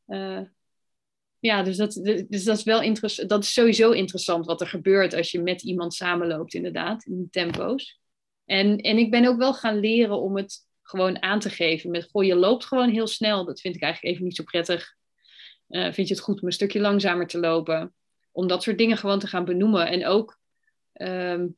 Uh, 0.06 0.40
ja, 1.40 1.62
dus 1.62 1.76
dat, 1.76 1.92
dus 2.28 2.44
dat 2.44 2.56
is 2.56 2.62
wel 2.62 2.82
interessant. 2.82 3.28
Dat 3.28 3.42
is 3.42 3.52
sowieso 3.52 3.90
interessant 3.90 4.46
wat 4.46 4.60
er 4.60 4.66
gebeurt 4.66 5.14
als 5.14 5.30
je 5.30 5.42
met 5.42 5.62
iemand 5.62 5.94
samenloopt, 5.94 6.54
inderdaad, 6.54 7.04
in 7.04 7.28
tempo's. 7.30 8.00
En, 8.44 8.76
en 8.78 8.98
ik 8.98 9.10
ben 9.10 9.26
ook 9.26 9.38
wel 9.38 9.54
gaan 9.54 9.80
leren 9.80 10.20
om 10.20 10.36
het 10.36 10.68
gewoon 10.82 11.22
aan 11.22 11.40
te 11.40 11.50
geven. 11.50 11.90
Met 11.90 12.08
goh, 12.10 12.24
je 12.24 12.34
loopt 12.34 12.64
gewoon 12.64 12.90
heel 12.90 13.06
snel. 13.06 13.44
Dat 13.44 13.60
vind 13.60 13.74
ik 13.74 13.82
eigenlijk 13.82 14.14
even 14.14 14.26
niet 14.26 14.36
zo 14.36 14.42
prettig. 14.42 14.94
Uh, 15.68 15.92
vind 15.92 16.08
je 16.08 16.14
het 16.14 16.22
goed 16.22 16.40
om 16.40 16.46
een 16.46 16.52
stukje 16.52 16.80
langzamer 16.80 17.26
te 17.26 17.38
lopen? 17.38 17.94
Om 18.32 18.46
dat 18.46 18.62
soort 18.62 18.78
dingen 18.78 18.96
gewoon 18.96 19.18
te 19.18 19.26
gaan 19.26 19.44
benoemen. 19.44 19.88
En 19.88 20.06
ook, 20.06 20.38
um, 20.92 21.56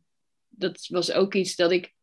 dat 0.49 0.87
was 0.87 1.13
ook 1.13 1.35
iets 1.35 1.57
dat 1.57 1.71
ik, 1.71 1.95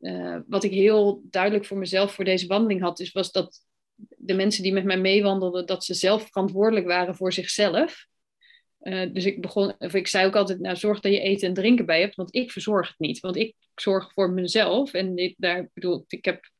uh, 0.00 0.38
wat 0.46 0.64
ik 0.64 0.72
heel 0.72 1.22
duidelijk 1.24 1.64
voor 1.64 1.78
mezelf 1.78 2.14
voor 2.14 2.24
deze 2.24 2.46
wandeling 2.46 2.80
had, 2.80 3.00
is 3.00 3.12
was 3.12 3.32
dat 3.32 3.68
de 4.08 4.34
mensen 4.34 4.62
die 4.62 4.72
met 4.72 4.84
mij 4.84 4.98
meewandelden, 5.00 5.66
dat 5.66 5.84
ze 5.84 5.94
zelf 5.94 6.26
verantwoordelijk 6.26 6.86
waren 6.86 7.16
voor 7.16 7.32
zichzelf. 7.32 8.06
Uh, 8.82 9.12
dus 9.12 9.24
ik 9.24 9.40
begon, 9.40 9.74
of 9.78 9.94
ik 9.94 10.06
zei 10.06 10.26
ook 10.26 10.36
altijd, 10.36 10.60
nou 10.60 10.76
zorg 10.76 11.00
dat 11.00 11.12
je 11.12 11.20
eten 11.20 11.48
en 11.48 11.54
drinken 11.54 11.86
bij 11.86 12.00
hebt, 12.00 12.14
want 12.14 12.34
ik 12.34 12.52
verzorg 12.52 12.88
het 12.88 12.98
niet. 12.98 13.20
Want 13.20 13.36
ik 13.36 13.54
zorg 13.74 14.12
voor 14.12 14.30
mezelf 14.30 14.92
en 14.92 15.34
daar 15.36 15.70
bedoel, 15.74 16.04
ik 16.08 16.24
heb 16.24 16.50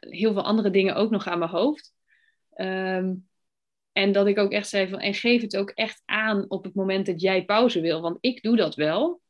heel 0.00 0.32
veel 0.32 0.42
andere 0.42 0.70
dingen 0.70 0.94
ook 0.94 1.10
nog 1.10 1.26
aan 1.26 1.38
mijn 1.38 1.50
hoofd. 1.50 1.92
Um, 2.54 3.28
en 3.92 4.12
dat 4.12 4.26
ik 4.26 4.38
ook 4.38 4.52
echt 4.52 4.68
zei 4.68 4.88
van, 4.88 5.00
en 5.00 5.14
geef 5.14 5.42
het 5.42 5.56
ook 5.56 5.70
echt 5.70 6.02
aan 6.04 6.44
op 6.48 6.64
het 6.64 6.74
moment 6.74 7.06
dat 7.06 7.20
jij 7.20 7.44
pauze 7.44 7.80
wil, 7.80 8.00
want 8.00 8.16
ik 8.20 8.42
doe 8.42 8.56
dat 8.56 8.74
wel. 8.74 9.20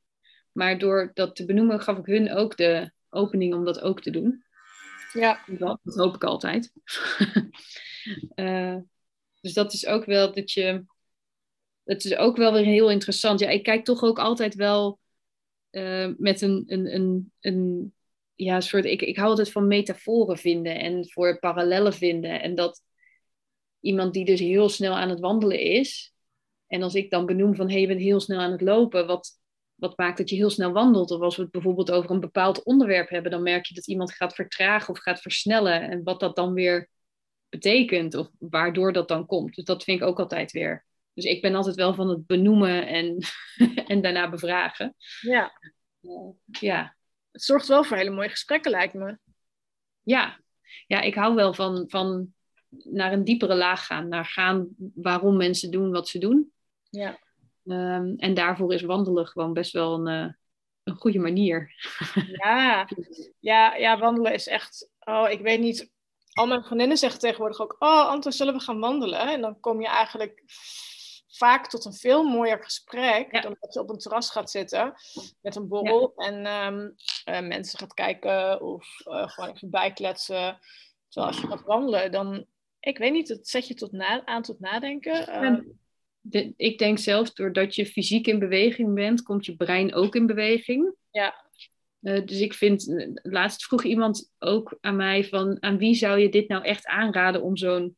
Maar 0.53 0.79
door 0.79 1.11
dat 1.15 1.37
te 1.37 1.45
benoemen 1.45 1.81
gaf 1.81 1.99
ik 1.99 2.07
hun 2.07 2.33
ook 2.33 2.57
de 2.57 2.93
opening 3.11 3.55
om 3.55 3.65
dat 3.65 3.81
ook 3.81 4.03
te 4.03 4.11
doen. 4.11 4.45
Ja. 5.13 5.45
Dat 5.83 5.95
hoop 5.95 6.15
ik 6.15 6.25
altijd. 6.25 6.73
uh, 8.35 8.77
dus 9.41 9.53
dat 9.53 9.73
is 9.73 9.87
ook 9.87 10.05
wel 10.05 10.33
dat 10.33 10.53
je. 10.53 10.85
Het 11.85 12.05
is 12.05 12.17
ook 12.17 12.37
wel 12.37 12.53
weer 12.53 12.65
heel 12.65 12.91
interessant. 12.91 13.41
Ja, 13.41 13.49
ik 13.49 13.63
kijk 13.63 13.85
toch 13.85 14.03
ook 14.03 14.19
altijd 14.19 14.55
wel 14.55 14.99
uh, 15.71 16.09
met 16.17 16.41
een, 16.41 16.65
een, 16.67 16.95
een, 16.95 17.33
een 17.41 17.95
ja, 18.35 18.61
soort. 18.61 18.85
Ik, 18.85 19.03
ik 19.03 19.17
hou 19.17 19.29
altijd 19.29 19.53
van 19.53 19.67
metaforen 19.67 20.39
vinden 20.39 20.79
en 20.81 21.09
voor 21.09 21.39
parallellen 21.39 21.93
vinden. 21.93 22.43
En 22.43 22.55
dat 22.55 22.83
iemand 23.81 24.13
die 24.15 24.25
dus 24.25 24.41
heel 24.41 24.69
snel 24.69 24.97
aan 24.97 25.09
het 25.09 25.21
wandelen 25.21 25.61
is. 25.61 26.15
En 26.67 26.83
als 26.83 26.95
ik 26.95 27.11
dan 27.11 27.27
benoem 27.27 27.55
van 27.55 27.67
hé, 27.67 27.73
hey, 27.73 27.81
je 27.81 27.87
bent 27.87 28.01
heel 28.01 28.21
snel 28.21 28.41
aan 28.41 28.53
het 28.53 28.61
lopen, 28.61 29.07
wat, 29.07 29.40
wat 29.81 29.99
maakt 29.99 30.19
dat 30.19 30.31
je 30.31 30.37
heel 30.37 30.51
snel 30.51 30.73
wandelt. 30.73 31.11
Of 31.11 31.21
als 31.21 31.37
we 31.37 31.43
het 31.43 31.51
bijvoorbeeld 31.51 31.91
over 31.91 32.11
een 32.11 32.21
bepaald 32.21 32.63
onderwerp 32.63 33.09
hebben, 33.09 33.31
dan 33.31 33.43
merk 33.43 33.67
je 33.67 33.75
dat 33.75 33.87
iemand 33.87 34.13
gaat 34.13 34.35
vertragen 34.35 34.89
of 34.89 34.99
gaat 34.99 35.21
versnellen. 35.21 35.91
En 35.91 36.03
wat 36.03 36.21
dat 36.21 36.37
dan 36.37 36.53
weer 36.53 36.89
betekent 37.49 38.15
of 38.15 38.31
waardoor 38.39 38.93
dat 38.93 39.09
dan 39.09 39.27
komt. 39.27 39.55
Dus 39.55 39.65
dat 39.65 39.85
vind 39.85 40.01
ik 40.01 40.07
ook 40.07 40.19
altijd 40.19 40.53
weer. 40.53 40.85
Dus 41.15 41.25
ik 41.25 41.43
ben 41.43 41.55
altijd 41.55 41.77
wel 41.77 41.95
van 41.95 42.09
het 42.09 42.27
benoemen 42.27 42.87
en, 42.87 43.19
en 43.87 44.01
daarna 44.01 44.31
bevragen. 44.31 44.95
Ja. 45.21 45.53
ja. 46.61 46.97
Het 47.31 47.43
zorgt 47.43 47.67
wel 47.67 47.85
voor 47.85 47.97
hele 47.97 48.11
mooie 48.11 48.29
gesprekken, 48.29 48.71
lijkt 48.71 48.95
me. 48.95 49.19
Ja, 50.03 50.41
ja 50.87 51.01
ik 51.01 51.15
hou 51.15 51.35
wel 51.35 51.55
van, 51.55 51.85
van 51.89 52.35
naar 52.69 53.13
een 53.13 53.25
diepere 53.25 53.55
laag 53.55 53.87
gaan. 53.87 54.09
Naar 54.09 54.25
gaan 54.25 54.69
waarom 54.95 55.37
mensen 55.37 55.71
doen 55.71 55.91
wat 55.91 56.09
ze 56.09 56.19
doen. 56.19 56.53
Ja. 56.91 57.19
Um, 57.73 58.15
en 58.17 58.35
daarvoor 58.35 58.75
is 58.75 58.83
wandelen 58.83 59.27
gewoon 59.27 59.53
best 59.53 59.73
wel 59.73 59.95
een, 59.95 60.25
uh, 60.27 60.33
een 60.83 60.95
goede 60.95 61.19
manier. 61.19 61.75
Ja. 62.27 62.89
ja, 63.41 63.75
ja, 63.75 63.99
wandelen 63.99 64.33
is 64.33 64.47
echt. 64.47 64.91
Oh, 65.01 65.31
ik 65.31 65.41
weet 65.41 65.61
niet. 65.61 65.91
Al 66.33 66.47
mijn 66.47 66.65
vriendinnen 66.65 66.97
zeggen 66.97 67.21
tegenwoordig 67.21 67.61
ook: 67.61 67.77
Oh, 67.79 68.07
Anton, 68.07 68.33
zullen 68.33 68.55
we 68.55 68.61
gaan 68.61 68.81
wandelen? 68.81 69.21
En 69.21 69.41
dan 69.41 69.61
kom 69.61 69.81
je 69.81 69.89
eigenlijk 69.89 70.43
vaak 71.41 71.69
tot 71.69 71.85
een 71.85 71.95
veel 71.95 72.25
mooier 72.25 72.63
gesprek 72.63 73.43
dan 73.43 73.57
dat 73.61 73.75
je 73.75 73.81
op 73.81 73.91
een 73.91 73.99
terras 73.99 74.31
gaat 74.31 74.51
zitten 74.51 74.95
met 75.41 75.57
een 75.57 75.69
borrel 75.69 76.13
en 76.17 76.47
um, 76.47 76.95
uh, 77.25 77.49
mensen 77.49 77.79
gaat 77.79 77.95
kijken 77.95 78.61
of 78.61 79.01
uh, 79.07 79.29
gewoon 79.29 79.51
even 79.51 79.71
bijkletsen. 79.71 80.59
Terwijl 81.09 81.33
als 81.33 81.41
je 81.41 81.47
gaat 81.49 81.63
wandelen, 81.63 82.13
dan, 82.13 82.47
ik 82.81 82.99
weet 82.99 83.13
niet, 83.13 83.29
het 83.29 83.49
zet 83.49 83.67
je 83.67 83.75
tot 83.75 83.93
na, 83.93 84.27
aan 84.27 84.43
tot 84.43 84.61
nadenken. 84.61 85.45
Uh, 85.45 85.59
de, 86.21 86.53
ik 86.57 86.79
denk 86.79 86.99
zelfs 86.99 87.35
doordat 87.35 87.75
je 87.75 87.87
fysiek 87.87 88.27
in 88.27 88.39
beweging 88.39 88.95
bent, 88.95 89.23
komt 89.23 89.47
je 89.47 89.57
brein 89.57 89.95
ook 89.95 90.15
in 90.15 90.27
beweging. 90.27 90.95
Ja. 91.11 91.49
Uh, 92.01 92.27
dus 92.27 92.41
ik 92.41 92.55
vind, 92.55 92.89
eh, 92.89 93.09
laatst 93.13 93.65
vroeg 93.65 93.85
iemand 93.85 94.33
ook 94.39 94.79
aan 94.81 94.97
mij 94.97 95.25
van, 95.25 95.57
aan 95.63 95.79
wie 95.79 95.95
zou 95.95 96.19
je 96.19 96.29
dit 96.29 96.49
nou 96.49 96.65
echt 96.65 96.87
aanraden 96.87 97.43
om 97.43 97.57
zo'n 97.57 97.97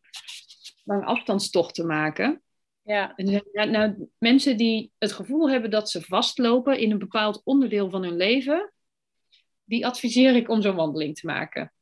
lang 0.85 1.05
afstandstocht 1.05 1.75
te 1.75 1.85
maken? 1.85 2.43
Ja. 2.83 3.15
En, 3.17 3.43
ja, 3.53 3.65
nou, 3.65 4.09
mensen 4.19 4.57
die 4.57 4.93
het 4.99 5.13
gevoel 5.13 5.51
hebben 5.51 5.71
dat 5.71 5.91
ze 5.91 6.03
vastlopen 6.03 6.79
in 6.79 6.91
een 6.91 6.99
bepaald 6.99 7.41
onderdeel 7.45 7.91
van 7.91 8.03
hun 8.03 8.17
leven, 8.17 8.73
die 9.65 9.87
adviseer 9.87 10.37
ik 10.37 10.49
om 10.49 10.63
zo'n 10.63 10.75
wandeling 10.75 11.15
te 11.15 11.27
maken. 11.27 11.73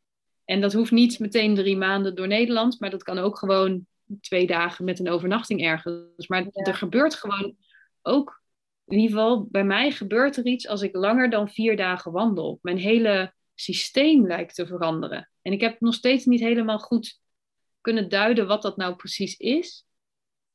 En 0.45 0.61
dat 0.61 0.73
hoeft 0.73 0.91
niet 0.91 1.19
meteen 1.19 1.55
drie 1.55 1.77
maanden 1.77 2.15
door 2.15 2.27
Nederland, 2.27 2.81
maar 2.81 2.91
dat 2.91 3.03
kan 3.03 3.19
ook 3.19 3.39
gewoon 3.39 3.87
twee 4.21 4.47
dagen 4.47 4.85
met 4.85 4.99
een 4.99 5.11
overnachting 5.11 5.63
ergens. 5.63 6.29
Maar 6.29 6.47
er 6.53 6.75
gebeurt 6.75 7.15
gewoon 7.15 7.57
ook, 8.03 8.43
in 8.87 8.99
ieder 8.99 9.17
geval 9.17 9.47
bij 9.51 9.65
mij 9.65 9.91
gebeurt 9.91 10.37
er 10.37 10.47
iets 10.47 10.69
als 10.69 10.83
ik 10.83 10.95
langer 10.95 11.31
dan 11.31 11.49
vier 11.49 11.77
dagen 11.77 12.13
wandel. 12.13 12.59
Mijn 12.63 12.79
hele 12.79 13.35
systeem 13.55 14.27
lijkt 14.27 14.55
te 14.55 14.67
veranderen. 14.67 15.31
En 15.43 15.53
ik 15.53 15.61
heb 15.61 15.81
nog 15.81 15.95
steeds 15.95 16.25
niet 16.25 16.41
helemaal 16.41 16.79
goed 16.79 17.21
kunnen 17.81 18.09
duiden 18.09 18.47
wat 18.47 18.63
dat 18.63 18.77
nou 18.77 18.97
precies 18.97 19.37
is. 19.37 19.87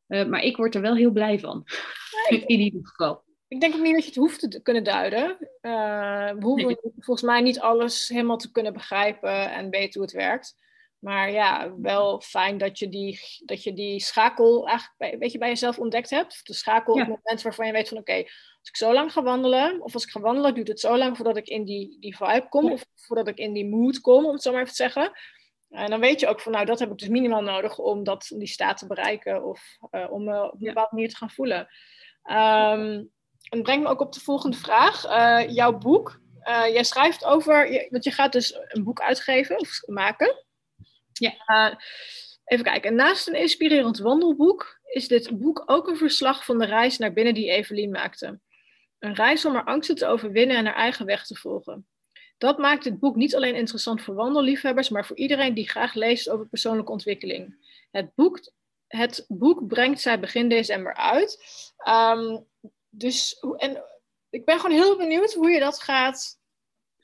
Uh, 0.08 0.26
maar 0.26 0.42
ik 0.42 0.58
word 0.58 0.76
er 0.76 0.82
wel 0.82 0.96
heel 0.96 1.12
blij 1.12 1.40
van. 1.40 1.64
in 2.30 2.60
ieder 2.60 2.88
geval. 2.88 3.24
Ik 3.48 3.60
denk 3.60 3.76
ook 3.76 3.82
niet 3.82 3.94
dat 3.94 4.04
je 4.04 4.10
het 4.10 4.20
hoeft 4.20 4.52
te 4.52 4.62
kunnen 4.62 4.84
duiden. 4.84 5.38
Uh, 5.62 6.32
we 6.32 6.38
hoeven 6.40 6.80
volgens 6.82 7.28
mij 7.28 7.42
niet 7.42 7.60
alles 7.60 8.10
helemaal 8.10 8.38
te 8.38 8.52
kunnen 8.52 8.74
begrijpen 8.74 9.52
en 9.52 9.70
weten 9.70 9.94
hoe 9.94 10.02
het 10.02 10.12
werkt. 10.12 10.56
Maar 11.06 11.32
ja, 11.32 11.74
wel 11.82 12.22
fijn 12.22 12.58
dat 12.58 12.80
je 12.80 12.90
die, 12.90 13.20
dat 13.46 13.64
je 13.64 13.74
die 13.74 14.00
schakel 14.00 14.68
eigenlijk 14.68 14.98
bij, 14.98 15.18
weet 15.18 15.32
je, 15.32 15.38
bij 15.38 15.48
jezelf 15.48 15.80
ontdekt 15.80 16.10
hebt. 16.10 16.48
De 16.48 16.54
schakel 16.54 16.94
op 16.94 17.00
het 17.00 17.08
moment 17.08 17.42
waarvan 17.42 17.66
je 17.66 17.72
weet 17.72 17.88
van 17.88 17.98
oké, 17.98 18.14
als 18.60 18.70
ik 18.70 18.78
zo 18.78 18.94
lang 18.94 19.12
ga 19.12 19.24
wandelen, 19.24 19.82
of 19.82 19.94
als 19.94 20.04
ik 20.04 20.10
ga 20.10 20.20
wandelen, 20.20 20.54
duurt 20.54 20.68
het 20.68 20.80
zo 20.80 20.98
lang 20.98 21.16
voordat 21.16 21.38
ik 21.38 21.48
in 21.48 21.66
die, 21.66 21.98
die 22.00 22.18
vibe 22.18 22.48
kom, 22.50 22.72
of 22.72 22.86
voordat 22.96 23.28
ik 23.28 23.38
in 23.38 23.54
die 23.54 23.66
mood 23.66 24.02
kom, 24.02 24.26
om 24.26 24.32
het 24.32 24.42
zo 24.42 24.52
maar 24.52 24.62
even 24.62 24.74
te 24.74 24.82
zeggen. 24.82 25.12
En 25.70 25.90
dan 25.90 26.00
weet 26.00 26.20
je 26.20 26.28
ook 26.28 26.42
van 26.42 26.52
nou, 26.52 26.66
dat 26.66 26.80
heb 26.80 26.92
ik 26.92 26.98
dus 26.98 27.08
minimaal 27.08 27.42
nodig 27.42 27.78
om 27.78 28.04
dat, 28.04 28.26
die 28.38 28.48
staat 28.48 28.78
te 28.78 28.88
bereiken 28.88 29.44
of 29.44 29.78
uh, 29.92 30.12
om 30.12 30.24
me 30.24 30.44
op 30.44 30.54
een 30.54 30.68
bepaalde 30.68 30.96
manier 30.96 31.10
te 31.10 31.16
gaan 31.16 31.32
voelen. 31.32 31.60
Um, 32.24 33.12
en 33.50 33.64
brengt 33.64 33.84
me 33.84 33.90
ook 33.90 34.02
op 34.02 34.14
de 34.14 34.20
volgende 34.20 34.58
vraag. 34.58 35.06
Uh, 35.06 35.54
jouw 35.54 35.78
boek. 35.78 36.20
Uh, 36.44 36.68
jij 36.68 36.84
schrijft 36.84 37.26
over, 37.26 37.88
want 37.90 38.04
je 38.04 38.12
gaat 38.12 38.32
dus 38.32 38.60
een 38.68 38.84
boek 38.84 39.02
uitgeven 39.02 39.60
of 39.60 39.70
maken. 39.86 40.45
Ja. 41.20 41.34
Uh, 41.48 41.76
even 42.46 42.66
kijken. 42.66 42.96
Naast 42.96 43.28
een 43.28 43.36
inspirerend 43.36 44.00
wandelboek 44.00 44.80
is 44.84 45.08
dit 45.08 45.40
boek 45.40 45.64
ook 45.66 45.88
een 45.88 45.98
verslag 45.98 46.46
van 46.46 46.60
de 46.60 46.66
reis 46.66 46.98
naar 46.98 47.14
binnen 47.14 47.34
die 47.34 47.50
Evelien 47.50 47.92
maakte. 47.92 48.40
Een 49.00 49.16
reis 49.16 49.46
om 49.46 49.54
haar 49.54 49.64
angsten 49.64 49.96
te 49.96 50.06
overwinnen 50.06 50.58
en 50.58 50.66
haar 50.66 50.76
eigen 50.76 51.06
weg 51.06 51.26
te 51.26 51.36
volgen. 51.36 51.88
Dat 52.38 52.58
maakt 52.58 52.84
dit 52.84 53.00
boek 53.00 53.16
niet 53.16 53.36
alleen 53.36 53.56
interessant 53.56 54.02
voor 54.02 54.16
wandelliefhebbers, 54.16 54.90
maar 54.90 55.06
voor 55.06 55.18
iedereen 55.18 55.54
die 55.54 55.70
graag 55.70 55.94
leest 55.94 56.30
over 56.30 56.48
persoonlijke 56.48 56.92
ontwikkeling. 56.92 57.68
Het 57.92 58.16
boek, 58.16 58.52
het 58.88 59.26
boek 59.28 59.68
brengt 59.68 60.02
zij 60.02 60.20
begin 60.20 60.50
december 60.50 60.96
uit. 60.96 61.46
Um, 61.88 62.46
dus 62.90 63.40
en 63.58 63.84
ik 64.30 64.46
ben 64.46 64.60
gewoon 64.60 64.76
heel 64.76 64.98
benieuwd 64.98 65.34
hoe 65.34 65.50
je 65.50 65.60
dat 65.60 65.80
gaat 65.80 66.40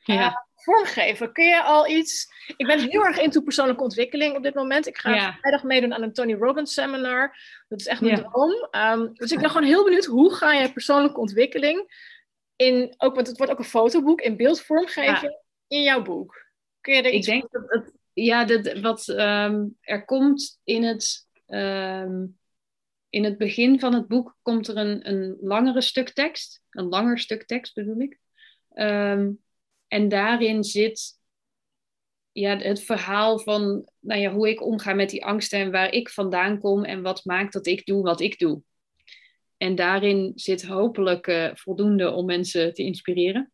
ja 0.04 0.48
vormgeven? 0.64 1.32
Kun 1.32 1.46
je 1.46 1.62
al 1.62 1.88
iets... 1.88 2.30
Ik 2.58 2.68
ben 2.68 2.80
heel 2.80 3.06
erg 3.06 3.20
into 3.20 3.42
persoonlijke 3.42 3.84
ontwikkeling 3.84 4.36
op 4.36 4.44
dit 4.44 4.54
moment. 4.54 4.88
Ik 4.88 4.98
ga 4.98 5.16
ja. 5.16 5.38
vrijdag 5.40 5.64
meedoen 5.64 5.94
aan 5.94 6.02
een 6.02 6.14
Tony 6.14 6.34
Robbins 6.34 6.74
seminar. 6.74 7.38
Dat 7.68 7.80
is 7.80 7.88
echt 7.88 8.02
mijn 8.02 8.16
droom. 8.16 8.68
Um, 8.72 9.14
dus 9.14 9.32
ik 9.32 9.40
ben 9.40 9.50
gewoon 9.50 9.68
heel 9.68 9.84
benieuwd, 9.84 10.06
hoe 10.06 10.34
ga 10.34 10.54
je 10.54 10.74
persoonlijke 10.74 11.20
ontwikkeling 11.20 12.10
in, 12.56 12.94
ook, 12.98 13.16
want 13.16 13.28
het 13.28 13.38
wordt 13.38 13.52
ook 13.52 13.60
een 13.60 13.66
fotoboek 13.66 14.22
in 14.22 14.38
beeldvorm 14.38 14.88
geven 14.88 15.44
in 15.68 15.84
jouw 15.84 16.02
boek. 16.02 16.46
Kun 16.82 16.94
je 16.94 17.02
er 17.02 17.12
Ik 17.12 17.24
denk 17.24 17.52
dat 17.52 17.64
het, 17.68 17.92
ja, 18.14 18.46
dat, 18.46 18.80
wat 18.80 19.08
ehm, 19.08 19.66
er 19.82 20.06
komt 20.06 20.60
in 20.64 20.84
het, 20.84 21.28
ehm, 21.48 22.26
in 23.10 23.24
het 23.24 23.38
begin 23.38 23.80
van 23.80 23.94
het 23.94 24.08
boek 24.08 24.38
komt 24.42 24.68
er 24.68 24.78
een, 24.78 25.10
een 25.10 25.38
langere 25.42 25.82
stuk 25.82 26.10
tekst, 26.10 26.62
een 26.70 26.88
langer 26.88 27.20
stuk 27.20 27.46
tekst 27.46 27.74
bedoel 27.74 28.00
ik. 28.00 28.20
Ehm, 28.74 29.32
en 29.92 30.10
daarin 30.10 30.64
zit 30.64 31.20
ja, 32.32 32.58
het 32.58 32.84
verhaal 32.84 33.40
van 33.40 33.90
nou 34.00 34.22
ja, 34.22 34.32
hoe 34.32 34.50
ik 34.50 34.62
omga 34.62 34.94
met 34.94 35.10
die 35.10 35.26
angsten 35.26 35.60
en 35.60 35.72
waar 35.72 35.94
ik 35.94 36.10
vandaan 36.10 36.60
kom 36.60 36.84
en 36.84 37.02
wat 37.02 37.26
maakt 37.26 37.54
dat 37.54 37.68
ik 37.68 37.86
doe 37.86 38.04
wat 38.04 38.20
ik 38.20 38.40
doe. 38.40 38.62
En 39.58 39.76
daarin 39.76 40.32
zit 40.36 40.66
hopelijk 40.66 41.28
uh, 41.28 41.50
voldoende 41.54 42.12
om 42.12 42.26
mensen 42.26 42.74
te 42.74 42.84
inspireren. 42.84 43.52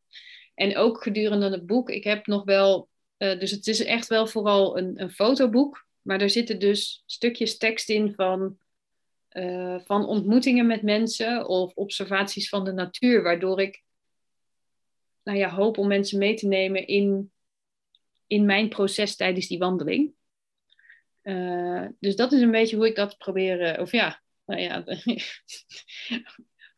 En 0.53 0.77
ook 0.77 1.03
gedurende 1.03 1.49
het 1.49 1.65
boek, 1.65 1.89
ik 1.89 2.03
heb 2.03 2.25
nog 2.25 2.43
wel, 2.43 2.89
uh, 3.17 3.39
dus 3.39 3.51
het 3.51 3.67
is 3.67 3.83
echt 3.83 4.07
wel 4.07 4.27
vooral 4.27 4.77
een, 4.77 5.01
een 5.01 5.11
fotoboek, 5.11 5.85
maar 6.01 6.21
er 6.21 6.29
zitten 6.29 6.59
dus 6.59 7.03
stukjes 7.05 7.57
tekst 7.57 7.89
in 7.89 8.13
van, 8.13 8.57
uh, 9.31 9.79
van 9.85 10.05
ontmoetingen 10.05 10.67
met 10.67 10.81
mensen 10.81 11.47
of 11.47 11.73
observaties 11.73 12.49
van 12.49 12.65
de 12.65 12.73
natuur, 12.73 13.23
waardoor 13.23 13.61
ik 13.61 13.85
nou 15.27 15.39
ja, 15.39 15.49
hoop 15.49 15.77
om 15.77 15.87
mensen 15.87 16.19
mee 16.19 16.33
te 16.33 16.47
nemen 16.47 16.87
in, 16.87 17.31
in 18.27 18.45
mijn 18.45 18.69
proces 18.69 19.15
tijdens 19.15 19.47
die 19.47 19.57
wandeling. 19.57 20.13
Uh, 21.23 21.85
dus 21.99 22.15
dat 22.15 22.31
is 22.31 22.41
een 22.41 22.51
beetje 22.51 22.75
hoe 22.75 22.87
ik 22.87 22.95
dat 22.95 23.17
probeer, 23.17 23.81
of 23.81 23.91
ja, 23.91 24.21
nou 24.45 24.61
ja, 24.61 24.83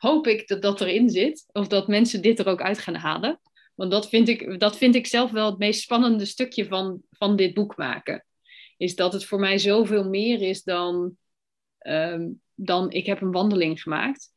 hoop 0.07 0.27
ik 0.27 0.47
dat 0.47 0.61
dat 0.61 0.81
erin 0.81 1.09
zit. 1.09 1.45
Of 1.51 1.67
dat 1.67 1.87
mensen 1.87 2.21
dit 2.21 2.39
er 2.39 2.47
ook 2.47 2.61
uit 2.61 2.79
gaan 2.79 2.95
halen. 2.95 3.41
Want 3.75 3.91
dat 3.91 4.09
vind 4.09 4.27
ik, 4.27 4.59
dat 4.59 4.77
vind 4.77 4.95
ik 4.95 5.07
zelf 5.07 5.31
wel 5.31 5.49
het 5.49 5.57
meest 5.57 5.81
spannende 5.81 6.25
stukje 6.25 6.65
van, 6.65 7.01
van 7.11 7.35
dit 7.35 7.53
boek 7.53 7.77
maken. 7.77 8.25
Is 8.77 8.95
dat 8.95 9.13
het 9.13 9.25
voor 9.25 9.39
mij 9.39 9.57
zoveel 9.57 10.09
meer 10.09 10.41
is 10.41 10.63
dan, 10.63 11.17
um, 11.79 12.41
dan 12.53 12.91
ik 12.91 13.05
heb 13.05 13.21
een 13.21 13.31
wandeling 13.31 13.81
gemaakt. 13.81 14.33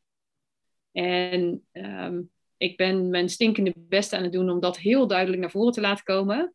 En 0.91 1.65
um, 1.71 2.31
ik 2.63 2.77
ben 2.77 3.09
mijn 3.09 3.29
stinkende 3.29 3.73
best 3.75 4.13
aan 4.13 4.23
het 4.23 4.31
doen 4.31 4.49
om 4.49 4.59
dat 4.59 4.77
heel 4.77 5.07
duidelijk 5.07 5.41
naar 5.41 5.51
voren 5.51 5.73
te 5.73 5.81
laten 5.81 6.03
komen. 6.03 6.53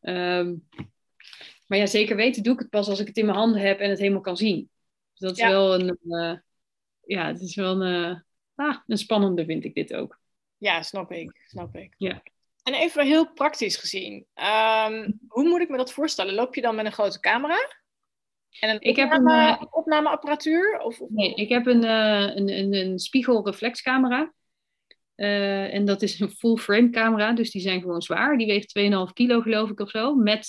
Um, 0.00 0.68
maar 1.66 1.78
ja, 1.78 1.86
zeker 1.86 2.16
weten 2.16 2.42
doe 2.42 2.52
ik 2.52 2.58
het 2.58 2.70
pas 2.70 2.88
als 2.88 3.00
ik 3.00 3.06
het 3.06 3.16
in 3.16 3.26
mijn 3.26 3.38
handen 3.38 3.60
heb 3.60 3.78
en 3.78 3.90
het 3.90 3.98
helemaal 3.98 4.20
kan 4.20 4.36
zien. 4.36 4.70
Dus 5.14 5.28
dat 5.28 5.38
is 5.38 5.44
wel 5.44 5.74
een, 5.74 5.98
uh, 6.04 6.36
ja, 7.00 7.26
het 7.26 7.40
is 7.40 7.54
wel 7.54 7.80
een, 7.80 8.10
uh, 8.10 8.16
ah, 8.54 8.76
een 8.86 8.98
spannende 8.98 9.44
vind 9.44 9.64
ik 9.64 9.74
dit 9.74 9.94
ook. 9.94 10.18
Ja, 10.56 10.82
snap 10.82 11.12
ik, 11.12 11.44
snap 11.46 11.76
ik. 11.76 11.94
Ja. 11.98 12.22
En 12.62 12.74
even 12.74 13.06
heel 13.06 13.32
praktisch 13.32 13.76
gezien, 13.76 14.26
um, 14.34 15.20
hoe 15.28 15.48
moet 15.48 15.60
ik 15.60 15.68
me 15.68 15.76
dat 15.76 15.92
voorstellen? 15.92 16.34
Loop 16.34 16.54
je 16.54 16.60
dan 16.60 16.74
met 16.74 16.86
een 16.86 16.92
grote 16.92 17.20
camera? 17.20 17.58
En 18.60 18.70
een 18.70 18.80
ik 18.80 18.98
opname, 18.98 19.34
heb 19.34 19.60
een 19.60 19.66
uh, 19.66 19.72
opnameapparatuur? 19.72 20.78
Of, 20.78 21.00
of, 21.00 21.10
Nee, 21.10 21.34
ik 21.34 21.48
heb 21.48 21.66
een, 21.66 21.82
een, 21.82 22.48
een, 22.48 22.74
een 22.74 22.98
spiegelreflexcamera. 22.98 24.34
Uh, 25.16 25.74
en 25.74 25.84
dat 25.84 26.02
is 26.02 26.20
een 26.20 26.30
full 26.30 26.56
frame 26.56 26.90
camera, 26.90 27.32
dus 27.32 27.50
die 27.50 27.62
zijn 27.62 27.80
gewoon 27.80 28.02
zwaar. 28.02 28.38
Die 28.38 28.46
weegt 28.46 28.78
2,5 29.08 29.12
kilo 29.12 29.40
geloof 29.40 29.70
ik 29.70 29.80
of 29.80 29.90
zo, 29.90 30.14
met 30.14 30.48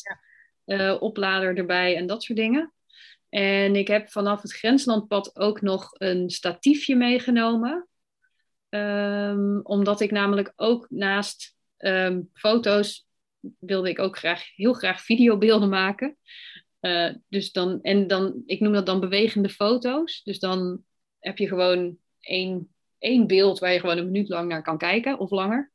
ja. 0.65 0.77
uh, 0.77 1.01
oplader 1.01 1.57
erbij 1.57 1.95
en 1.95 2.07
dat 2.07 2.23
soort 2.23 2.39
dingen. 2.39 2.73
En 3.29 3.75
ik 3.75 3.87
heb 3.87 4.09
vanaf 4.09 4.41
het 4.41 4.53
grenslandpad 4.53 5.35
ook 5.35 5.61
nog 5.61 5.89
een 5.93 6.29
statiefje 6.29 6.95
meegenomen. 6.95 7.87
Um, 8.69 9.59
omdat 9.63 10.01
ik 10.01 10.11
namelijk 10.11 10.53
ook 10.55 10.85
naast 10.89 11.55
um, 11.77 12.29
foto's 12.33 13.07
wilde 13.59 13.89
ik 13.89 13.99
ook 13.99 14.17
graag, 14.17 14.55
heel 14.55 14.73
graag 14.73 15.01
videobeelden 15.01 15.69
maken. 15.69 16.17
Uh, 16.81 17.13
dus 17.27 17.51
dan, 17.51 17.81
en 17.81 18.07
dan, 18.07 18.43
ik 18.45 18.59
noem 18.59 18.73
dat 18.73 18.85
dan 18.85 18.99
bewegende 18.99 19.49
foto's. 19.49 20.23
Dus 20.23 20.39
dan 20.39 20.83
heb 21.19 21.37
je 21.37 21.47
gewoon 21.47 21.97
één, 22.19 22.75
één 22.99 23.27
beeld 23.27 23.59
waar 23.59 23.73
je 23.73 23.79
gewoon 23.79 23.97
een 23.97 24.11
minuut 24.11 24.29
lang 24.29 24.49
naar 24.49 24.63
kan 24.63 24.77
kijken 24.77 25.19
of 25.19 25.31
langer. 25.31 25.71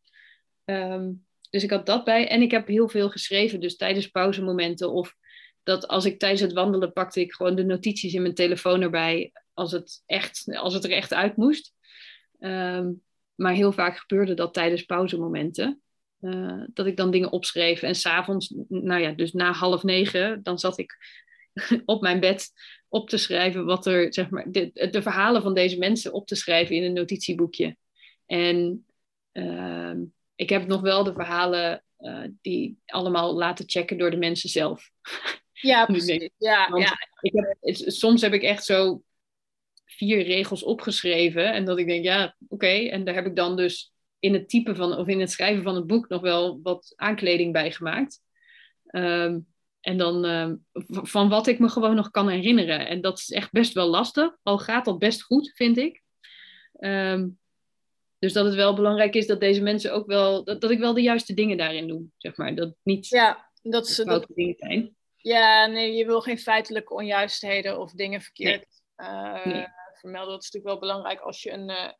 Um, 0.65 1.27
dus 1.51 1.63
ik 1.63 1.71
had 1.71 1.87
dat 1.87 2.05
bij. 2.05 2.29
En 2.29 2.43
ik 2.43 2.51
heb 2.51 2.67
heel 2.67 2.89
veel 2.89 3.11
geschreven, 3.11 3.61
dus 3.61 3.77
tijdens 3.77 4.07
pauzemomenten 4.07 4.93
of 4.93 5.15
dat 5.63 5.89
als 5.89 6.05
ik 6.05 6.19
tijdens 6.19 6.41
het 6.41 6.53
wandelen 6.53 6.93
pakte 6.93 7.21
ik 7.21 7.33
gewoon 7.33 7.55
de 7.55 7.65
notities 7.65 8.15
in 8.15 8.23
mijn 8.23 8.35
telefoon 8.35 8.83
erbij 8.83 9.33
als 9.55 9.73
het, 9.73 10.03
echt, 10.07 10.57
als 10.57 10.75
het 10.75 10.85
er 10.85 10.91
echt 10.91 11.15
uit 11.15 11.37
moest. 11.37 11.75
Um, 12.39 13.03
maar 13.35 13.53
heel 13.53 13.73
vaak 13.73 13.97
gebeurde 13.97 14.35
dat 14.35 14.55
tijdens 14.55 14.83
pauzemomenten. 14.83 15.83
Uh, 16.21 16.63
dat 16.67 16.87
ik 16.87 16.97
dan 16.97 17.11
dingen 17.11 17.33
opschreef. 17.33 17.83
En 17.83 17.95
s'avonds, 17.95 18.55
nou 18.69 19.01
ja, 19.01 19.11
dus 19.11 19.33
na 19.33 19.53
half 19.53 19.83
negen, 19.83 20.43
dan 20.43 20.59
zat 20.59 20.79
ik 20.79 20.97
op 21.85 22.03
mijn 22.03 22.21
bed 22.21 22.51
op 22.89 23.09
te 23.09 23.17
schrijven 23.17 23.65
wat 23.65 23.87
er, 23.87 24.15
zeg 24.15 24.31
maar, 24.31 24.45
de, 24.51 24.89
de 24.91 25.03
verhalen 25.03 25.43
van 25.43 25.55
deze 25.55 25.79
mensen 25.79 26.13
op 26.13 26.27
te 26.27 26.35
schrijven 26.35 26.77
in 26.77 26.83
een 26.83 26.93
notitieboekje. 26.93 27.77
En 28.27 28.87
uh, 29.33 29.95
ik 30.35 30.49
heb 30.49 30.67
nog 30.67 30.81
wel 30.81 31.05
de 31.05 31.13
verhalen 31.13 31.85
uh, 31.99 32.25
die 32.41 32.79
allemaal 32.87 33.35
laten 33.35 33.69
checken 33.69 33.99
door 33.99 34.11
de 34.11 34.17
mensen 34.17 34.49
zelf. 34.49 34.91
Ja, 35.63 35.87
precies. 35.87 36.31
Ja, 36.37 36.71
ja. 36.77 37.09
Ik 37.21 37.33
heb, 37.33 37.75
soms 37.91 38.21
heb 38.23 38.33
ik 38.33 38.43
echt 38.43 38.65
zo 38.65 39.03
vier 39.85 40.23
regels 40.23 40.63
opgeschreven. 40.63 41.53
En 41.53 41.65
dat 41.65 41.79
ik 41.79 41.87
denk, 41.87 42.05
ja, 42.05 42.25
oké. 42.25 42.55
Okay. 42.55 42.89
En 42.89 43.05
daar 43.05 43.15
heb 43.15 43.27
ik 43.27 43.37
dan 43.37 43.57
dus 43.57 43.93
in 44.19 44.33
het 44.33 44.49
typen 44.49 44.77
van, 44.77 44.97
of 44.97 45.09
in 45.09 45.21
het 45.21 45.31
schrijven 45.31 45.63
van 45.63 45.75
het 45.75 45.87
boek 45.87 46.09
nog 46.09 46.21
wel 46.21 46.61
wat 46.63 46.93
aankleding 46.97 47.53
bij 47.53 47.73
gemaakt. 47.73 48.21
Um, 48.91 49.52
en 49.83 49.99
dan 49.99 50.25
um, 50.25 50.67
van 50.87 51.29
wat 51.29 51.47
ik 51.47 51.59
me 51.59 51.69
gewoon 51.69 51.95
nog 51.95 52.11
kan 52.11 52.29
herinneren. 52.29 52.89
En 52.89 53.01
dat 53.01 53.19
is 53.19 53.31
echt 53.31 53.51
best 53.51 53.73
wel 53.73 53.89
lastig. 53.89 54.37
Al 54.43 54.59
gaat 54.59 54.85
dat 54.85 54.99
best 54.99 55.23
goed, 55.23 55.53
vind 55.55 55.79
ik. 55.79 56.03
Um, 56.79 57.39
dus 58.19 58.33
dat 58.33 58.45
het 58.45 58.55
wel 58.55 58.75
belangrijk 58.75 59.15
is 59.15 59.27
dat 59.27 59.41
deze 59.41 59.63
mensen 59.63 59.93
ook 59.93 60.07
wel, 60.07 60.45
dat, 60.45 60.61
dat 60.61 60.71
ik 60.71 60.79
wel 60.79 60.95
de 60.95 61.03
juiste 61.03 61.35
dingen 61.35 61.57
daarin 61.57 61.89
doe, 61.89 62.05
zeg 62.17 62.37
maar. 62.37 62.55
Dat 62.55 62.75
niet 62.83 63.09
ja, 63.09 63.51
dat 63.63 63.89
is, 63.89 63.97
dat, 63.97 64.27
dingen 64.35 64.55
zijn. 64.59 64.97
Ja, 65.17 65.67
nee, 65.67 65.93
je 65.93 66.07
wil 66.07 66.21
geen 66.21 66.39
feitelijke 66.39 66.95
onjuistheden 66.95 67.81
of 67.81 67.93
dingen 67.93 68.21
verkeerd 68.21 68.67
nee. 68.97 69.09
Uh, 69.09 69.45
nee. 69.45 69.67
vermelden. 69.95 70.33
Dat 70.33 70.43
is 70.43 70.51
natuurlijk 70.51 70.81
wel 70.81 70.91
belangrijk 70.91 71.21
als 71.21 71.43
je 71.43 71.51
een, 71.51 71.71
uh, 71.71 71.91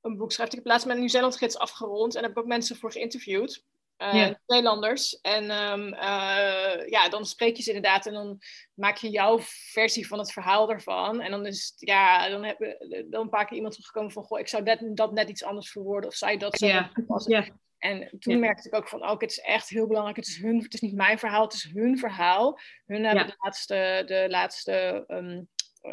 een 0.00 0.16
boek 0.16 0.32
schrijft. 0.32 0.52
Ik 0.52 0.58
heb 0.58 0.68
laatst 0.68 0.86
met 0.86 0.94
een 0.94 1.00
Nieuw-Zeeland-gids 1.00 1.58
afgerond 1.58 2.14
en 2.14 2.22
heb 2.22 2.36
ook 2.36 2.46
mensen 2.46 2.76
voor 2.76 2.92
geïnterviewd. 2.92 3.64
Uh, 3.98 4.14
ja. 4.14 4.40
Nederlanders. 4.46 5.20
En 5.20 5.50
um, 5.50 5.94
uh, 5.94 6.88
ja, 6.88 7.08
dan 7.08 7.26
spreek 7.26 7.56
je 7.56 7.62
ze 7.62 7.72
inderdaad 7.72 8.06
en 8.06 8.12
dan 8.12 8.38
maak 8.74 8.96
je 8.96 9.10
jouw 9.10 9.38
versie 9.72 10.06
van 10.06 10.18
het 10.18 10.32
verhaal 10.32 10.70
ervan. 10.70 11.20
En 11.20 11.30
dan 11.30 11.46
is 11.46 11.74
het, 11.74 11.88
ja, 11.88 12.28
dan 12.28 12.44
heb 12.44 12.58
je 12.58 13.06
dan 13.10 13.22
een 13.22 13.28
paar 13.28 13.46
keer 13.46 13.56
iemand 13.56 13.72
teruggekomen 13.72 14.12
van, 14.12 14.22
goh, 14.22 14.38
ik 14.38 14.48
zou 14.48 14.62
dat, 14.62 14.78
dat 14.82 15.12
net 15.12 15.28
iets 15.28 15.44
anders 15.44 15.70
verwoorden. 15.70 16.10
Of 16.10 16.16
zou 16.16 16.32
je 16.32 16.38
dat 16.38 16.58
zo 16.58 16.66
ja. 16.66 16.90
Ja. 17.26 17.46
En 17.78 18.08
toen 18.18 18.34
ja. 18.34 18.38
merkte 18.38 18.68
ik 18.68 18.74
ook 18.74 18.88
van, 18.88 19.02
oh, 19.02 19.20
het 19.20 19.30
is 19.30 19.40
echt 19.40 19.68
heel 19.68 19.86
belangrijk. 19.86 20.16
Het 20.16 20.26
is, 20.26 20.36
hun, 20.36 20.62
het 20.62 20.74
is 20.74 20.80
niet 20.80 20.94
mijn 20.94 21.18
verhaal, 21.18 21.44
het 21.44 21.52
is 21.52 21.70
hun 21.72 21.98
verhaal. 21.98 22.58
Hun 22.86 23.04
hebben 23.04 23.26
de 23.26 23.34
laatste, 23.38 24.02
de 24.06 24.26
laatste 24.28 25.04
um, 25.08 25.48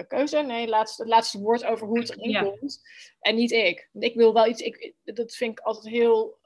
keuze, 0.08 0.38
nee, 0.38 0.68
laatste, 0.68 1.02
het 1.02 1.12
laatste 1.12 1.40
woord 1.40 1.66
over 1.66 1.88
hoe 1.88 2.00
het 2.00 2.18
erin 2.18 2.44
komt. 2.44 2.82
En 3.20 3.36
niet 3.36 3.52
ik. 3.52 3.90
Ik 3.94 4.16
wil 4.16 4.34
wel 4.34 4.48
iets, 4.48 4.62
ik, 4.62 4.94
dat 5.04 5.36
vind 5.36 5.52
ik 5.52 5.66
altijd 5.66 5.94
heel 5.94 6.42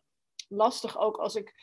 lastig 0.48 1.00
ook 1.00 1.18
als 1.18 1.36
ik 1.36 1.54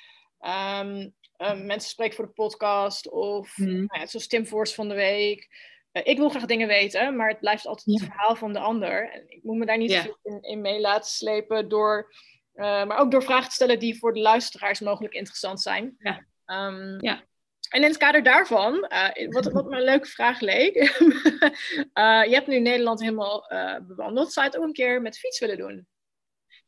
um, 0.40 1.14
um, 1.36 1.66
mensen 1.66 1.90
spreek 1.90 2.14
voor 2.14 2.26
de 2.26 2.32
podcast 2.32 3.10
of 3.10 3.58
mm. 3.58 3.66
nou 3.66 4.00
ja, 4.00 4.06
zoals 4.06 4.26
Tim 4.26 4.46
Voors 4.46 4.74
van 4.74 4.88
de 4.88 4.94
week. 4.94 5.72
Uh, 5.92 6.02
ik 6.06 6.16
wil 6.16 6.28
graag 6.28 6.46
dingen 6.46 6.68
weten, 6.68 7.16
maar 7.16 7.28
het 7.28 7.40
blijft 7.40 7.66
altijd 7.66 7.86
ja. 7.86 7.92
het 7.92 8.12
verhaal 8.12 8.36
van 8.36 8.52
de 8.52 8.58
ander. 8.58 9.10
En 9.12 9.24
ik 9.26 9.42
moet 9.42 9.56
me 9.56 9.66
daar 9.66 9.78
niet 9.78 10.14
in, 10.22 10.42
in 10.42 10.60
mee 10.60 10.80
laten 10.80 11.10
slepen 11.10 11.68
door, 11.68 12.14
uh, 12.54 12.84
maar 12.84 12.98
ook 12.98 13.10
door 13.10 13.22
vragen 13.22 13.48
te 13.48 13.54
stellen 13.54 13.78
die 13.78 13.98
voor 13.98 14.14
de 14.14 14.20
luisteraars 14.20 14.80
mogelijk 14.80 15.14
interessant 15.14 15.60
zijn. 15.60 15.94
Ja. 15.98 16.26
Um, 16.46 17.00
ja. 17.00 17.24
En 17.68 17.82
in 17.82 17.88
het 17.88 17.96
kader 17.96 18.22
daarvan, 18.22 18.74
uh, 18.74 19.28
wat, 19.28 19.52
wat 19.52 19.68
me 19.68 19.76
een 19.76 19.84
leuke 19.84 20.08
vraag 20.08 20.40
leek. 20.40 20.76
uh, 20.76 22.24
je 22.28 22.34
hebt 22.34 22.46
nu 22.46 22.60
Nederland 22.60 23.00
helemaal 23.00 23.52
uh, 23.52 23.76
bewandeld. 23.86 24.32
Zou 24.32 24.46
je 24.46 24.52
het 24.52 24.60
ook 24.60 24.66
een 24.66 24.74
keer 24.74 25.02
met 25.02 25.18
fiets 25.18 25.40
willen 25.40 25.58
doen? 25.58 25.86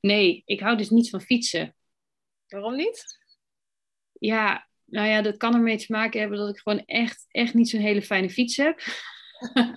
Nee, 0.01 0.43
ik 0.45 0.61
hou 0.61 0.77
dus 0.77 0.91
niet 0.91 1.11
van 1.11 1.21
fietsen. 1.21 1.75
Waarom 2.49 2.77
niet? 2.77 3.19
Ja, 4.13 4.69
nou 4.85 5.09
ja, 5.09 5.23
dat 5.23 5.37
kan 5.37 5.55
ermee 5.55 5.77
te 5.77 5.93
maken 5.93 6.21
hebben 6.21 6.39
dat 6.39 6.49
ik 6.49 6.59
gewoon 6.59 6.83
echt, 6.85 7.27
echt 7.31 7.55
niet 7.55 7.69
zo'n 7.69 7.81
hele 7.81 8.03
fijne 8.03 8.31
fiets 8.31 8.57
heb. 8.57 8.81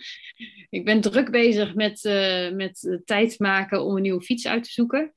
ik 0.70 0.86
ben 0.86 1.02
druk 1.02 1.32
bezig 1.32 1.76
met, 1.76 2.04
uh, 2.04 2.52
met 2.52 3.02
tijd 3.06 3.40
maken 3.40 3.84
om 3.84 3.96
een 3.96 4.02
nieuwe 4.02 4.22
fiets 4.22 4.48
uit 4.48 4.64
te 4.64 4.72
zoeken. 4.72 5.14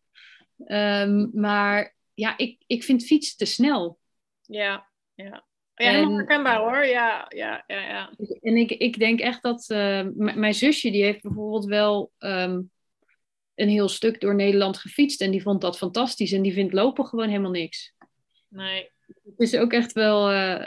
Um, 0.66 1.30
maar 1.34 1.94
ja, 2.14 2.38
ik, 2.38 2.62
ik 2.66 2.82
vind 2.82 3.04
fietsen 3.04 3.36
te 3.36 3.44
snel. 3.44 3.98
Ja, 4.42 4.88
ja. 5.14 5.44
Ja, 5.74 5.90
helemaal 5.90 6.16
herkenbaar 6.16 6.58
hoor. 6.58 6.86
Ja, 6.86 7.26
ja, 7.28 7.64
ja, 7.66 7.80
ja. 7.80 8.12
En 8.40 8.56
ik, 8.56 8.70
ik 8.70 8.98
denk 8.98 9.20
echt 9.20 9.42
dat 9.42 9.70
uh, 9.72 10.06
mijn 10.14 10.54
zusje, 10.54 10.90
die 10.90 11.02
heeft 11.02 11.22
bijvoorbeeld 11.22 11.64
wel 11.64 12.12
um, 12.18 12.70
een 13.54 13.68
heel 13.68 13.88
stuk 13.88 14.20
door 14.20 14.34
Nederland 14.34 14.76
gefietst 14.76 15.20
en 15.20 15.30
die 15.30 15.42
vond 15.42 15.60
dat 15.60 15.78
fantastisch 15.78 16.32
en 16.32 16.42
die 16.42 16.52
vindt 16.52 16.72
lopen 16.72 17.06
gewoon 17.06 17.28
helemaal 17.28 17.50
niks. 17.50 17.94
Nee. 18.48 18.90
Het 19.06 19.38
is 19.38 19.56
ook 19.56 19.72
echt 19.72 19.92
wel, 19.92 20.32
uh, 20.32 20.66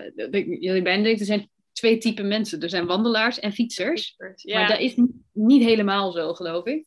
jullie 0.60 0.82
bijna 0.82 1.04
denken, 1.04 1.20
er 1.20 1.26
zijn 1.26 1.50
twee 1.72 1.98
typen 1.98 2.28
mensen. 2.28 2.62
Er 2.62 2.70
zijn 2.70 2.86
wandelaars 2.86 3.40
en 3.40 3.52
fietsers. 3.52 4.16
Ja. 4.36 4.60
Maar 4.60 4.70
dat 4.70 4.80
is 4.80 4.96
niet, 5.32 5.64
helemaal 5.64 6.12
zo, 6.12 6.34
geloof 6.34 6.66
ik. 6.66 6.86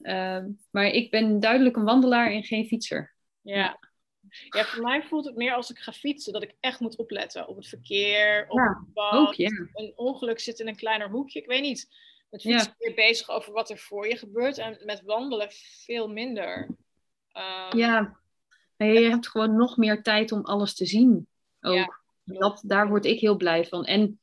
Ehm, 0.00 0.48
maar 0.70 0.86
ik 0.86 1.10
ben 1.10 1.40
duidelijk 1.40 1.76
een 1.76 1.84
wandelaar 1.84 2.30
en 2.30 2.44
geen 2.44 2.66
fietser. 2.66 3.14
Ja. 3.40 3.78
Ja, 4.48 4.64
voor 4.64 4.82
mij 4.82 5.02
voelt 5.02 5.24
het 5.24 5.36
meer 5.36 5.54
als 5.54 5.70
ik 5.70 5.78
ga 5.78 5.92
fietsen 5.92 6.32
dat 6.32 6.42
ik 6.42 6.54
echt 6.60 6.80
moet 6.80 6.96
opletten 6.96 7.48
op 7.48 7.56
het 7.56 7.68
verkeer, 7.68 8.44
op 8.48 8.58
ja, 8.58 8.68
het 8.68 8.92
pad. 8.92 9.12
Ook, 9.12 9.34
ja. 9.34 9.68
Een 9.72 9.92
ongeluk 9.96 10.38
zit 10.38 10.60
in 10.60 10.68
een 10.68 10.76
kleiner 10.76 11.10
hoekje. 11.10 11.40
Ik 11.40 11.46
weet 11.46 11.62
niet. 11.62 11.88
Met 12.30 12.42
fietsen 12.42 12.74
je 12.78 12.94
bezig 12.94 13.28
over 13.30 13.52
wat 13.52 13.70
er 13.70 13.78
voor 13.78 14.08
je 14.08 14.16
gebeurt 14.16 14.58
en 14.58 14.78
met 14.84 15.02
wandelen 15.04 15.48
veel 15.84 16.08
minder. 16.08 16.68
Um, 17.32 17.78
ja, 17.78 18.18
je 18.76 19.08
hebt 19.10 19.28
gewoon 19.28 19.56
nog 19.56 19.76
meer 19.76 20.02
tijd 20.02 20.32
om 20.32 20.44
alles 20.44 20.74
te 20.74 20.86
zien. 20.86 21.26
Ook. 21.60 22.02
Dat, 22.24 22.62
daar 22.66 22.88
word 22.88 23.04
ik 23.04 23.20
heel 23.20 23.36
blij 23.36 23.64
van. 23.64 23.84
En 23.84 24.20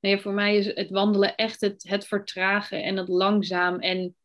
nee, 0.00 0.20
voor 0.20 0.32
mij 0.32 0.56
is 0.56 0.66
het 0.66 0.90
wandelen 0.90 1.34
echt 1.34 1.60
het, 1.60 1.84
het 1.88 2.06
vertragen 2.06 2.82
en 2.82 2.96
het 2.96 3.08
langzaam. 3.08 3.80
En 3.80 4.16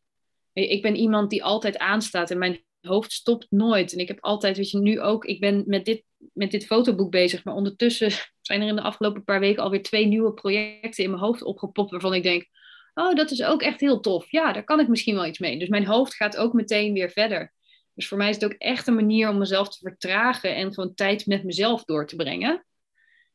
ik 0.54 0.82
ben 0.82 0.96
iemand 0.96 1.30
die 1.30 1.44
altijd 1.44 1.78
aanstaat 1.78 2.32
en 2.32 2.38
mijn 2.38 2.64
hoofd 2.82 3.12
stopt 3.12 3.48
nooit. 3.50 3.94
En 3.94 4.00
ik 4.00 4.08
heb 4.08 4.20
altijd, 4.22 4.58
weet 4.58 4.70
je, 4.70 4.80
nu 4.80 5.02
ook, 5.02 5.26
ik 5.26 5.40
ben 5.40 5.64
met 5.66 5.86
dit, 5.86 6.04
met 6.34 6.52
dit 6.52 6.66
fotoboek 6.66 7.12
bezig, 7.12 7.44
maar 7.44 7.54
ondertussen 7.54 8.12
zijn 8.42 8.62
er 8.62 8.68
in 8.68 8.76
de 8.76 8.82
afgelopen 8.82 9.24
paar 9.24 9.40
weken 9.40 9.64
alweer 9.64 9.84
twee 9.84 10.06
nieuwe 10.06 10.34
projecten 10.34 11.04
in 11.04 11.10
mijn 11.10 11.22
hoofd 11.22 11.44
opgepopt 11.44 11.92
waarvan 11.92 12.14
ik 12.14 12.24
denk, 12.24 12.48
oh, 12.94 13.16
dat 13.16 13.32
is 13.32 13.44
ook 13.44 13.62
echt 13.62 13.80
heel 13.80 14.00
tof. 14.00 14.32
Ja, 14.32 14.54
daar 14.54 14.64
kan 14.64 14.80
ik 14.80 14.88
misschien 14.88 15.16
wel 15.16 15.26
iets 15.26 15.40
mee. 15.40 15.60
Dus 15.60 15.70
mijn 15.70 15.86
hoofd 15.86 16.16
gaat 16.16 16.38
ook 16.38 16.54
meteen 16.54 16.94
weer 16.94 17.10
verder. 17.10 17.54
Dus 17.94 18.08
voor 18.08 18.18
mij 18.18 18.30
is 18.30 18.36
het 18.36 18.46
ook 18.46 18.58
echt 18.58 18.88
een 18.88 18.96
manier 18.96 19.30
om 19.30 19.38
mezelf 19.38 19.70
te 19.70 19.78
vertragen 19.90 20.56
en 20.56 20.74
gewoon 20.74 20.94
tijd 20.94 21.26
met 21.26 21.44
mezelf 21.44 21.84
door 21.84 22.08
te 22.08 22.16
brengen. 22.16 22.66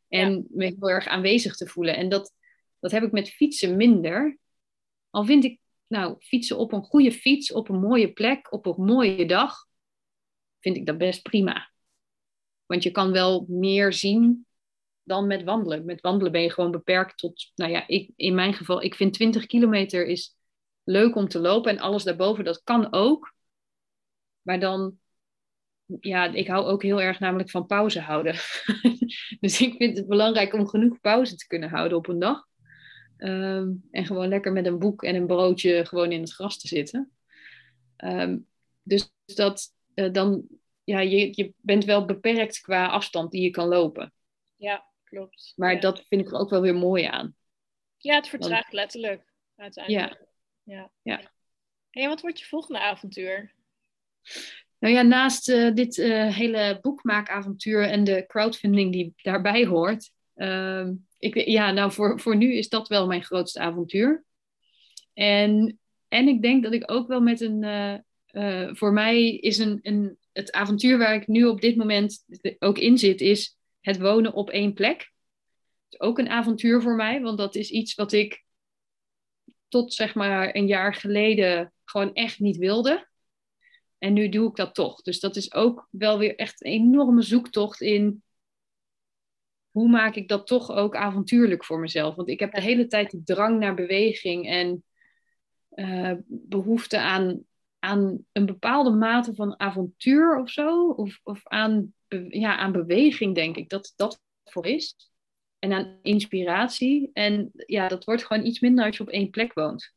En 0.09 0.47
me 0.51 0.65
heel 0.65 0.91
erg 0.91 1.07
aanwezig 1.07 1.57
te 1.57 1.67
voelen. 1.67 1.97
En 1.97 2.09
dat, 2.09 2.33
dat 2.81 2.91
heb 2.91 3.03
ik 3.03 3.13
met 3.13 3.31
fietsen 3.31 3.77
minder. 3.77 4.39
Al 5.11 5.25
vind 5.25 5.45
ik, 5.45 5.61
nou, 5.87 6.17
fietsen 6.19 6.59
op 6.59 6.73
een 6.73 6.83
goede 6.83 7.13
fiets, 7.13 7.53
op 7.53 7.69
een 7.69 7.81
mooie 7.81 8.13
plek, 8.13 8.53
op 8.53 8.67
een 8.67 8.85
mooie 8.85 9.27
dag, 9.27 9.67
vind 10.61 10.77
ik 10.77 10.87
dat 10.87 10.99
best 10.99 11.23
prima. 11.23 11.71
Want 12.67 12.83
je 12.83 12.91
kan 12.91 13.13
wel 13.13 13.45
meer 13.49 13.93
zien 13.93 14.46
dan 15.07 15.27
met 15.27 15.43
wandelen. 15.43 15.85
Met 15.85 16.01
wandelen 16.01 16.33
ben 16.33 16.43
je 16.43 16.51
gewoon 16.51 16.71
beperkt 16.71 17.19
tot, 17.19 17.53
nou 17.55 17.71
ja, 17.71 17.85
ik, 17.87 18.11
in 18.17 18.35
mijn 18.35 18.55
geval, 18.55 18.83
ik 18.83 18.95
vind 18.95 19.13
20 19.13 19.47
kilometer 19.47 20.07
is 20.07 20.37
leuk 20.85 21.17
om 21.17 21.29
te 21.29 21.39
lopen 21.39 21.71
en 21.71 21.79
alles 21.79 22.05
daarboven, 22.05 22.45
dat 22.45 22.63
kan 22.63 22.93
ook. 22.93 23.35
Maar 24.43 24.61
dan, 24.61 24.99
ja, 26.01 26.25
ik 26.25 26.47
hou 26.47 26.67
ook 26.67 26.83
heel 26.83 27.01
erg 27.01 27.21
namelijk 27.21 27.51
van 27.51 27.67
pauze 27.67 28.01
houden. 28.01 28.35
dus 29.41 29.61
ik 29.61 29.75
vind 29.77 29.97
het 29.97 30.09
belangrijk 30.09 30.53
om 30.53 30.69
genoeg 30.69 31.01
pauze 31.01 31.37
te 31.37 31.47
kunnen 31.47 31.69
houden 31.69 31.99
op 31.99 32.09
een 32.09 32.19
dag. 32.19 32.47
Ehm, 33.17 33.73
en 33.91 34.07
gewoon 34.07 34.29
lekker 34.29 34.53
met 34.53 34.67
een 34.67 34.79
boek 34.79 35.03
en 35.03 35.15
een 35.15 35.27
broodje 35.27 35.87
gewoon 35.87 36.13
in 36.13 36.21
het 36.21 36.33
gras 36.33 36.59
te 36.59 36.69
zitten. 36.69 37.11
Ehm, 37.97 38.39
dus 38.83 39.13
dat 39.25 39.75
uh, 39.95 40.13
dan, 40.13 40.47
ja, 40.85 41.01
je, 41.01 41.29
je 41.33 41.55
bent 41.57 41.85
wel 41.85 42.05
beperkt 42.05 42.61
qua 42.61 42.87
afstand 42.87 43.31
die 43.31 43.43
je 43.43 43.51
kan 43.51 43.69
lopen. 43.69 44.13
Ja, 44.57 44.86
klopt. 45.09 45.53
Maar 45.57 45.81
dat 45.81 46.05
vind 46.09 46.21
ik 46.21 46.29
er 46.29 46.39
ook 46.39 46.51
wel 46.51 46.61
weer 46.61 46.75
mooi 46.75 47.05
aan. 47.05 47.35
Ja, 47.97 48.15
het 48.15 48.29
vertraagt 48.29 48.73
letterlijk 48.73 49.33
uiteindelijk. 49.57 50.27
Ja. 50.63 50.75
ja. 50.75 50.91
ja. 51.03 51.31
En 51.91 52.09
wat 52.09 52.21
wordt 52.21 52.39
je 52.39 52.45
volgende 52.45 52.81
avontuur? 52.81 53.55
Nou 54.79 54.95
ja, 54.95 55.03
naast 55.03 55.49
uh, 55.49 55.75
dit 55.75 55.97
uh, 55.97 56.35
hele 56.35 56.79
boekmaakavontuur 56.83 57.83
en 57.83 58.05
de 58.05 58.25
crowdfunding 58.27 58.93
die 58.93 59.13
daarbij 59.23 59.67
hoort. 59.67 60.11
Uh, 60.37 60.89
ik, 61.19 61.35
ja, 61.35 61.71
nou 61.71 61.93
voor, 61.93 62.21
voor 62.21 62.37
nu 62.37 62.55
is 62.55 62.69
dat 62.69 62.89
wel 62.89 63.07
mijn 63.07 63.25
grootste 63.25 63.61
avontuur. 63.61 64.25
En, 65.15 65.79
en 66.09 66.29
ik 66.29 66.43
denk 66.43 66.63
dat 66.63 66.73
ik 66.73 66.91
ook 66.91 67.09
wel 67.09 67.21
met 67.21 67.41
een. 67.41 67.63
Uh, 68.33 68.75
voor 68.75 68.93
mij 68.93 69.35
is 69.35 69.59
een, 69.59 69.79
een. 69.83 70.19
Het 70.33 70.53
avontuur 70.53 70.99
waar 70.99 71.15
ik 71.15 71.27
nu 71.27 71.45
op 71.45 71.61
dit 71.61 71.77
moment 71.77 72.25
ook 72.59 72.79
in 72.79 72.99
zit, 72.99 73.21
is 73.21 73.57
het 73.87 73.99
wonen 73.99 74.33
op 74.33 74.51
één 74.51 74.73
plek. 74.73 75.13
Is 75.89 76.01
ook 76.01 76.19
een 76.19 76.29
avontuur 76.29 76.83
voor 76.83 76.97
mij, 76.97 77.21
want 77.21 77.39
dat 77.39 77.55
is 77.55 77.71
iets 77.71 77.95
wat 77.95 78.13
ik 78.13 78.45
tot 79.69 79.95
zeg 79.95 80.15
maar 80.15 80.55
een 80.55 80.67
jaar 80.67 80.95
geleden 80.95 81.73
gewoon 81.85 82.15
echt 82.15 82.39
niet 82.39 82.57
wilde. 82.57 83.09
En 83.99 84.13
nu 84.13 84.29
doe 84.29 84.49
ik 84.49 84.57
dat 84.57 84.75
toch. 84.75 85.03
Dus 85.03 85.21
dat 85.21 85.37
is 85.37 85.55
ook 85.55 85.89
wel 85.91 86.19
weer 86.19 86.37
echt 86.37 86.65
een 86.65 86.71
enorme 86.71 87.23
zoektocht 87.23 87.81
in 87.81 88.23
hoe 89.71 89.89
maak 89.89 90.15
ik 90.15 90.29
dat 90.29 90.47
toch 90.47 90.71
ook 90.71 90.97
avontuurlijk 90.97 91.65
voor 91.65 91.81
mezelf. 91.81 92.15
Want 92.15 92.29
ik 92.29 92.41
heb 92.41 92.55
de 92.55 92.61
hele 92.61 92.87
tijd 92.87 93.11
die 93.11 93.23
drang 93.25 93.59
naar 93.59 93.75
beweging 93.75 94.49
en 94.49 94.85
uh, 95.75 96.13
behoefte 96.27 97.01
aan, 97.01 97.45
aan 97.79 98.25
een 98.33 98.47
bepaalde 98.47 98.91
mate 98.91 99.35
van 99.35 99.61
avontuur 99.61 100.39
of 100.39 100.51
zo. 100.51 100.91
Of, 100.91 101.21
of 101.23 101.41
aan, 101.45 101.95
ja, 102.29 102.57
aan 102.57 102.73
beweging, 102.73 103.35
denk 103.35 103.57
ik, 103.57 103.69
dat 103.69 103.93
dat 103.97 104.21
voor 104.45 104.67
is. 104.67 104.97
En 105.59 105.73
aan 105.73 105.99
inspiratie. 106.03 107.11
En 107.13 107.51
ja, 107.53 107.89
dat 107.89 108.05
wordt 108.05 108.27
gewoon 108.27 108.47
iets 108.47 108.61
minder 108.61 108.85
als 108.85 108.97
je 108.97 109.03
op 109.03 109.09
één 109.09 109.31
plek 109.31 109.55
woont. 109.55 109.95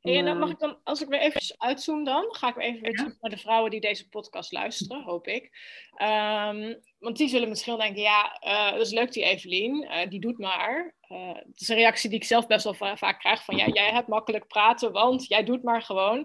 En 0.00 0.24
dan 0.24 0.38
mag 0.38 0.50
ik 0.50 0.58
dan, 0.58 0.78
als 0.84 1.02
ik 1.02 1.08
weer 1.08 1.20
even 1.20 1.40
uitzoom 1.58 2.04
dan, 2.04 2.26
ga 2.28 2.48
ik 2.48 2.54
weer 2.54 2.66
even 2.66 2.82
weer 2.82 2.94
terug 2.94 3.16
naar 3.20 3.30
de 3.30 3.38
vrouwen 3.38 3.70
die 3.70 3.80
deze 3.80 4.08
podcast 4.08 4.52
luisteren, 4.52 5.02
hoop 5.02 5.26
ik. 5.26 5.50
Ehm, 5.94 6.74
want 6.98 7.16
die 7.16 7.28
zullen 7.28 7.48
misschien 7.48 7.78
denken, 7.78 8.02
ja, 8.02 8.40
uh, 8.46 8.72
dat 8.72 8.86
is 8.86 8.92
leuk 8.92 9.12
die 9.12 9.24
Evelien, 9.24 9.82
uh, 9.82 10.08
die 10.08 10.20
doet 10.20 10.38
maar. 10.38 10.94
Uh, 11.08 11.34
het 11.34 11.60
is 11.60 11.68
een 11.68 11.76
reactie 11.76 12.10
die 12.10 12.18
ik 12.18 12.24
zelf 12.24 12.46
best 12.46 12.64
wel 12.64 12.96
vaak 12.96 13.18
krijg 13.18 13.44
van, 13.44 13.56
ja, 13.56 13.66
jij 13.66 13.90
hebt 13.90 14.08
makkelijk 14.08 14.46
praten, 14.46 14.92
want 14.92 15.26
jij 15.26 15.44
doet 15.44 15.62
maar 15.62 15.82
gewoon. 15.82 16.18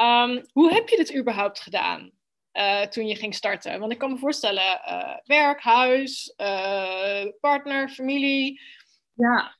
Um, 0.00 0.44
hoe 0.52 0.72
heb 0.72 0.88
je 0.88 0.96
dit 0.96 1.16
überhaupt 1.16 1.60
gedaan? 1.60 2.10
Toen 2.88 3.06
je 3.06 3.16
ging 3.16 3.34
starten? 3.34 3.80
Want 3.80 3.92
ik 3.92 3.98
kan 3.98 4.12
me 4.12 4.18
voorstellen, 4.18 4.80
werk, 5.24 5.60
huis, 5.60 6.34
partner, 7.40 7.88
familie. 7.88 8.60
Ja, 9.14 9.58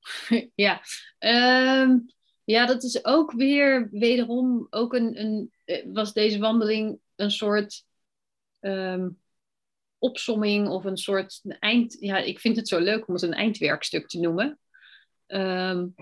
ja. 0.54 0.80
Um, 1.18 2.06
ja, 2.44 2.66
dat 2.66 2.82
is 2.82 3.04
ook 3.04 3.32
weer 3.32 3.88
wederom 3.90 4.66
ook 4.70 4.94
een, 4.94 5.20
een 5.20 5.52
eh, 5.64 5.86
was 5.92 6.12
deze 6.12 6.38
wandeling 6.38 7.00
een 7.16 7.30
soort 7.30 7.84
um, 8.60 9.18
opsomming 9.98 10.68
of 10.68 10.84
een 10.84 10.96
soort 10.96 11.40
eind. 11.58 11.96
Ja, 12.00 12.16
ik 12.16 12.40
vind 12.40 12.56
het 12.56 12.68
zo 12.68 12.78
leuk 12.78 13.08
om 13.08 13.14
het 13.14 13.22
een 13.22 13.32
eindwerkstuk 13.32 14.08
te 14.08 14.20
noemen. 14.20 14.58
Um, 15.26 15.94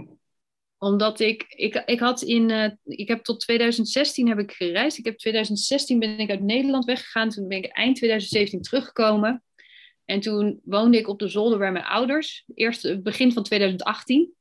omdat 0.79 1.21
ik, 1.21 1.45
ik, 1.49 1.83
ik 1.87 2.01
had 2.01 2.23
in, 2.23 2.51
uh, 2.51 2.71
ik 2.85 3.09
heb 3.09 3.23
tot 3.23 3.41
2016 3.41 4.29
heb 4.29 4.39
ik 4.39 4.53
gereisd. 4.53 4.99
Ik 4.99 5.05
heb 5.05 5.19
2016 5.19 5.99
ben 5.99 6.19
ik 6.19 6.31
uit 6.31 6.43
Nederland 6.43 6.85
weggegaan. 6.85 7.29
Toen 7.29 7.49
ben 7.49 7.59
ik 7.59 7.65
eind 7.65 7.97
2017 7.97 8.63
teruggekomen. 8.63 9.43
En 10.05 10.21
toen 10.21 10.61
woonde 10.65 10.99
ik 10.99 11.09
op 11.09 11.19
de 11.19 11.29
zolder 11.29 11.59
bij 11.59 11.73
mijn 11.73 11.85
ouders. 11.85 12.45
Eerst 12.55 13.03
begin 13.03 13.33
van 13.33 13.43
2018. 13.43 14.33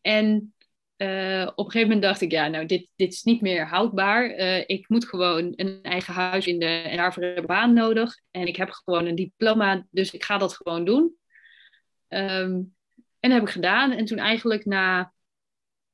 En 0.00 0.54
uh, 0.96 1.48
op 1.54 1.64
een 1.66 1.72
gegeven 1.72 1.88
moment 1.88 2.02
dacht 2.02 2.20
ik, 2.20 2.30
ja, 2.30 2.48
nou, 2.48 2.66
dit, 2.66 2.88
dit 2.96 3.12
is 3.12 3.22
niet 3.22 3.40
meer 3.40 3.66
houdbaar. 3.66 4.38
Uh, 4.38 4.58
ik 4.66 4.88
moet 4.88 5.08
gewoon 5.08 5.52
een 5.56 5.78
eigen 5.82 6.14
huis 6.14 6.44
vinden 6.44 6.84
en 6.84 6.96
daarvoor 6.96 7.22
heb 7.22 7.32
ik 7.32 7.38
een 7.38 7.46
baan 7.46 7.72
nodig. 7.72 8.18
En 8.30 8.46
ik 8.46 8.56
heb 8.56 8.70
gewoon 8.70 9.06
een 9.06 9.14
diploma, 9.14 9.86
dus 9.90 10.10
ik 10.10 10.24
ga 10.24 10.38
dat 10.38 10.54
gewoon 10.54 10.84
doen. 10.84 11.02
Um, 12.08 12.74
en 13.20 13.30
dat 13.30 13.32
heb 13.32 13.42
ik 13.42 13.48
gedaan. 13.48 13.92
En 13.92 14.04
toen 14.04 14.18
eigenlijk 14.18 14.64
na, 14.64 15.12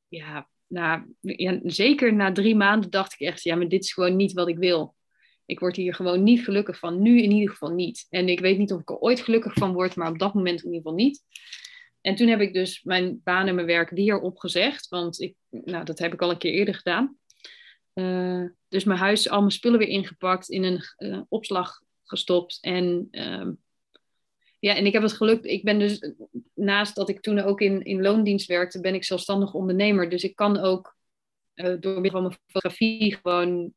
ja, 0.09 0.49
na, 0.67 1.07
ja, 1.21 1.61
zeker 1.63 2.15
na 2.15 2.33
drie 2.33 2.57
maanden 2.57 2.91
dacht 2.91 3.13
ik 3.13 3.27
echt, 3.27 3.43
ja, 3.43 3.57
maar 3.57 3.69
dit 3.69 3.83
is 3.83 3.93
gewoon 3.93 4.17
niet 4.17 4.33
wat 4.33 4.49
ik 4.49 4.59
wil. 4.59 4.97
Ik 5.47 5.61
word 5.61 5.77
hier 5.77 5.95
gewoon 5.95 6.23
niet 6.23 6.45
gelukkig 6.45 6.79
van. 6.79 7.03
Nu 7.03 7.23
in 7.23 7.31
ieder 7.31 7.51
geval 7.51 7.71
niet. 7.71 8.07
En 8.11 8.29
ik 8.29 8.41
weet 8.41 8.59
niet 8.59 8.73
of 8.73 8.81
ik 8.81 8.91
er 8.91 8.99
ooit 8.99 9.21
gelukkig 9.21 9.53
van 9.53 9.73
word, 9.73 9.97
maar 9.97 10.11
op 10.11 10.19
dat 10.19 10.35
moment 10.35 10.61
in 10.61 10.67
ieder 10.67 10.83
geval 10.83 10.97
niet. 10.97 11.23
En 12.01 12.15
toen 12.15 12.29
heb 12.29 12.41
ik 12.41 12.53
dus 12.53 12.83
mijn 12.83 13.21
baan 13.25 13.47
en 13.47 13.55
mijn 13.55 13.67
werk 13.67 13.91
weer 13.91 14.21
opgezegd. 14.21 14.89
Want 14.89 15.21
ik, 15.21 15.35
nou, 15.49 15.85
dat 15.85 15.99
heb 15.99 16.13
ik 16.13 16.23
al 16.23 16.31
een 16.31 16.39
keer 16.39 16.53
eerder 16.53 16.75
gedaan. 16.75 17.17
Uh, 17.95 18.45
dus 18.69 18.85
mijn 18.85 18.99
huis, 18.99 19.29
al 19.29 19.41
mijn 19.41 19.51
spullen 19.51 19.79
weer 19.79 19.89
ingepakt, 19.89 20.49
in 20.49 20.63
een 20.63 20.83
uh, 20.99 21.21
opslag 21.29 21.81
gestopt. 22.05 22.59
En, 22.61 23.09
uh, 23.11 23.49
ja, 24.59 24.75
en 24.75 24.87
ik 24.87 24.93
heb 24.93 25.03
het 25.03 25.13
geluk, 25.13 25.45
ik 25.45 25.65
ben 25.65 25.79
dus, 25.79 26.13
naast 26.55 26.95
dat 26.95 27.09
ik 27.09 27.21
toen 27.21 27.39
ook 27.39 27.61
in, 27.61 27.83
in 27.83 28.03
loondienst 28.03 28.47
werkte, 28.47 28.81
ben 28.81 28.95
ik 28.95 29.05
zelfstandig 29.05 29.55
ondernemer. 29.55 30.11
Dus 30.11 30.25
ik 30.25 30.37
kan 30.37 30.59
ook 30.59 30.97
uh, 31.55 31.77
door 31.81 32.01
middel 32.01 32.11
van 32.11 32.23
mijn 32.23 32.39
fotografie 32.47 33.15
gewoon 33.15 33.75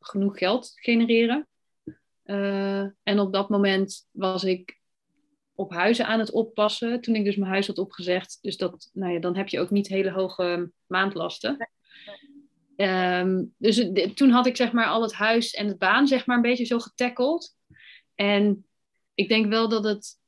genoeg 0.00 0.38
geld 0.38 0.72
genereren. 0.74 1.48
en 3.02 3.18
op 3.20 3.32
dat 3.32 3.48
moment 3.48 4.08
was 4.10 4.44
ik 4.44 4.80
op 5.54 5.72
huizen 5.72 6.06
aan 6.06 6.18
het 6.18 6.30
oppassen. 6.30 7.00
Toen 7.00 7.14
ik 7.14 7.24
dus 7.24 7.36
mijn 7.36 7.50
huis 7.50 7.66
had 7.66 7.78
opgezegd. 7.78 8.38
Dus 8.40 8.56
dat, 8.56 8.90
nou 8.92 9.12
ja, 9.12 9.18
dan 9.18 9.36
heb 9.36 9.48
je 9.48 9.60
ook 9.60 9.70
niet 9.70 9.88
hele 9.88 10.10
hoge 10.10 10.70
maandlasten. 10.86 11.70
ehm, 12.76 13.44
dus 13.56 13.88
toen 14.14 14.30
had 14.30 14.46
ik 14.46 14.56
zeg 14.56 14.72
maar 14.72 14.86
al 14.86 15.02
het 15.02 15.12
huis 15.12 15.50
en 15.50 15.66
het 15.66 15.78
baan 15.78 16.06
zeg 16.06 16.26
maar 16.26 16.36
een 16.36 16.42
beetje 16.42 16.64
zo 16.64 16.78
getackeld. 16.78 17.56
En 18.14 18.69
ik 19.20 19.28
denk 19.28 19.46
wel 19.46 19.68
dat 19.68 19.84
het 19.84 20.18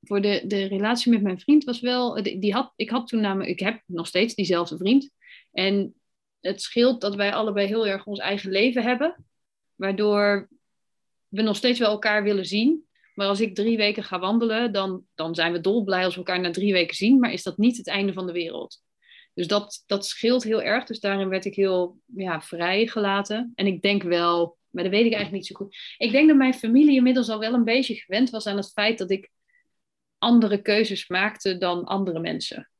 voor 0.00 0.20
de, 0.20 0.42
de 0.46 0.64
relatie 0.64 1.12
met 1.12 1.22
mijn 1.22 1.40
vriend 1.40 1.64
was 1.64 1.80
wel. 1.80 2.22
Die 2.22 2.52
had, 2.52 2.72
ik 2.76 2.90
had 2.90 3.08
toen 3.08 3.20
namelijk, 3.20 3.50
ik 3.50 3.60
heb 3.60 3.82
nog 3.86 4.06
steeds 4.06 4.34
diezelfde 4.34 4.76
vriend. 4.76 5.10
En 5.52 5.94
het 6.40 6.62
scheelt 6.62 7.00
dat 7.00 7.14
wij 7.14 7.34
allebei 7.34 7.66
heel 7.66 7.86
erg 7.86 8.06
ons 8.06 8.18
eigen 8.18 8.50
leven 8.50 8.82
hebben. 8.82 9.24
Waardoor 9.74 10.48
we 11.28 11.42
nog 11.42 11.56
steeds 11.56 11.78
wel 11.78 11.90
elkaar 11.90 12.22
willen 12.22 12.46
zien. 12.46 12.86
Maar 13.14 13.26
als 13.26 13.40
ik 13.40 13.54
drie 13.54 13.76
weken 13.76 14.04
ga 14.04 14.18
wandelen, 14.18 14.72
dan, 14.72 15.04
dan 15.14 15.34
zijn 15.34 15.52
we 15.52 15.60
dolblij 15.60 16.04
als 16.04 16.14
we 16.14 16.18
elkaar 16.18 16.40
na 16.40 16.50
drie 16.50 16.72
weken 16.72 16.96
zien. 16.96 17.18
Maar 17.18 17.32
is 17.32 17.42
dat 17.42 17.58
niet 17.58 17.76
het 17.76 17.88
einde 17.88 18.12
van 18.12 18.26
de 18.26 18.32
wereld. 18.32 18.82
Dus 19.34 19.46
dat, 19.46 19.82
dat 19.86 20.06
scheelt 20.06 20.42
heel 20.42 20.62
erg. 20.62 20.84
Dus 20.84 21.00
daarin 21.00 21.28
werd 21.28 21.44
ik 21.44 21.54
heel 21.54 21.98
ja, 22.16 22.40
vrijgelaten. 22.40 23.52
En 23.54 23.66
ik 23.66 23.82
denk 23.82 24.02
wel, 24.02 24.58
maar 24.74 24.84
dat 24.84 24.92
weet 24.92 25.06
ik 25.06 25.12
eigenlijk 25.12 25.32
niet 25.32 25.46
zo 25.46 25.54
goed. 25.54 25.76
Ik 25.98 26.10
denk 26.10 26.28
dat 26.28 26.36
mijn 26.36 26.54
familie 26.54 26.96
inmiddels 26.96 27.28
al 27.28 27.38
wel 27.38 27.54
een 27.54 27.64
beetje 27.64 27.94
gewend 27.94 28.30
was 28.30 28.46
aan 28.46 28.56
het 28.56 28.72
feit 28.72 28.98
dat 28.98 29.10
ik 29.10 29.30
andere 30.18 30.62
keuzes 30.62 31.08
maakte 31.08 31.58
dan 31.58 31.84
andere 31.84 32.20
mensen. 32.20 32.70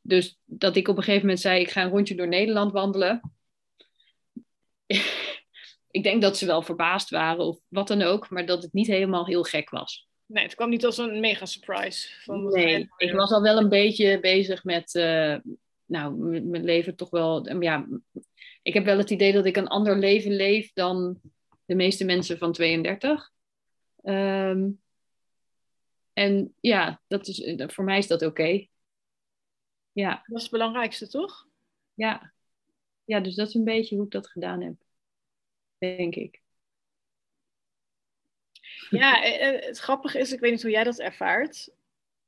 Dus 0.00 0.38
dat 0.44 0.76
ik 0.76 0.88
op 0.88 0.96
een 0.96 1.02
gegeven 1.02 1.26
moment 1.26 1.40
zei: 1.40 1.60
ik 1.60 1.70
ga 1.70 1.82
een 1.82 1.90
rondje 1.90 2.14
door 2.14 2.28
Nederland 2.28 2.72
wandelen. 2.72 3.32
ik 5.90 6.02
denk 6.02 6.22
dat 6.22 6.38
ze 6.38 6.46
wel 6.46 6.62
verbaasd 6.62 7.10
waren 7.10 7.44
of 7.44 7.58
wat 7.68 7.88
dan 7.88 8.02
ook, 8.02 8.30
maar 8.30 8.46
dat 8.46 8.62
het 8.62 8.72
niet 8.72 8.86
helemaal 8.86 9.26
heel 9.26 9.42
gek 9.42 9.70
was. 9.70 10.08
Nee, 10.26 10.44
het 10.44 10.54
kwam 10.54 10.68
niet 10.68 10.84
als 10.84 10.98
een 10.98 11.20
mega 11.20 11.46
surprise. 11.46 12.08
Van 12.22 12.44
nee, 12.44 12.88
ik 12.96 13.12
was 13.12 13.30
al 13.30 13.42
wel 13.42 13.58
een 13.58 13.68
beetje 13.68 14.20
bezig 14.20 14.64
met, 14.64 14.94
uh, 14.94 15.36
nou, 15.84 16.14
mijn 16.40 16.64
leven 16.64 16.96
toch 16.96 17.10
wel, 17.10 17.60
ja, 17.60 17.86
ik 18.62 18.74
heb 18.74 18.84
wel 18.84 18.98
het 18.98 19.10
idee 19.10 19.32
dat 19.32 19.46
ik 19.46 19.56
een 19.56 19.68
ander 19.68 19.98
leven 19.98 20.36
leef 20.36 20.72
dan 20.72 21.20
de 21.64 21.74
meeste 21.74 22.04
mensen 22.04 22.38
van 22.38 22.52
32. 22.52 23.32
Ehm, 24.02 24.70
en 26.12 26.54
ja, 26.60 27.02
dat 27.06 27.26
is, 27.26 27.54
voor 27.56 27.84
mij 27.84 27.98
is 27.98 28.06
dat 28.06 28.22
oké. 28.22 28.66
Ja. 29.92 30.22
Dat 30.26 30.36
is 30.36 30.42
het 30.42 30.52
belangrijkste, 30.52 31.08
toch? 31.08 31.46
Ja. 31.94 32.32
ja, 33.04 33.20
dus 33.20 33.34
dat 33.34 33.48
is 33.48 33.54
een 33.54 33.64
beetje 33.64 33.96
hoe 33.96 34.04
ik 34.04 34.10
dat 34.10 34.28
gedaan 34.28 34.62
heb, 34.62 34.74
denk 35.78 36.14
ik. 36.14 36.42
Ja, 38.90 39.22
eh, 39.22 39.48
eh, 39.48 39.64
het 39.64 39.78
grappige 39.78 40.18
is, 40.18 40.32
ik 40.32 40.40
weet 40.40 40.50
niet 40.50 40.62
hoe 40.62 40.70
jij 40.70 40.84
dat 40.84 40.98
ervaart 40.98 41.74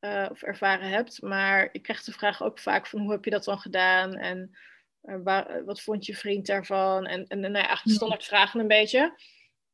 uh, 0.01 0.26
of 0.30 0.43
ervaren 0.43 0.89
hebt, 0.89 1.22
maar 1.22 1.68
ik 1.72 1.82
krijg 1.82 2.05
de 2.05 2.12
vraag 2.12 2.43
ook 2.43 2.59
vaak 2.59 2.87
van 2.87 3.01
hoe 3.01 3.11
heb 3.11 3.24
je 3.24 3.30
dat 3.30 3.45
dan 3.45 3.59
gedaan 3.59 4.14
en 4.14 4.57
waar, 5.05 5.64
wat 5.64 5.80
vond 5.80 6.07
je 6.07 6.16
vriend 6.16 6.46
daarvan? 6.46 7.07
En, 7.07 7.26
en 7.26 7.40
nou 7.40 7.52
ja, 7.52 7.66
eigenlijk 7.66 7.96
standaard 7.96 8.24
vragen 8.24 8.61
een 8.61 8.66
beetje. 8.66 9.18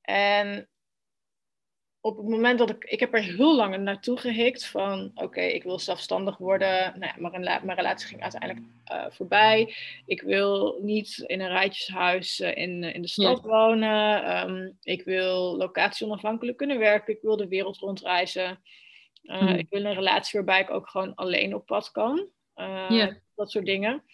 En 0.00 0.68
op 2.02 2.16
het 2.16 2.28
moment 2.28 2.58
dat 2.58 2.70
ik, 2.70 2.84
ik 2.84 3.00
heb 3.00 3.14
er 3.14 3.22
heel 3.22 3.56
lang 3.56 3.78
naartoe 3.78 4.18
gehikt 4.18 4.66
van, 4.66 5.10
oké, 5.14 5.40
ik 5.40 5.62
wil 5.62 5.78
zelfstandig 5.78 6.36
worden. 6.36 6.98
Nou 6.98 7.12
ja, 7.14 7.28
mijn, 7.28 7.42
mijn 7.42 7.76
relatie 7.76 8.08
ging 8.08 8.22
uiteindelijk 8.22 8.66
uh, 8.92 9.06
voorbij. 9.10 9.74
Ik 10.06 10.22
wil 10.22 10.78
niet 10.82 11.18
in 11.26 11.40
een 11.40 11.48
rijtjeshuis 11.48 12.40
uh, 12.40 12.56
in, 12.56 12.82
in 12.82 13.02
de 13.02 13.08
stad 13.08 13.40
wonen. 13.40 14.36
Um, 14.48 14.76
ik 14.82 15.04
wil 15.04 15.56
locatie 15.56 16.06
onafhankelijk 16.06 16.56
kunnen 16.56 16.78
werken. 16.78 17.14
Ik 17.14 17.22
wil 17.22 17.36
de 17.36 17.48
wereld 17.48 17.76
rondreizen. 17.76 18.62
Uh, 19.22 19.38
hmm. 19.38 19.48
Ik 19.48 19.66
wil 19.70 19.84
een 19.84 19.94
relatie 19.94 20.40
waarbij 20.40 20.60
ik 20.60 20.70
ook 20.70 20.88
gewoon 20.88 21.14
alleen 21.14 21.54
op 21.54 21.66
pad 21.66 21.90
kan. 21.90 22.28
Dat 23.34 23.50
soort 23.50 23.64
dingen. 23.64 24.04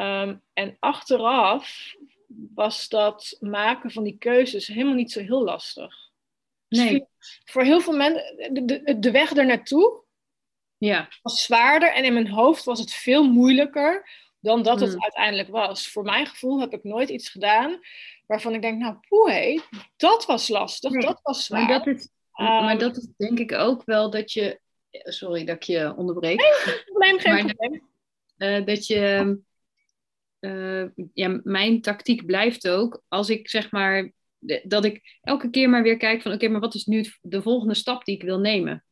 Um, 0.00 0.42
en 0.52 0.76
achteraf 0.78 1.94
was 2.54 2.88
dat 2.88 3.36
maken 3.40 3.90
van 3.90 4.04
die 4.04 4.18
keuzes 4.18 4.66
helemaal 4.66 4.94
niet 4.94 5.12
zo 5.12 5.20
heel 5.20 5.44
lastig. 5.44 6.06
Nee. 6.68 7.06
voor 7.44 7.62
heel 7.62 7.80
veel 7.80 7.96
mensen, 7.96 8.54
de, 8.54 8.64
de, 8.64 8.98
de 8.98 9.10
weg 9.10 9.36
er 9.36 9.46
naartoe 9.46 10.02
ja. 10.78 11.08
was 11.22 11.42
zwaarder. 11.42 11.92
En 11.92 12.04
in 12.04 12.12
mijn 12.12 12.28
hoofd 12.28 12.64
was 12.64 12.78
het 12.78 12.92
veel 12.92 13.24
moeilijker 13.24 14.10
dan 14.40 14.62
dat 14.62 14.80
het 14.80 14.92
hmm. 14.92 15.02
uiteindelijk 15.02 15.48
was. 15.48 15.88
Voor 15.88 16.02
mijn 16.02 16.26
gevoel 16.26 16.60
heb 16.60 16.72
ik 16.72 16.84
nooit 16.84 17.08
iets 17.08 17.28
gedaan 17.28 17.80
waarvan 18.26 18.54
ik 18.54 18.62
denk, 18.62 18.78
nou 18.78 18.96
poeh, 19.08 19.60
dat 19.96 20.26
was 20.26 20.48
lastig, 20.48 20.92
dat 20.92 21.20
was 21.22 21.44
zwaar. 21.44 21.66
Maar 21.66 21.84
dat, 21.84 21.86
is, 21.86 22.08
maar 22.32 22.70
ehm, 22.70 22.78
dat 22.78 22.96
is 22.96 23.06
denk 23.16 23.38
ik 23.38 23.52
ook 23.52 23.84
wel 23.84 24.10
dat 24.10 24.32
je... 24.32 24.60
Sorry 24.90 25.44
dat 25.44 25.56
ik 25.56 25.62
je 25.62 25.94
onderbreek. 25.96 26.38
Nee, 26.38 26.82
probleem, 26.84 27.18
geen 27.18 27.46
probleem. 27.46 27.88
Uh, 28.38 28.66
dat 28.66 28.86
je... 28.86 29.38
Uh, 30.40 30.84
ja, 31.12 31.40
mijn 31.42 31.80
tactiek 31.80 32.26
blijft 32.26 32.68
ook, 32.68 33.02
als 33.08 33.30
ik 33.30 33.48
zeg 33.48 33.70
maar 33.70 34.12
dat 34.62 34.84
ik 34.84 35.18
elke 35.20 35.50
keer 35.50 35.70
maar 35.70 35.82
weer 35.82 35.96
kijk 35.96 36.22
van 36.22 36.32
oké, 36.32 36.48
maar 36.48 36.60
wat 36.60 36.74
is 36.74 36.84
nu 36.84 37.04
de 37.20 37.42
volgende 37.42 37.74
stap 37.74 38.04
die 38.04 38.14
ik 38.14 38.22
wil 38.22 38.38
nemen? 38.38 38.84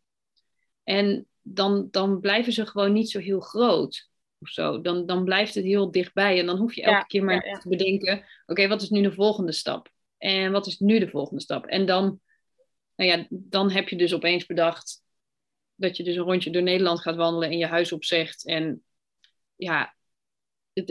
En 0.85 1.27
dan, 1.43 1.89
dan 1.91 2.21
blijven 2.21 2.53
ze 2.53 2.67
gewoon 2.67 2.93
niet 2.93 3.11
zo 3.11 3.19
heel 3.19 3.41
groot 3.41 4.09
of 4.39 4.49
zo. 4.49 4.81
Dan, 4.81 5.07
dan 5.07 5.25
blijft 5.25 5.55
het 5.55 5.65
heel 5.65 5.91
dichtbij 5.91 6.39
en 6.39 6.47
dan 6.47 6.57
hoef 6.57 6.75
je 6.75 6.83
elke 6.83 7.07
keer 7.07 7.25
maar 7.25 7.59
te 7.61 7.69
bedenken, 7.69 8.25
oké, 8.47 8.69
wat 8.69 8.83
is 8.83 8.91
nu 8.91 9.03
de 9.03 9.13
volgende 9.13 9.53
stap? 9.53 9.91
En 10.19 10.53
wat 10.53 10.67
is 10.67 10.79
nu 10.79 10.99
de 10.99 11.09
volgende 11.09 11.43
stap? 11.43 11.67
En 11.67 11.87
dan, 11.87 12.21
nou 12.97 13.11
ja, 13.11 13.27
dan 13.31 13.71
heb 13.71 13.89
je 13.89 13.97
dus 13.97 14.15
opeens 14.15 14.47
bedacht 14.47 15.03
dat 15.75 15.97
je 15.97 16.03
dus 16.03 16.17
een 16.17 16.23
rondje 16.23 16.51
door 16.51 16.63
Nederland 16.63 17.01
gaat 17.01 17.17
wandelen 17.17 17.51
en 17.51 17.59
je 17.59 17.67
huis 17.67 17.93
opzegt. 17.93 18.47
En 18.47 18.85
ja, 19.57 19.96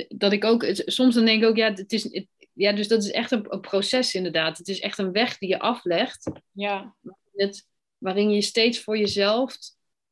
dat 0.08 0.32
ik 0.32 0.44
ook, 0.44 0.66
soms 0.70 1.16
dan 1.16 1.26
denk 1.26 1.44
ik 1.44 1.50
ook, 1.50 1.56
ja, 1.56 1.74
het 1.74 1.92
is, 1.92 2.04
het, 2.04 2.28
ja, 2.54 2.72
dus 2.72 2.88
dat 2.88 3.04
is 3.04 3.12
echt 3.12 3.32
een, 3.32 3.54
een, 3.54 3.60
proces 3.60 4.14
inderdaad. 4.14 4.58
Het 4.58 4.68
is 4.68 4.80
echt 4.80 4.98
een 4.98 5.12
weg 5.12 5.38
die 5.38 5.50
je 5.50 5.60
aflegt. 5.60 6.32
Ja. 6.52 6.96
Het, 7.34 7.68
waarin 7.98 8.30
je 8.30 8.42
steeds 8.42 8.80
voor 8.80 8.98
jezelf 8.98 9.58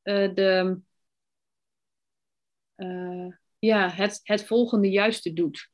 uh, 0.04 0.34
de, 0.34 0.80
uh, 2.76 3.34
ja, 3.60 3.90
het, 3.90 4.20
het 4.24 4.44
volgende 4.44 4.90
juiste 4.90 5.34
doet. 5.34 5.72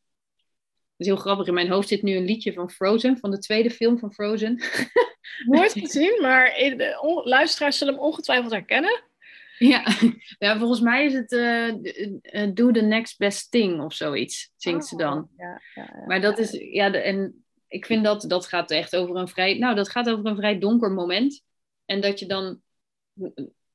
Dat 0.98 1.08
is 1.08 1.14
heel 1.14 1.16
grappig. 1.16 1.48
In 1.48 1.54
mijn 1.54 1.70
hoofd 1.70 1.88
zit 1.88 2.02
nu 2.02 2.16
een 2.16 2.26
liedje 2.26 2.54
van 2.54 2.70
Frozen, 2.70 3.18
van 3.18 3.32
de 3.32 3.40
tweede 3.40 3.72
film 3.72 4.00
van 4.00 4.14
Frozen. 4.14 4.62
Nooit 5.46 5.72
gezien, 5.80 6.22
maar 6.22 6.46
de 6.54 7.22
luisteraars 7.24 7.78
zullen 7.78 7.94
hem 7.94 8.04
ongetwijfeld 8.04 8.52
herkennen. 8.52 9.04
Ja. 9.60 9.84
ja, 10.46 10.58
volgens 10.58 10.80
mij 10.80 11.06
is 11.06 11.14
het 11.14 11.32
uh, 11.32 12.54
Do 12.54 12.72
the 12.72 12.82
Next 12.82 13.18
Best 13.18 13.52
Thing 13.52 13.82
of 13.82 13.94
zoiets, 13.94 14.54
zingt 14.56 14.86
ze 14.86 14.96
dan. 14.96 15.18
Oh, 15.18 15.30
ja, 15.38 15.62
ja, 15.76 15.84
ja, 15.84 16.06
maar 16.06 16.22
dat 16.22 16.38
is, 16.38 16.52
ja, 16.52 16.90
de, 16.90 16.98
en 16.98 17.44
ik 17.68 17.86
vind 17.86 18.04
dat, 18.04 18.26
dat 18.28 18.46
gaat 18.46 18.72
echt 18.72 18.96
over 18.96 19.16
een 19.16 19.28
vrij, 19.28 19.58
nou, 19.58 19.76
dat 19.76 19.90
gaat 19.90 20.10
over 20.10 20.26
een 20.26 20.36
vrij 20.36 20.60
donker 20.60 20.92
moment. 20.92 21.44
En 21.86 22.02
dat 22.02 22.20
je 22.20 22.26
dan 22.26 22.62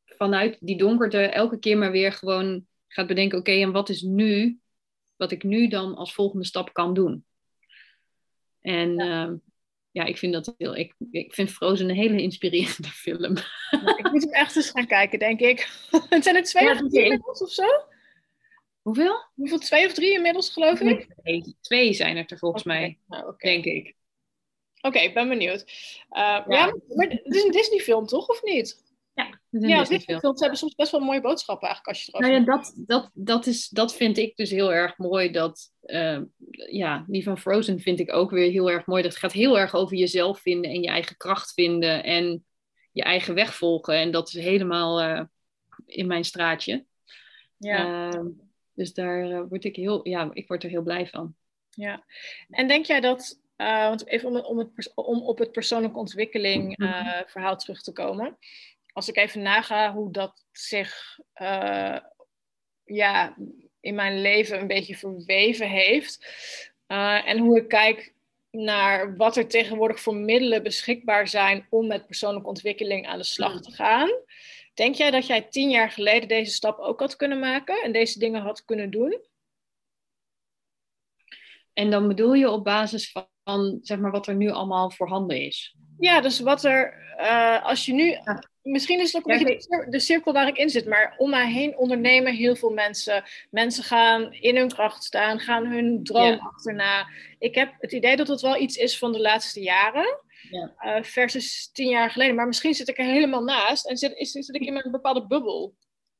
vanuit 0.04 0.56
die 0.60 0.76
donkerte 0.76 1.18
elke 1.18 1.58
keer 1.58 1.78
maar 1.78 1.92
weer 1.92 2.12
gewoon 2.12 2.66
gaat 2.88 3.06
bedenken, 3.06 3.38
oké, 3.38 3.52
en 3.52 3.72
wat 3.72 3.88
is 3.88 4.02
nu, 4.02 4.58
wat 5.16 5.30
ik 5.30 5.42
nu 5.42 5.68
dan 5.68 5.94
als 5.94 6.14
volgende 6.14 6.44
stap 6.44 6.72
kan 6.72 6.94
doen. 6.94 7.24
En 8.60 8.98
ehm, 8.98 9.34
ja, 9.90 10.04
ik 10.04 10.18
vind 10.18 10.32
dat 10.32 10.54
heel. 10.58 10.76
Ik, 10.76 10.94
ik 11.10 11.34
vind 11.34 11.50
Frozen 11.50 11.88
een 11.88 11.94
hele 11.94 12.22
inspirerende 12.22 12.88
film. 13.04 13.34
Ik 14.14 14.20
moet 14.20 14.32
hem 14.32 14.40
echt 14.42 14.56
eens 14.56 14.70
gaan 14.70 14.86
kijken, 14.86 15.18
denk 15.18 15.40
ik. 15.40 15.68
zijn 16.22 16.36
er 16.36 16.42
twee 16.42 16.70
of 16.70 16.78
drie 16.78 17.02
inmiddels 17.02 17.42
of 17.42 17.50
zo? 17.50 17.66
Hoeveel? 18.82 19.24
Hoeveel? 19.34 19.58
Twee 19.58 19.86
of 19.86 19.92
drie 19.92 20.12
inmiddels, 20.12 20.50
geloof 20.50 20.80
ik? 20.80 21.08
Nee, 21.22 21.56
twee 21.60 21.92
zijn 21.92 22.16
er 22.16 22.24
er 22.26 22.38
volgens 22.38 22.64
mij, 22.64 22.98
nou, 23.06 23.34
denk 23.36 23.64
ik. 23.64 23.94
Oké, 24.80 24.98
ik 24.98 25.14
ben 25.14 25.28
benieuwd. 25.28 25.60
Uh, 26.10 26.18
ja. 26.18 26.44
ja. 26.48 26.74
maar 26.94 27.08
het 27.08 27.34
is 27.34 27.44
een 27.44 27.50
Disney-film, 27.50 28.06
toch? 28.06 28.28
Of 28.28 28.42
niet? 28.42 28.82
Ja, 29.14 29.40
ja 29.50 29.84
films 29.84 30.40
hebben 30.40 30.58
soms 30.58 30.74
best 30.74 30.90
wel 30.90 31.00
mooie 31.00 31.20
boodschappen 31.20 31.68
eigenlijk 31.68 31.96
als 31.96 32.06
je 32.06 32.12
erover 32.12 32.30
nou 32.30 32.40
ja, 32.40 32.56
dat, 32.56 32.74
dat, 32.86 33.10
dat, 33.14 33.46
is, 33.46 33.68
dat 33.68 33.94
vind 33.94 34.18
ik 34.18 34.36
dus 34.36 34.50
heel 34.50 34.72
erg 34.72 34.98
mooi. 34.98 35.30
Dat, 35.30 35.70
uh, 35.82 36.20
ja, 36.70 37.04
die 37.08 37.22
van 37.22 37.38
Frozen 37.38 37.80
vind 37.80 38.00
ik 38.00 38.12
ook 38.12 38.30
weer 38.30 38.50
heel 38.50 38.70
erg 38.70 38.86
mooi. 38.86 39.02
Dat 39.02 39.16
gaat 39.16 39.32
heel 39.32 39.58
erg 39.58 39.74
over 39.74 39.96
jezelf 39.96 40.40
vinden 40.40 40.70
en 40.70 40.82
je 40.82 40.88
eigen 40.88 41.16
kracht 41.16 41.52
vinden 41.52 42.04
en 42.04 42.44
je 42.94 43.02
eigen 43.02 43.34
weg 43.34 43.54
volgen. 43.54 43.94
En 43.94 44.10
dat 44.10 44.28
is 44.28 44.34
helemaal 44.34 45.02
uh, 45.02 45.22
in 45.86 46.06
mijn 46.06 46.24
straatje. 46.24 46.84
Ja. 47.56 48.12
Uh, 48.14 48.20
dus 48.74 48.94
daar 48.94 49.26
uh, 49.30 49.42
word 49.48 49.64
ik 49.64 49.76
heel, 49.76 50.08
ja, 50.08 50.30
ik 50.32 50.48
word 50.48 50.62
er 50.64 50.70
heel 50.70 50.82
blij 50.82 51.06
van. 51.06 51.34
Ja, 51.70 52.04
en 52.50 52.68
denk 52.68 52.84
jij 52.84 53.00
dat, 53.00 53.40
want 53.56 54.06
even 54.06 54.28
om, 54.28 54.36
om, 54.36 54.58
het, 54.58 54.92
om 54.94 55.22
op 55.22 55.38
het 55.38 55.52
persoonlijke 55.52 55.98
ontwikkeling 55.98 56.76
mhm. 56.76 57.22
verhaal 57.26 57.56
terug 57.56 57.82
te 57.82 57.92
komen 57.92 58.38
als 58.92 59.08
ik 59.08 59.16
even 59.16 59.42
naga 59.42 59.92
hoe 59.92 60.12
dat 60.12 60.44
zich 60.52 61.18
ja, 62.84 63.36
in 63.80 63.94
mijn 63.94 64.20
leven 64.20 64.60
een 64.60 64.66
beetje 64.66 64.96
verweven 64.96 65.68
heeft. 65.68 66.26
En 66.86 67.38
hoe 67.38 67.58
ik 67.58 67.68
kijk 67.68 68.13
naar 68.54 69.16
wat 69.16 69.36
er 69.36 69.48
tegenwoordig 69.48 70.00
voor 70.00 70.14
middelen 70.14 70.62
beschikbaar 70.62 71.28
zijn 71.28 71.66
om 71.70 71.86
met 71.86 72.06
persoonlijke 72.06 72.48
ontwikkeling 72.48 73.06
aan 73.06 73.18
de 73.18 73.24
slag 73.24 73.52
hmm. 73.52 73.60
te 73.60 73.70
gaan. 73.70 74.10
Denk 74.74 74.94
jij 74.94 75.10
dat 75.10 75.26
jij 75.26 75.42
tien 75.42 75.70
jaar 75.70 75.90
geleden 75.90 76.28
deze 76.28 76.52
stap 76.52 76.78
ook 76.78 77.00
had 77.00 77.16
kunnen 77.16 77.38
maken 77.38 77.82
en 77.82 77.92
deze 77.92 78.18
dingen 78.18 78.42
had 78.42 78.64
kunnen 78.64 78.90
doen? 78.90 79.20
En 81.72 81.90
dan 81.90 82.08
bedoel 82.08 82.32
je 82.32 82.50
op 82.50 82.64
basis 82.64 83.12
van, 83.44 83.78
zeg 83.82 83.98
maar, 83.98 84.10
wat 84.10 84.26
er 84.26 84.34
nu 84.34 84.50
allemaal 84.50 84.90
voorhanden 84.90 85.40
is. 85.40 85.76
Ja, 85.98 86.20
dus 86.20 86.40
wat 86.40 86.64
er, 86.64 86.94
uh, 87.20 87.64
als 87.64 87.86
je 87.86 87.92
nu, 87.92 88.18
misschien 88.64 89.00
is 89.00 89.12
het 89.12 89.22
ook 89.22 89.30
een 89.30 89.44
beetje 89.44 89.86
de 89.90 90.00
cirkel 90.00 90.32
waar 90.32 90.48
ik 90.48 90.56
in 90.56 90.70
zit, 90.70 90.86
maar 90.86 91.14
om 91.16 91.30
mij 91.30 91.52
heen 91.52 91.76
ondernemen 91.76 92.34
heel 92.34 92.56
veel 92.56 92.70
mensen. 92.70 93.24
Mensen 93.50 93.84
gaan 93.84 94.32
in 94.32 94.56
hun 94.56 94.68
kracht 94.68 95.04
staan, 95.04 95.40
gaan 95.40 95.66
hun 95.66 96.04
droom 96.04 96.38
achterna. 96.38 97.08
Ik 97.38 97.54
heb 97.54 97.72
het 97.78 97.92
idee 97.92 98.16
dat 98.16 98.28
het 98.28 98.40
wel 98.40 98.60
iets 98.60 98.76
is 98.76 98.98
van 98.98 99.12
de 99.12 99.20
laatste 99.20 99.60
jaren. 99.60 100.22
Ja. 100.50 100.72
Uh, 100.80 101.02
versus 101.02 101.70
tien 101.72 101.88
jaar 101.88 102.10
geleden. 102.10 102.34
Maar 102.34 102.46
misschien 102.46 102.74
zit 102.74 102.88
ik 102.88 102.98
er 102.98 103.04
helemaal 103.04 103.42
naast 103.42 103.86
en 103.86 103.96
zit, 103.96 104.16
is, 104.16 104.30
zit 104.30 104.54
ik 104.54 104.62
in 104.62 104.76
een 104.76 104.90
bepaalde 104.90 105.26
bubbel. 105.26 105.74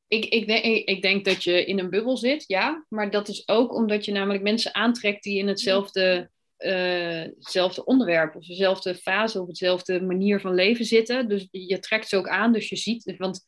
Ik, 0.09 0.25
ik, 0.25 0.47
denk, 0.47 0.65
ik, 0.65 1.03
denk 1.03 1.25
dat 1.25 1.45
je 1.45 1.65
in 1.65 1.79
een 1.79 1.91
bubbel 1.91 2.17
zit, 2.17 2.45
ja. 2.47 2.85
Maar 2.89 3.11
dat 3.11 3.29
is 3.29 3.49
ook 3.49 3.75
omdat 3.75 4.05
je 4.05 4.13
namelijk 4.13 4.43
mensen 4.43 4.75
aantrekt 4.75 5.23
die 5.23 5.39
in 5.39 5.49
hetzelfde, 5.49 6.31
uh, 6.65 7.71
onderwerp 7.85 8.37
of 8.37 8.47
dezelfde 8.47 8.95
fase 8.95 9.41
of 9.41 9.47
hetzelfde 9.47 10.01
manier 10.01 10.41
van 10.41 10.55
leven 10.55 10.85
zitten. 10.85 11.29
Dus 11.29 11.49
je 11.51 11.79
trekt 11.79 12.09
ze 12.09 12.17
ook 12.17 12.29
aan, 12.29 12.53
dus 12.53 12.69
je 12.69 12.77
ziet. 12.77 13.15
Want 13.19 13.47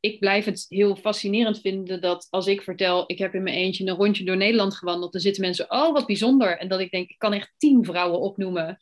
ik 0.00 0.18
blijf 0.18 0.44
het 0.44 0.66
heel 0.68 0.96
fascinerend 0.96 1.60
vinden 1.60 2.00
dat 2.00 2.26
als 2.30 2.46
ik 2.46 2.62
vertel, 2.62 3.04
ik 3.06 3.18
heb 3.18 3.34
in 3.34 3.42
mijn 3.42 3.56
eentje 3.56 3.86
een 3.86 3.96
rondje 3.96 4.24
door 4.24 4.36
Nederland 4.36 4.74
gewandeld, 4.74 5.12
dan 5.12 5.20
zitten 5.20 5.42
mensen, 5.42 5.70
oh 5.70 5.92
wat 5.92 6.06
bijzonder. 6.06 6.58
En 6.58 6.68
dat 6.68 6.80
ik 6.80 6.90
denk, 6.90 7.10
ik 7.10 7.18
kan 7.18 7.32
echt 7.32 7.54
tien 7.56 7.84
vrouwen 7.84 8.20
opnoemen 8.20 8.78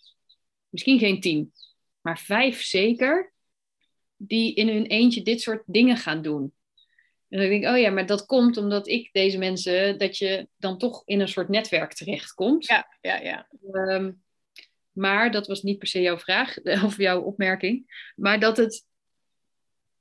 misschien 0.68 0.98
geen 0.98 1.20
tien, 1.20 1.52
maar 2.00 2.18
vijf 2.18 2.62
zeker, 2.62 3.32
die 4.16 4.54
in 4.54 4.68
hun 4.68 4.86
eentje 4.86 5.22
dit 5.22 5.40
soort 5.40 5.62
dingen 5.66 5.96
gaan 5.96 6.22
doen. 6.22 6.52
En 7.28 7.38
dan 7.38 7.48
denk 7.48 7.62
ik, 7.62 7.68
oh 7.68 7.78
ja, 7.78 7.90
maar 7.90 8.06
dat 8.06 8.26
komt 8.26 8.56
omdat 8.56 8.88
ik 8.88 9.12
deze 9.12 9.38
mensen, 9.38 9.98
dat 9.98 10.18
je 10.18 10.48
dan 10.56 10.78
toch 10.78 11.02
in 11.04 11.20
een 11.20 11.28
soort 11.28 11.48
netwerk 11.48 11.92
terechtkomt. 11.92 12.66
Ja, 12.66 12.96
ja, 13.00 13.20
ja. 13.20 13.48
Ehm, 13.72 14.12
maar 14.92 15.30
dat 15.30 15.46
was 15.46 15.62
niet 15.62 15.78
per 15.78 15.88
se 15.88 16.00
jouw 16.00 16.18
vraag 16.18 16.62
of 16.84 16.96
jouw 16.96 17.20
opmerking. 17.20 18.10
Maar 18.16 18.40
dat 18.40 18.56
het. 18.56 18.86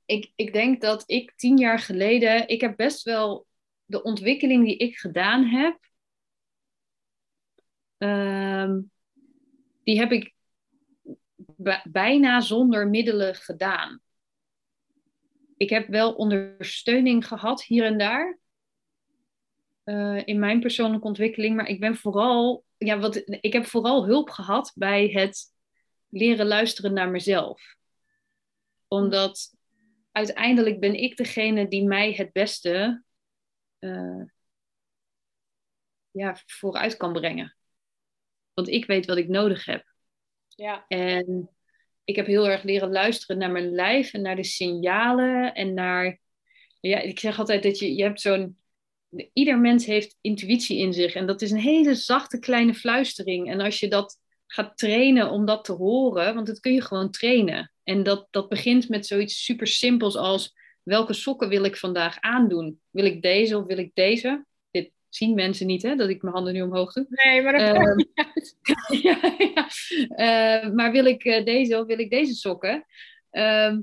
Ik, 0.04 0.32
ik 0.36 0.52
denk 0.52 0.80
dat 0.80 1.04
ik 1.06 1.32
tien 1.36 1.56
jaar 1.56 1.78
geleden. 1.78 2.48
Ik 2.48 2.60
heb 2.60 2.76
best 2.76 3.02
wel 3.02 3.46
de 3.84 4.02
ontwikkeling 4.02 4.64
die 4.64 4.76
ik 4.76 4.96
gedaan 4.96 5.44
heb. 5.44 5.78
Ehm, 7.98 8.80
die 9.82 9.98
heb 9.98 10.12
ik 10.12 10.34
bijna 11.84 12.40
zonder 12.40 12.88
middelen 12.88 13.34
gedaan. 13.34 14.00
Ik 15.56 15.70
heb 15.70 15.88
wel 15.88 16.14
ondersteuning 16.14 17.26
gehad 17.26 17.64
hier 17.64 17.84
en 17.84 17.98
daar 17.98 18.38
uh, 19.84 20.26
in 20.26 20.38
mijn 20.38 20.60
persoonlijke 20.60 21.06
ontwikkeling, 21.06 21.56
maar 21.56 21.66
ik 21.66 21.80
ben 21.80 21.96
vooral, 21.96 22.64
ja, 22.76 22.98
wat, 22.98 23.22
ik 23.40 23.52
heb 23.52 23.66
vooral 23.66 24.06
hulp 24.06 24.30
gehad 24.30 24.72
bij 24.74 25.08
het 25.08 25.54
leren 26.08 26.46
luisteren 26.46 26.92
naar 26.92 27.10
mezelf. 27.10 27.76
Omdat 28.88 29.56
uiteindelijk 30.12 30.80
ben 30.80 30.94
ik 30.94 31.16
degene 31.16 31.68
die 31.68 31.84
mij 31.84 32.12
het 32.12 32.32
beste 32.32 33.02
uh, 33.78 34.24
ja, 36.10 36.36
vooruit 36.46 36.96
kan 36.96 37.12
brengen. 37.12 37.56
Want 38.54 38.68
ik 38.68 38.86
weet 38.86 39.06
wat 39.06 39.16
ik 39.16 39.28
nodig 39.28 39.64
heb. 39.64 39.94
Ja. 40.48 40.84
En 40.88 41.55
ik 42.06 42.16
heb 42.16 42.26
heel 42.26 42.48
erg 42.48 42.62
leren 42.62 42.90
luisteren 42.90 43.38
naar 43.38 43.50
mijn 43.50 43.70
lijf 43.70 44.12
en 44.12 44.22
naar 44.22 44.36
de 44.36 44.44
signalen 44.44 45.54
en 45.54 45.74
naar. 45.74 46.20
Ja, 46.80 47.00
ik 47.00 47.18
zeg 47.18 47.38
altijd 47.38 47.62
dat 47.62 47.78
je, 47.78 47.94
je 47.94 48.02
hebt 48.02 48.20
zo'n. 48.20 48.58
Ieder 49.32 49.58
mens 49.58 49.86
heeft 49.86 50.16
intuïtie 50.20 50.78
in 50.78 50.92
zich 50.92 51.14
en 51.14 51.26
dat 51.26 51.42
is 51.42 51.50
een 51.50 51.58
hele 51.58 51.94
zachte 51.94 52.38
kleine 52.38 52.74
fluistering. 52.74 53.50
En 53.50 53.60
als 53.60 53.80
je 53.80 53.88
dat 53.88 54.18
gaat 54.46 54.76
trainen 54.76 55.30
om 55.30 55.46
dat 55.46 55.64
te 55.64 55.72
horen, 55.72 56.34
want 56.34 56.46
dat 56.46 56.60
kun 56.60 56.72
je 56.72 56.82
gewoon 56.82 57.10
trainen. 57.10 57.72
En 57.82 58.02
dat, 58.02 58.26
dat 58.30 58.48
begint 58.48 58.88
met 58.88 59.06
zoiets 59.06 59.44
super 59.44 59.66
simpels 59.66 60.16
als 60.16 60.54
welke 60.82 61.12
sokken 61.12 61.48
wil 61.48 61.64
ik 61.64 61.76
vandaag 61.76 62.20
aandoen? 62.20 62.80
Wil 62.90 63.04
ik 63.04 63.22
deze 63.22 63.58
of 63.58 63.66
wil 63.66 63.78
ik 63.78 63.90
deze? 63.94 64.44
Zien 65.16 65.34
mensen 65.34 65.66
niet, 65.66 65.82
hè, 65.82 65.94
dat 65.94 66.08
ik 66.08 66.22
mijn 66.22 66.34
handen 66.34 66.52
nu 66.52 66.62
omhoog 66.62 66.92
doe. 66.92 67.06
Nee, 67.08 67.42
maar 67.42 67.58
dat 67.58 67.76
uh, 67.76 67.94
niet 67.94 68.10
uit. 68.34 68.56
ja, 69.02 69.34
ja. 69.38 69.68
Uh, 70.64 70.72
maar 70.72 70.92
wil 70.92 71.04
ik 71.04 71.24
uh, 71.24 71.44
deze 71.44 71.78
of 71.78 71.86
wil 71.86 71.98
ik 71.98 72.10
deze 72.10 72.34
sokken? 72.34 72.86
Ehm, 73.30 73.80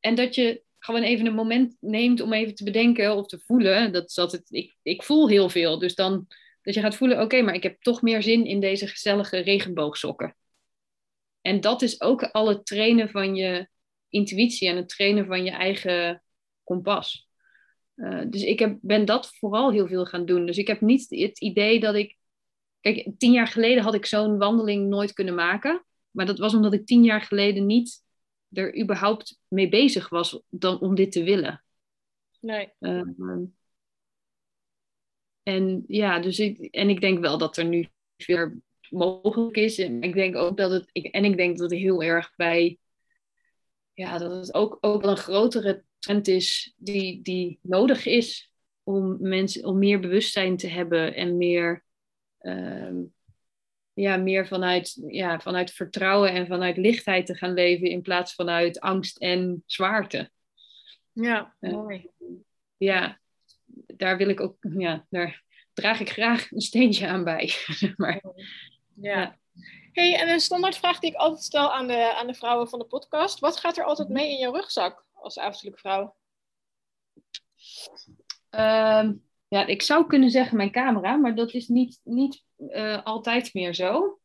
en 0.00 0.14
dat 0.14 0.34
je 0.34 0.62
gewoon 0.78 1.02
even 1.02 1.26
een 1.26 1.34
moment 1.34 1.76
neemt 1.80 2.20
om 2.20 2.32
even 2.32 2.54
te 2.54 2.64
bedenken 2.64 3.16
of 3.16 3.26
te 3.26 3.38
voelen. 3.38 3.92
Dat 3.92 4.10
is 4.10 4.18
altijd, 4.18 4.42
ik, 4.50 4.76
ik 4.82 5.02
voel 5.02 5.28
heel 5.28 5.48
veel. 5.48 5.78
Dus 5.78 5.94
dan 5.94 6.26
dat 6.62 6.74
je 6.74 6.80
gaat 6.80 6.96
voelen, 6.96 7.20
oké, 7.20 7.42
maar 7.42 7.54
ik 7.54 7.62
heb 7.62 7.82
toch 7.82 8.02
meer 8.02 8.22
zin 8.22 8.44
in 8.44 8.60
deze 8.60 8.86
gezellige 8.86 9.38
regenboogsokken. 9.38 10.36
En 11.40 11.60
dat 11.60 11.82
is 11.82 12.00
ook 12.00 12.22
al 12.22 12.48
het 12.48 12.66
trainen 12.66 13.10
van 13.10 13.34
je 13.34 13.68
intuïtie 14.08 14.68
en 14.68 14.76
het 14.76 14.88
trainen 14.88 15.26
van 15.26 15.44
je 15.44 15.50
eigen 15.50 16.22
kompas. 16.64 17.27
Uh, 17.98 18.22
dus 18.28 18.42
ik 18.42 18.58
heb, 18.58 18.78
ben 18.80 19.04
dat 19.04 19.36
vooral 19.36 19.72
heel 19.72 19.86
veel 19.86 20.04
gaan 20.04 20.24
doen. 20.24 20.46
Dus 20.46 20.58
ik 20.58 20.66
heb 20.66 20.80
niet 20.80 21.06
het 21.08 21.40
idee 21.40 21.80
dat 21.80 21.94
ik. 21.94 22.16
Kijk, 22.80 23.10
tien 23.18 23.32
jaar 23.32 23.46
geleden 23.46 23.82
had 23.82 23.94
ik 23.94 24.06
zo'n 24.06 24.38
wandeling 24.38 24.88
nooit 24.88 25.12
kunnen 25.12 25.34
maken. 25.34 25.84
Maar 26.10 26.26
dat 26.26 26.38
was 26.38 26.54
omdat 26.54 26.72
ik 26.72 26.86
tien 26.86 27.04
jaar 27.04 27.20
geleden 27.22 27.66
niet 27.66 28.02
er 28.52 28.80
überhaupt 28.80 29.40
mee 29.48 29.68
bezig 29.68 30.08
was 30.08 30.40
dan 30.48 30.80
om 30.80 30.94
dit 30.94 31.12
te 31.12 31.22
willen. 31.22 31.64
Nee. 32.40 32.72
Uh, 32.80 33.02
en 35.42 35.84
ja, 35.86 36.18
dus 36.18 36.38
ik, 36.38 36.58
en 36.58 36.88
ik 36.88 37.00
denk 37.00 37.20
wel 37.20 37.38
dat 37.38 37.56
er 37.56 37.64
nu 37.64 37.88
weer 38.26 38.60
mogelijk 38.90 39.56
is. 39.56 39.78
En 39.78 40.02
ik 40.02 40.14
denk 40.14 40.36
ook 40.36 40.56
dat 40.56 40.70
het. 40.70 40.88
Ik, 40.92 41.04
en 41.04 41.24
ik 41.24 41.36
denk 41.36 41.58
dat 41.58 41.70
het 41.70 41.80
heel 41.80 42.02
erg 42.02 42.32
bij. 42.36 42.78
Ja, 43.98 44.18
dat 44.18 44.30
het 44.30 44.54
ook, 44.54 44.78
ook 44.80 45.02
wel 45.02 45.10
een 45.10 45.16
grotere 45.16 45.84
trend 45.98 46.28
is 46.28 46.74
die, 46.76 47.22
die 47.22 47.58
nodig 47.62 48.06
is 48.06 48.52
om 48.82 49.16
mensen 49.20 49.64
om 49.64 49.78
meer 49.78 50.00
bewustzijn 50.00 50.56
te 50.56 50.68
hebben 50.68 51.14
en 51.14 51.36
meer, 51.36 51.84
uh, 52.40 52.90
ja, 53.92 54.16
meer 54.16 54.46
vanuit, 54.46 55.02
ja, 55.06 55.40
vanuit 55.40 55.70
vertrouwen 55.70 56.32
en 56.32 56.46
vanuit 56.46 56.76
lichtheid 56.76 57.26
te 57.26 57.34
gaan 57.34 57.52
leven 57.52 57.90
in 57.90 58.02
plaats 58.02 58.34
vanuit 58.34 58.80
angst 58.80 59.18
en 59.18 59.62
zwaarte. 59.66 60.30
Ja, 61.12 61.54
uh, 61.60 61.72
mooi. 61.72 62.10
Ja, 62.76 63.20
daar 63.96 64.16
wil 64.16 64.28
ik 64.28 64.40
ook, 64.40 64.56
ja, 64.60 65.06
daar 65.10 65.42
draag 65.72 66.00
ik 66.00 66.10
graag 66.10 66.50
een 66.50 66.60
steentje 66.60 67.06
aan 67.06 67.24
bij. 67.24 67.52
maar, 67.96 68.22
ja. 68.94 69.20
ja. 69.20 69.38
Hey, 69.92 70.16
en 70.16 70.28
een 70.28 70.40
standaardvraag 70.40 70.98
die 70.98 71.10
ik 71.10 71.16
altijd 71.16 71.42
stel 71.42 71.72
aan 71.72 71.86
de, 71.86 72.14
aan 72.14 72.26
de 72.26 72.34
vrouwen 72.34 72.68
van 72.68 72.78
de 72.78 72.84
podcast. 72.84 73.38
Wat 73.38 73.56
gaat 73.56 73.78
er 73.78 73.84
altijd 73.84 74.08
mee 74.08 74.30
in 74.30 74.38
je 74.38 74.50
rugzak? 74.50 75.06
als 75.20 75.38
avondelijke 75.38 75.78
vrouw? 75.78 76.16
Ehm, 78.50 79.12
ja, 79.48 79.66
ik 79.66 79.82
zou 79.82 80.06
kunnen 80.06 80.30
zeggen 80.30 80.56
mijn 80.56 80.70
camera, 80.70 81.16
maar 81.16 81.34
dat 81.34 81.54
is 81.54 81.68
niet, 81.68 82.00
niet 82.04 82.44
uh, 82.58 83.04
altijd 83.04 83.54
meer 83.54 83.74
zo. 83.74 84.18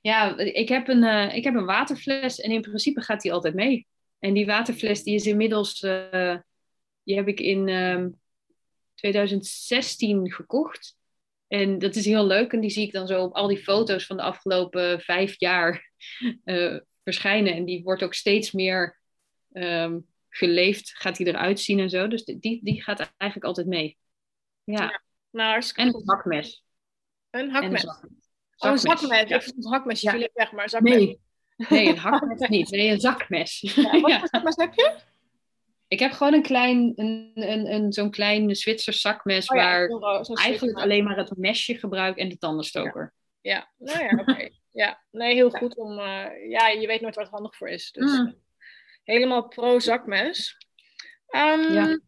Ja, 0.00 0.38
ik 0.38 0.68
heb, 0.68 0.88
een, 0.88 1.02
uh, 1.02 1.34
ik 1.34 1.44
heb 1.44 1.54
een 1.54 1.64
waterfles 1.64 2.40
en 2.40 2.50
in 2.50 2.60
principe 2.60 3.00
gaat 3.00 3.20
die 3.20 3.32
altijd 3.32 3.54
mee. 3.54 3.86
En 4.18 4.34
die 4.34 4.46
waterfles 4.46 5.02
die 5.02 5.14
is 5.14 5.26
inmiddels, 5.26 5.82
uh, 5.82 6.36
die 7.02 7.16
heb 7.16 7.28
ik 7.28 7.40
in 7.40 8.18
2016 8.94 10.16
ehm, 10.16 10.32
gekocht. 10.32 10.98
En 11.50 11.78
dat 11.78 11.94
is 11.94 12.04
heel 12.04 12.26
leuk 12.26 12.52
en 12.52 12.60
die 12.60 12.70
zie 12.70 12.86
ik 12.86 12.92
dan 12.92 13.06
zo 13.06 13.22
op 13.22 13.34
al 13.34 13.48
die 13.48 13.62
foto's 13.62 14.06
van 14.06 14.16
de 14.16 14.22
afgelopen 14.22 15.00
vijf 15.00 15.34
jaar 15.38 15.92
verschijnen. 17.02 17.54
En 17.54 17.64
die 17.64 17.82
wordt 17.82 18.02
ook 18.02 18.14
steeds 18.14 18.52
meer 18.52 19.00
um, 19.52 20.06
geleefd 20.28 20.92
gaat 20.96 21.18
hij 21.18 21.26
eruit 21.26 21.60
zien 21.60 21.78
en 21.78 21.90
zo. 21.90 22.08
Dus 22.08 22.24
die, 22.24 22.60
die 22.62 22.82
gaat 22.82 22.98
eigenlijk 23.16 23.44
altijd 23.44 23.66
mee. 23.66 23.98
Ja. 24.64 24.82
ja 24.82 25.02
nou, 25.30 25.62
en 25.74 25.86
een 25.86 26.02
hakmes. 26.04 26.64
Een 27.30 27.50
hakmes. 27.50 27.84
Een 27.84 28.18
Oh, 28.60 28.70
een 28.70 28.78
zakmes. 28.78 29.28
Ja. 29.28 29.36
Ik 29.36 29.42
vind 29.42 29.56
het 29.56 29.68
hakmes, 29.68 30.00
ja. 30.00 30.28
weg, 30.34 30.52
maar 30.52 30.62
een 30.62 30.68
zakmes. 30.68 30.96
Nee. 30.96 31.20
nee, 31.68 31.88
een 31.88 31.96
hakmes 31.96 32.48
niet. 32.48 32.70
Nee, 32.70 32.90
een 32.90 33.00
zakmes. 33.00 33.60
Ja, 33.60 34.00
wat 34.00 34.12
voor 34.18 34.28
zakmes 34.30 34.56
heb 34.56 34.74
je? 34.74 34.96
Ik 35.90 35.98
heb 35.98 36.12
gewoon 36.12 36.34
een 36.34 36.42
klein, 36.42 36.92
een, 36.96 37.30
een, 37.34 37.72
een, 37.72 37.92
zo'n 37.92 38.10
klein 38.10 38.56
Zwitsers 38.56 39.00
zakmes 39.00 39.46
oh, 39.46 39.56
waar 39.56 39.88
eigenlijk 40.34 40.78
alleen 40.78 41.04
maar 41.04 41.16
het 41.16 41.36
mesje 41.36 41.78
gebruik 41.78 42.16
en 42.16 42.28
de 42.28 42.38
tandenstoker. 42.38 43.14
Ja, 43.40 43.70
ja. 43.78 43.92
nou 43.92 44.04
ja, 44.04 44.22
oké. 44.26 44.48
Ja, 44.70 45.02
nee, 45.10 45.34
heel 45.34 45.50
goed 45.50 45.76
om, 45.76 45.98
uh, 45.98 46.50
ja, 46.50 46.68
je 46.68 46.86
weet 46.86 47.00
nooit 47.00 47.14
wat 47.14 47.28
handig 47.28 47.56
voor 47.56 47.68
is. 47.68 47.92
Dus, 47.92 48.18
mm. 48.18 48.34
Helemaal 49.04 49.48
pro-zakmes. 49.48 50.56
Um, 51.28 51.72
ja. 51.72 51.98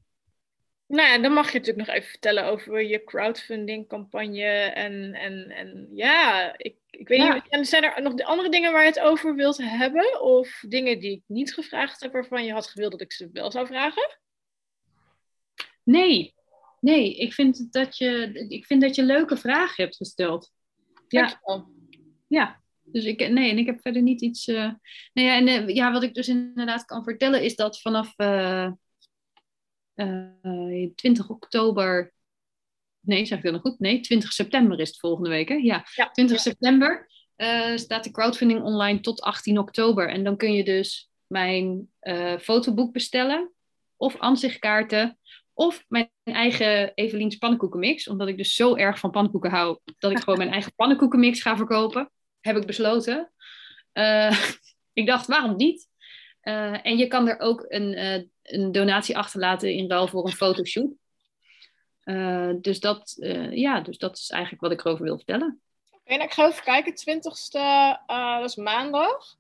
Nou 0.93 1.09
ja, 1.09 1.19
dan 1.19 1.33
mag 1.33 1.53
je 1.53 1.59
natuurlijk 1.59 1.87
nog 1.87 1.97
even 1.97 2.09
vertellen 2.09 2.45
over 2.45 2.83
je 2.83 3.05
crowdfunding 3.05 3.89
campagne. 3.89 4.47
En, 4.75 5.15
en, 5.15 5.51
en 5.51 5.89
ja, 5.93 6.53
ik, 6.57 6.77
ik 6.91 7.09
weet 7.09 7.35
niet. 7.35 7.49
En 7.49 7.65
zijn 7.65 7.85
er 7.85 8.03
nog 8.03 8.21
andere 8.21 8.49
dingen 8.49 8.73
waar 8.73 8.83
je 8.83 8.89
het 8.89 9.01
over 9.01 9.35
wilt 9.35 9.59
hebben? 9.59 10.23
Of 10.23 10.65
dingen 10.69 11.01
die 11.01 11.11
ik 11.11 11.23
niet 11.27 11.55
gevraagd 11.55 12.01
heb 12.01 12.13
waarvan 12.13 12.45
je 12.45 12.53
had 12.53 12.67
gewild 12.67 12.91
dat 12.91 13.01
ik 13.01 13.13
ze 13.13 13.29
wel 13.33 13.51
zou 13.51 13.67
vragen? 13.67 14.19
Nee, 15.85 16.35
nee. 16.81 17.17
Ik 17.17 17.33
vind 17.33 17.73
dat 17.73 17.97
je, 17.97 18.33
ik 18.49 18.67
vind 18.67 18.81
dat 18.81 18.95
je 18.95 19.03
leuke 19.03 19.37
vragen 19.37 19.85
hebt 19.85 19.97
gesteld. 19.97 20.53
Ja. 21.09 21.41
Ja, 22.29 22.63
dus 22.83 23.05
ik, 23.05 23.29
nee, 23.29 23.51
en 23.51 23.59
ik 23.59 23.67
heb 23.67 23.81
verder 23.81 24.03
niet 24.03 24.21
iets. 24.21 24.49
Uh, 24.49 24.73
nee, 25.13 25.25
ja, 25.25 25.37
en 25.37 25.49
uh, 25.49 25.75
ja, 25.75 25.93
wat 25.93 26.03
ik 26.03 26.15
dus 26.15 26.29
inderdaad 26.29 26.85
kan 26.85 27.05
vertellen 27.05 27.43
is 27.43 27.57
dat 27.57 27.81
vanaf 27.81 28.15
uh, 28.17 28.71
20 29.95 31.29
oktober. 31.29 32.13
Nee, 33.01 33.25
zeg 33.25 33.39
ik 33.39 33.45
dat 33.45 33.53
nog 33.53 33.63
goed? 33.63 33.79
Nee, 33.79 34.01
20 34.01 34.33
september 34.33 34.81
is 34.81 34.89
het 34.89 34.99
volgende 34.99 35.29
week. 35.29 35.49
Hè? 35.49 35.55
Ja, 35.55 35.85
ja 35.95 36.11
20 36.11 36.37
ja. 36.37 36.43
september 36.43 37.11
staat 37.75 38.05
de 38.05 38.11
crowdfunding 38.11 38.63
online 38.63 39.01
tot 39.01 39.21
18 39.21 39.59
oktober. 39.59 40.09
En 40.09 40.25
dan 40.25 40.37
kun 40.37 40.53
je 40.53 40.65
dus 40.65 41.11
mijn 41.27 41.89
fotoboek 42.41 42.93
bestellen, 42.93 43.53
of 43.97 44.19
aanzichtkaarten, 44.19 45.19
of 45.53 45.85
mijn 45.89 46.11
eigen 46.25 46.95
Evelien's 46.95 47.37
pannenkoekenmix. 47.37 48.09
Omdat 48.09 48.29
ik 48.29 48.37
dus 48.37 48.55
zo 48.55 48.77
erg 48.77 48.99
van 48.99 49.11
pannenkoeken 49.11 49.51
hou, 49.51 49.79
dat 49.99 50.11
ik 50.11 50.19
gewoon 50.19 50.39
mijn 50.39 50.53
eigen 50.59 50.75
pannenkoekenmix 50.75 51.43
ga 51.43 51.57
verkopen 51.57 52.11
heb 52.43 52.57
ik 52.57 52.67
besloten. 52.67 53.33
Ik 54.93 55.07
dacht, 55.07 55.27
waarom 55.27 55.57
niet? 55.57 55.89
Uh, 56.43 56.87
en 56.87 56.97
je 56.97 57.07
kan 57.07 57.29
er 57.29 57.41
ook 57.41 57.65
een, 57.69 57.93
uh, 57.93 58.23
een 58.43 58.73
donatie 58.73 59.17
achterlaten 59.17 59.75
in 59.75 59.91
ruil 59.91 60.09
voor 60.09 60.27
een 60.27 60.33
fotoshoot. 60.33 60.91
dus, 62.61 62.81
dat, 62.81 63.17
ja, 63.51 63.81
dus 63.81 63.99
dat 63.99 64.17
is 64.17 64.31
eigenlijk 64.31 64.63
wat 64.63 64.73
ik 64.73 64.85
erover 64.85 65.05
wil 65.05 65.17
vertellen. 65.17 65.61
Oké, 65.91 66.15
nou, 66.15 66.23
ik 66.23 66.33
ga 66.33 66.47
even 66.49 66.65
kijken. 66.65 66.93
20ste, 66.93 67.61
dat 68.07 68.45
is 68.45 68.57
maandag. 68.57 69.37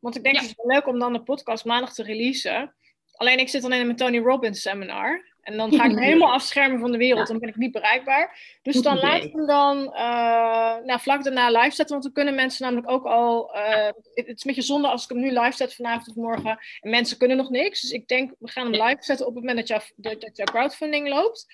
Want 0.00 0.16
ik 0.16 0.22
denk 0.22 0.34
ja. 0.34 0.40
het 0.40 0.50
is 0.50 0.56
wel 0.56 0.74
leuk 0.74 0.86
om 0.86 0.98
dan 0.98 1.12
de 1.12 1.22
podcast 1.22 1.64
maandag 1.64 1.94
te 1.94 2.02
releasen. 2.02 2.74
Alleen 3.12 3.38
ik 3.38 3.48
zit 3.48 3.62
dan 3.62 3.72
in 3.72 3.88
een 3.88 3.96
Tony 3.96 4.18
Robbins 4.18 4.62
seminar. 4.62 5.29
En 5.42 5.56
dan 5.56 5.72
ga 5.72 5.84
ik 5.84 5.92
me 5.92 6.00
helemaal 6.10 6.32
afschermen 6.32 6.80
van 6.80 6.92
de 6.92 6.98
wereld. 6.98 7.26
Dan 7.26 7.38
ben 7.38 7.48
ik 7.48 7.56
niet 7.56 7.72
bereikbaar. 7.72 8.58
Dus 8.62 8.82
dan 8.82 8.98
laat 8.98 9.24
ik 9.24 9.32
hem 9.32 9.46
dan 9.46 9.78
uh, 9.78 10.76
nou, 10.84 11.00
vlak 11.00 11.24
daarna 11.24 11.50
live 11.50 11.74
zetten. 11.74 11.88
Want 11.88 12.02
dan 12.02 12.12
kunnen 12.12 12.34
mensen 12.34 12.64
namelijk 12.64 12.90
ook 12.90 13.04
al. 13.04 13.56
Uh, 13.56 13.86
het 14.14 14.26
is 14.26 14.26
een 14.26 14.36
beetje 14.42 14.62
zonde 14.62 14.88
als 14.88 15.02
ik 15.02 15.08
hem 15.08 15.20
nu 15.20 15.30
live 15.30 15.56
zet 15.56 15.74
vanavond 15.74 16.08
of 16.08 16.14
morgen. 16.14 16.58
En 16.80 16.90
mensen 16.90 17.18
kunnen 17.18 17.36
nog 17.36 17.50
niks. 17.50 17.80
Dus 17.80 17.90
ik 17.90 18.08
denk, 18.08 18.34
we 18.38 18.50
gaan 18.50 18.72
hem 18.72 18.82
live 18.82 19.02
zetten 19.02 19.26
op 19.26 19.34
het 19.34 19.44
moment 19.44 19.68
dat, 19.96 20.36
jouw 20.36 20.44
crowdfunding 20.44 21.08
loopt. 21.08 21.46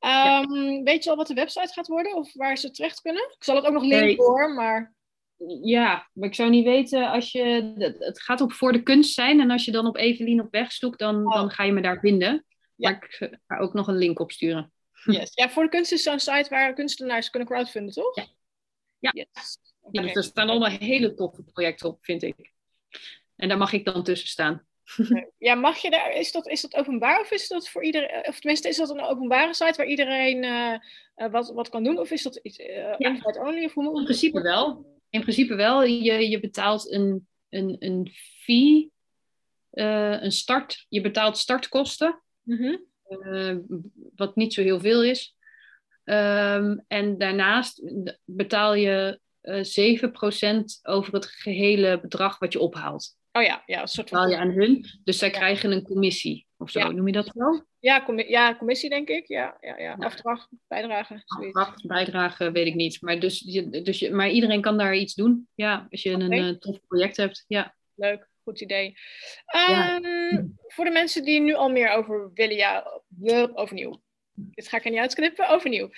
Um, 0.00 0.84
Weet 0.84 1.04
je 1.04 1.10
al 1.10 1.16
wat 1.16 1.26
de 1.26 1.34
website 1.34 1.72
gaat 1.72 1.86
worden? 1.86 2.16
Of 2.16 2.34
waar 2.34 2.56
ze 2.56 2.70
terecht 2.70 3.00
kunnen? 3.00 3.22
Ik 3.22 3.44
zal 3.44 3.56
het 3.56 3.64
ook 3.64 3.72
nog 3.72 3.82
linken 3.82 4.06
nee. 4.06 4.16
hoor, 4.16 4.54
maar... 4.54 4.94
Ja, 5.62 6.08
maar 6.12 6.28
ik 6.28 6.34
zou 6.34 6.50
niet 6.50 6.64
weten 6.64 7.10
als 7.10 7.32
je... 7.32 7.72
Het 7.98 8.22
gaat 8.22 8.40
op 8.40 8.52
voor 8.52 8.72
de 8.72 8.82
kunst 8.82 9.14
zijn. 9.14 9.40
En 9.40 9.50
als 9.50 9.64
je 9.64 9.70
dan 9.70 9.86
op 9.86 9.96
Evelien 9.96 10.40
op 10.40 10.50
weg 10.50 10.72
zoekt, 10.72 10.98
dan, 10.98 11.26
oh. 11.26 11.34
dan 11.34 11.50
ga 11.50 11.64
je 11.64 11.72
me 11.72 11.80
daar 11.80 11.98
vinden. 11.98 12.44
Maar 12.80 12.92
ik 12.92 13.38
ga 13.46 13.58
ook 13.58 13.74
nog 13.74 13.88
een 13.88 13.98
link 13.98 14.18
opsturen. 14.18 14.72
Yes. 15.04 15.30
Ja, 15.34 15.50
voor 15.50 15.62
de 15.62 15.68
kunst 15.68 15.92
is 15.92 16.02
zo'n 16.02 16.18
site 16.18 16.46
waar 16.48 16.74
kunstenaars 16.74 17.30
kunnen 17.30 17.48
crowdfunden, 17.48 17.94
toch? 17.94 18.16
Ja. 18.16 18.26
Ja, 18.98 19.10
yes. 19.14 19.58
ja 19.90 20.02
dus 20.02 20.14
er 20.14 20.24
staan 20.24 20.48
allemaal 20.48 20.70
hele 20.70 21.14
toffe 21.14 21.42
projecten 21.42 21.88
op, 21.88 22.04
vind 22.04 22.22
ik. 22.22 22.52
En 23.36 23.48
daar 23.48 23.58
mag 23.58 23.72
ik 23.72 23.84
dan 23.84 24.02
tussen 24.02 24.28
staan. 24.28 24.64
Ja, 25.38 25.54
mag 25.54 25.78
je 25.78 25.90
daar, 25.90 26.12
is 26.12 26.32
dat, 26.32 26.48
is 26.48 26.60
dat 26.60 26.74
openbaar 26.74 27.20
of 27.20 27.30
is 27.30 27.48
dat 27.48 27.68
voor 27.68 27.84
iedereen, 27.84 28.26
of 28.28 28.38
tenminste 28.38 28.68
is 28.68 28.76
dat 28.76 28.90
een 28.90 29.00
openbare 29.00 29.54
site 29.54 29.74
waar 29.76 29.86
iedereen 29.86 30.44
uh, 30.44 30.74
uh, 31.16 31.30
wat, 31.30 31.50
wat 31.50 31.68
kan 31.68 31.84
doen? 31.84 31.98
Of 31.98 32.10
is 32.10 32.22
dat 32.22 32.36
iets 32.36 32.58
uh, 32.58 32.94
ja. 32.98 33.20
only? 33.22 33.64
Of 33.64 33.74
hoe 33.74 33.98
In 33.98 34.04
principe 34.04 34.40
wel. 34.40 34.98
In 35.10 35.20
principe 35.20 35.54
wel. 35.54 35.84
Je, 35.84 36.28
je 36.28 36.40
betaalt 36.40 36.90
een, 36.90 37.28
een, 37.48 37.76
een 37.78 38.10
fee, 38.42 38.92
een 39.70 40.32
start, 40.32 40.86
je 40.88 41.00
betaalt 41.00 41.38
startkosten. 41.38 42.22
Mm 42.42 42.88
wat 44.16 44.36
niet 44.36 44.54
zo 44.54 44.62
heel 44.62 44.80
veel 44.80 45.04
is. 45.04 45.36
Um, 46.04 46.84
en 46.88 47.18
daarnaast 47.18 47.82
betaal 48.24 48.74
je 48.74 49.20
uh, 49.42 49.94
eh, 49.94 50.00
7% 50.60 50.64
over 50.82 51.14
het 51.14 51.26
gehele 51.26 52.00
bedrag 52.00 52.38
wat 52.38 52.52
je 52.52 52.60
ophaalt. 52.60 53.18
Oh 53.32 53.42
ja, 53.42 53.62
ja 53.66 53.80
een 53.80 53.88
soort 53.88 54.08
van. 54.08 54.18
Betaal 54.18 54.34
je 54.34 54.42
aan 54.42 54.54
hun. 54.56 54.84
Dus 55.04 55.18
zij 55.18 55.28
ja. 55.28 55.34
krijgen 55.34 55.72
een 55.72 55.82
commissie 55.82 56.46
of 56.56 56.70
zo. 56.70 56.78
Ja. 56.78 56.90
Noem 56.90 57.06
je 57.06 57.12
dat 57.12 57.30
zo? 57.36 57.64
Ja, 57.78 58.04
com 58.04 58.18
ja, 58.18 58.56
commissie 58.56 58.90
denk 58.90 59.08
ik. 59.08 59.28
Ja, 59.28 59.56
ja, 59.60 59.78
ja. 59.78 59.94
Afdracht, 59.98 60.48
bijdrage. 60.68 61.22
Afdracht, 61.24 61.86
bijdrage, 61.86 62.52
weet 62.52 62.66
ik 62.66 62.74
niet. 62.74 63.02
Maar, 63.02 63.20
dus, 63.20 63.38
dus 63.84 63.98
je, 63.98 64.10
maar 64.10 64.30
iedereen 64.30 64.60
kan 64.60 64.78
daar 64.78 64.96
iets 64.96 65.14
doen. 65.14 65.48
Ja, 65.54 65.86
als 65.90 66.02
je 66.02 66.14
okay. 66.14 66.26
een 66.26 66.44
uh, 66.44 66.58
tof 66.58 66.80
project 66.86 67.16
hebt. 67.16 67.44
Ja. 67.46 67.74
Leuk 67.94 68.29
goed 68.50 68.60
idee. 68.60 68.96
Ja. 69.46 70.00
Ehm, 70.00 70.44
voor 70.66 70.84
de 70.84 70.90
mensen 70.90 71.24
die 71.24 71.40
nu 71.40 71.54
al 71.54 71.70
meer 71.70 71.90
over 71.90 72.30
willen, 72.34 72.56
ja, 72.56 73.00
overnieuw. 73.54 74.00
Dit 74.34 74.68
ga 74.68 74.76
ik 74.76 74.84
er 74.84 74.90
niet 74.90 75.00
uitknippen, 75.00 75.48
overnieuw. 75.48 75.90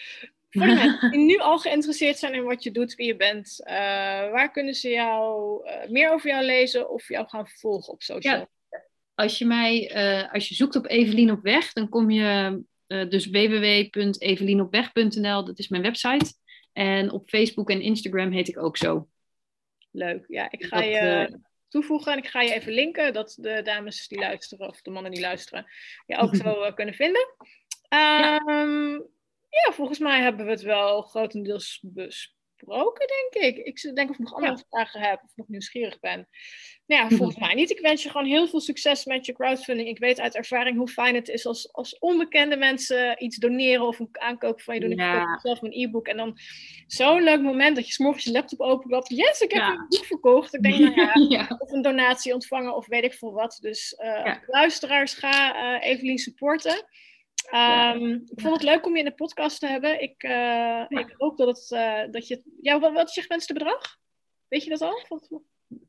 Voor 0.51 0.67
de 0.67 0.75
mensen 0.85 1.11
die 1.11 1.21
nu 1.21 1.39
al 1.39 1.59
geïnteresseerd 1.59 2.19
zijn 2.19 2.35
in 2.35 2.45
wat 2.45 2.63
je 2.63 2.71
doet, 2.71 2.95
wie 2.95 3.07
je 3.07 3.17
bent, 3.17 3.61
uh, 3.65 3.73
waar 4.31 4.51
kunnen 4.51 4.75
ze 4.75 4.89
jou 4.89 5.67
uh, 5.67 5.89
meer 5.89 6.13
over 6.13 6.31
jou 6.31 6.45
lezen 6.45 6.91
of 6.91 7.09
jou 7.09 7.29
gaan 7.29 7.49
volgen 7.49 7.93
op 7.93 8.03
social? 8.03 8.39
Ja. 8.39 8.49
Als 9.15 9.39
je 9.39 9.45
mij, 9.45 9.95
uh, 9.95 10.33
als 10.33 10.49
je 10.49 10.55
zoekt 10.55 10.77
op 10.77 10.87
Evelien 10.87 11.31
op 11.31 11.43
weg, 11.43 11.73
dan 11.73 11.89
kom 11.89 12.11
je 12.11 12.63
dus 12.87 13.27
www.evelienopweg.nl, 13.27 15.45
dat 15.45 15.59
is 15.59 15.69
mijn 15.69 15.83
website. 15.83 16.33
En 16.73 17.11
op 17.11 17.29
Facebook 17.29 17.71
en 17.71 17.81
Instagram 17.81 18.33
heet 18.33 18.49
ik 18.49 18.59
ook 18.59 18.77
zo. 18.77 19.09
Leuk, 19.91 20.25
ja. 20.29 20.51
Ik 20.51 20.65
ga 20.65 20.77
dat, 20.77 20.85
je 20.85 21.39
toevoegen. 21.73 22.13
En 22.13 22.19
ik 22.19 22.27
ga 22.27 22.41
je 22.41 22.55
even 22.55 22.73
linken, 22.73 23.13
dat 23.13 23.37
de 23.41 23.63
dames 23.63 24.09
die 24.09 24.19
luisteren, 24.19 24.69
of 24.69 24.81
de 24.81 24.91
mannen 24.91 25.13
die 25.13 25.21
luisteren, 25.21 25.67
je 26.07 26.17
ook 26.17 26.37
zo 26.37 26.65
uh, 26.65 26.75
kunnen 26.75 26.95
vinden. 26.95 27.35
Um, 27.89 27.99
ja. 28.19 28.41
ja. 29.49 29.73
volgens 29.73 29.99
mij 29.99 30.21
hebben 30.21 30.45
we 30.45 30.51
het 30.51 30.63
wel 30.63 31.03
grotendeels 31.03 31.85
denk 33.33 33.45
ik. 33.45 33.67
Ik 33.67 33.95
denk 33.95 34.11
of 34.11 34.19
ik 34.19 34.23
nog 34.23 34.35
andere 34.35 34.53
ja. 34.53 34.65
vragen 34.71 35.01
heb, 35.01 35.23
of 35.25 35.37
nog 35.37 35.49
nieuwsgierig 35.49 36.01
ben. 36.01 36.29
Nou 36.87 37.03
ja, 37.03 37.09
volgens 37.17 37.39
mij 37.39 37.55
niet. 37.55 37.71
Ik 37.71 37.81
wens 37.81 38.03
je 38.03 38.11
gewoon 38.11 38.27
heel 38.27 38.49
veel 38.49 38.61
succes 38.61 39.05
met 39.05 39.27
je 39.27 39.33
crowdfunding. 39.33 39.89
Ik 39.89 39.99
weet 39.99 40.21
uit 40.21 40.35
ervaring 40.35 40.77
hoe 40.77 40.89
fijn 40.89 41.15
het 41.15 41.29
is 41.29 41.47
als, 41.47 41.73
als 41.73 41.99
onbekende 41.99 42.57
mensen 42.57 43.25
iets 43.25 43.37
doneren 43.37 43.87
of 43.87 43.99
een 43.99 44.09
aankoop 44.11 44.61
van 44.61 44.75
je 44.75 44.81
doen. 44.81 44.97
Ja. 44.97 45.21
Ik 45.21 45.27
koop 45.27 45.41
zelf 45.41 45.61
mijn 45.61 45.73
e-book. 45.73 46.07
En 46.07 46.17
dan 46.17 46.39
zo'n 46.87 47.23
leuk 47.23 47.41
moment 47.41 47.77
dat 47.77 47.87
je 47.87 47.93
s'morgens 47.93 48.25
je 48.25 48.33
laptop 48.33 48.61
openklapt. 48.61 49.09
Yes, 49.09 49.41
ik 49.41 49.53
heb 49.53 49.63
ja. 49.63 49.71
een 49.71 49.87
boek 49.89 50.05
verkocht. 50.05 50.55
Ik 50.55 50.63
denk, 50.63 50.79
nou 50.79 51.01
ja, 51.01 51.13
ja, 51.39 51.57
of 51.59 51.73
een 51.73 51.83
donatie 51.83 52.35
ontvangen 52.35 52.77
of 52.77 52.87
weet 52.87 53.05
ik 53.05 53.15
veel 53.15 53.33
wat. 53.33 53.59
Dus 53.61 53.99
uh, 54.03 54.35
luisteraars, 54.47 55.15
ga 55.15 55.55
uh, 55.55 55.89
Evelien 55.89 56.19
supporten. 56.19 56.87
Um, 57.51 58.23
ik 58.35 58.41
vond 58.41 58.55
het 58.55 58.63
leuk 58.63 58.87
om 58.87 58.93
je 58.93 58.99
in 58.99 59.05
de 59.05 59.15
podcast 59.15 59.61
te 59.61 59.67
hebben. 59.67 60.03
Ik, 60.03 60.23
uh, 60.23 60.85
ik 60.89 61.15
hoop 61.17 61.37
dat, 61.37 61.49
het, 61.69 62.13
dat 62.13 62.29
je... 62.29 62.43
Ja, 62.61 62.79
wat, 62.79 62.93
wat 62.93 63.09
is 63.09 63.15
je 63.15 63.23
gewenste 63.23 63.53
bedrag? 63.53 63.97
Weet 64.49 64.65
je 64.65 64.71
dat 64.71 64.81
al? 64.81 65.07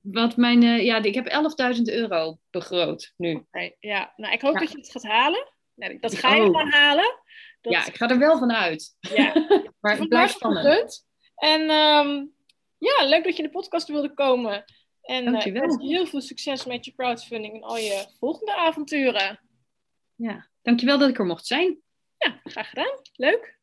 wat 0.02 0.38
mijn, 0.38 0.62
uh, 0.62 0.84
ja, 0.84 1.04
ik 1.04 1.14
heb 1.14 1.54
11.000 1.76 1.82
euro 1.82 2.38
begroot 2.50 3.14
nu. 3.18 3.36
Okay, 3.36 3.76
ja, 3.80 4.14
nou, 4.16 4.34
ik 4.34 4.42
hoop 4.42 4.54
ja. 4.54 4.60
dat 4.60 4.72
je 4.72 4.78
het 4.78 4.92
gaat 4.92 5.04
halen. 5.04 5.52
Nee, 5.76 6.00
dat 6.00 6.16
ga 6.16 6.36
je 6.36 6.42
oh. 6.42 6.46
gewoon 6.46 6.72
halen. 6.72 7.20
Dat... 7.62 7.74
Ja, 7.74 7.86
ik 7.86 7.96
ga 7.96 8.10
er 8.10 8.20
wel 8.20 8.38
van 8.38 8.54
uit. 8.54 8.96
Ja. 9.00 9.34
maar 9.82 9.98
het 9.98 10.10
blijft 10.10 10.34
spannend. 10.34 11.08
En 11.36 11.62
um, 11.62 12.34
ja, 12.78 13.06
leuk 13.06 13.24
dat 13.24 13.38
je 13.38 13.44
in 13.44 13.50
de 13.50 13.56
podcast 13.56 13.88
wilde 13.88 14.14
komen. 14.14 14.66
En 15.02 15.28
uh, 15.28 15.68
heel 15.78 16.06
veel 16.06 16.22
succes 16.22 16.66
met 16.66 16.86
je 16.86 16.94
crowdfunding 16.94 17.56
en 17.56 17.64
al 17.64 17.78
je 17.78 18.06
volgende 18.20 18.56
avonturen. 18.56 19.40
Ja, 20.16 20.48
dankjewel 20.64 20.98
dat 20.98 21.10
ik 21.10 21.20
er 21.20 21.26
mocht 21.26 21.46
zijn. 21.46 21.82
Ja, 22.18 22.40
graag 22.44 22.70
gedaan. 22.70 23.00
Leuk. 23.16 23.60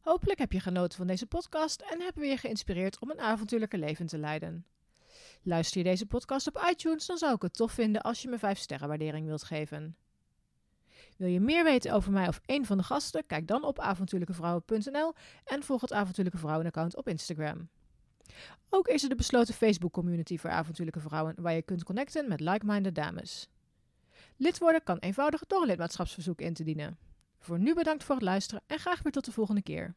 Hopelijk 0.00 0.38
heb 0.38 0.52
je 0.52 0.60
genoten 0.60 0.98
van 0.98 1.06
deze 1.06 1.26
podcast 1.26 1.80
en 1.80 2.00
hebben 2.00 2.22
we 2.22 2.28
je 2.28 2.36
geïnspireerd 2.36 2.98
om 2.98 3.10
een 3.10 3.20
avontuurlijke 3.20 3.78
leven 3.78 4.06
te 4.06 4.18
leiden. 4.18 4.66
Luister 5.42 5.78
je 5.78 5.84
deze 5.84 6.06
podcast 6.06 6.46
op 6.46 6.66
iTunes, 6.70 7.06
dan 7.06 7.18
zou 7.18 7.34
ik 7.34 7.42
het 7.42 7.54
tof 7.54 7.72
vinden 7.72 8.02
als 8.02 8.22
je 8.22 8.28
me 8.28 8.38
5 8.38 8.58
sterren 8.58 8.88
waardering 8.88 9.26
wilt 9.26 9.42
geven. 9.42 9.96
Wil 11.16 11.28
je 11.28 11.40
meer 11.40 11.64
weten 11.64 11.92
over 11.92 12.12
mij 12.12 12.28
of 12.28 12.40
een 12.46 12.66
van 12.66 12.78
de 12.78 12.82
gasten? 12.84 13.26
Kijk 13.26 13.46
dan 13.46 13.64
op 13.64 13.78
avontuurlijkevrouwen.nl 13.78 15.12
en 15.44 15.62
volg 15.62 15.80
het 15.80 15.92
Avontuurlijke 15.92 16.38
Vrouwen 16.38 16.66
account 16.66 16.96
op 16.96 17.08
Instagram. 17.08 17.68
Ook 18.68 18.88
is 18.88 19.02
er 19.02 19.08
de 19.08 19.14
besloten 19.14 19.54
Facebook 19.54 19.92
community 19.92 20.38
voor 20.38 20.50
avontuurlijke 20.50 21.00
vrouwen 21.00 21.34
waar 21.36 21.54
je 21.54 21.62
kunt 21.62 21.84
connecten 21.84 22.28
met 22.28 22.40
like-minded 22.40 22.94
dames. 22.94 23.48
Lid 24.36 24.58
worden 24.58 24.82
kan 24.82 24.98
eenvoudig 24.98 25.46
door 25.46 25.60
een 25.60 25.66
lidmaatschapsverzoek 25.66 26.40
in 26.40 26.54
te 26.54 26.64
dienen. 26.64 26.98
Voor 27.38 27.58
nu 27.58 27.74
bedankt 27.74 28.04
voor 28.04 28.14
het 28.14 28.24
luisteren 28.24 28.62
en 28.66 28.78
graag 28.78 29.02
weer 29.02 29.12
tot 29.12 29.24
de 29.24 29.32
volgende 29.32 29.62
keer. 29.62 29.94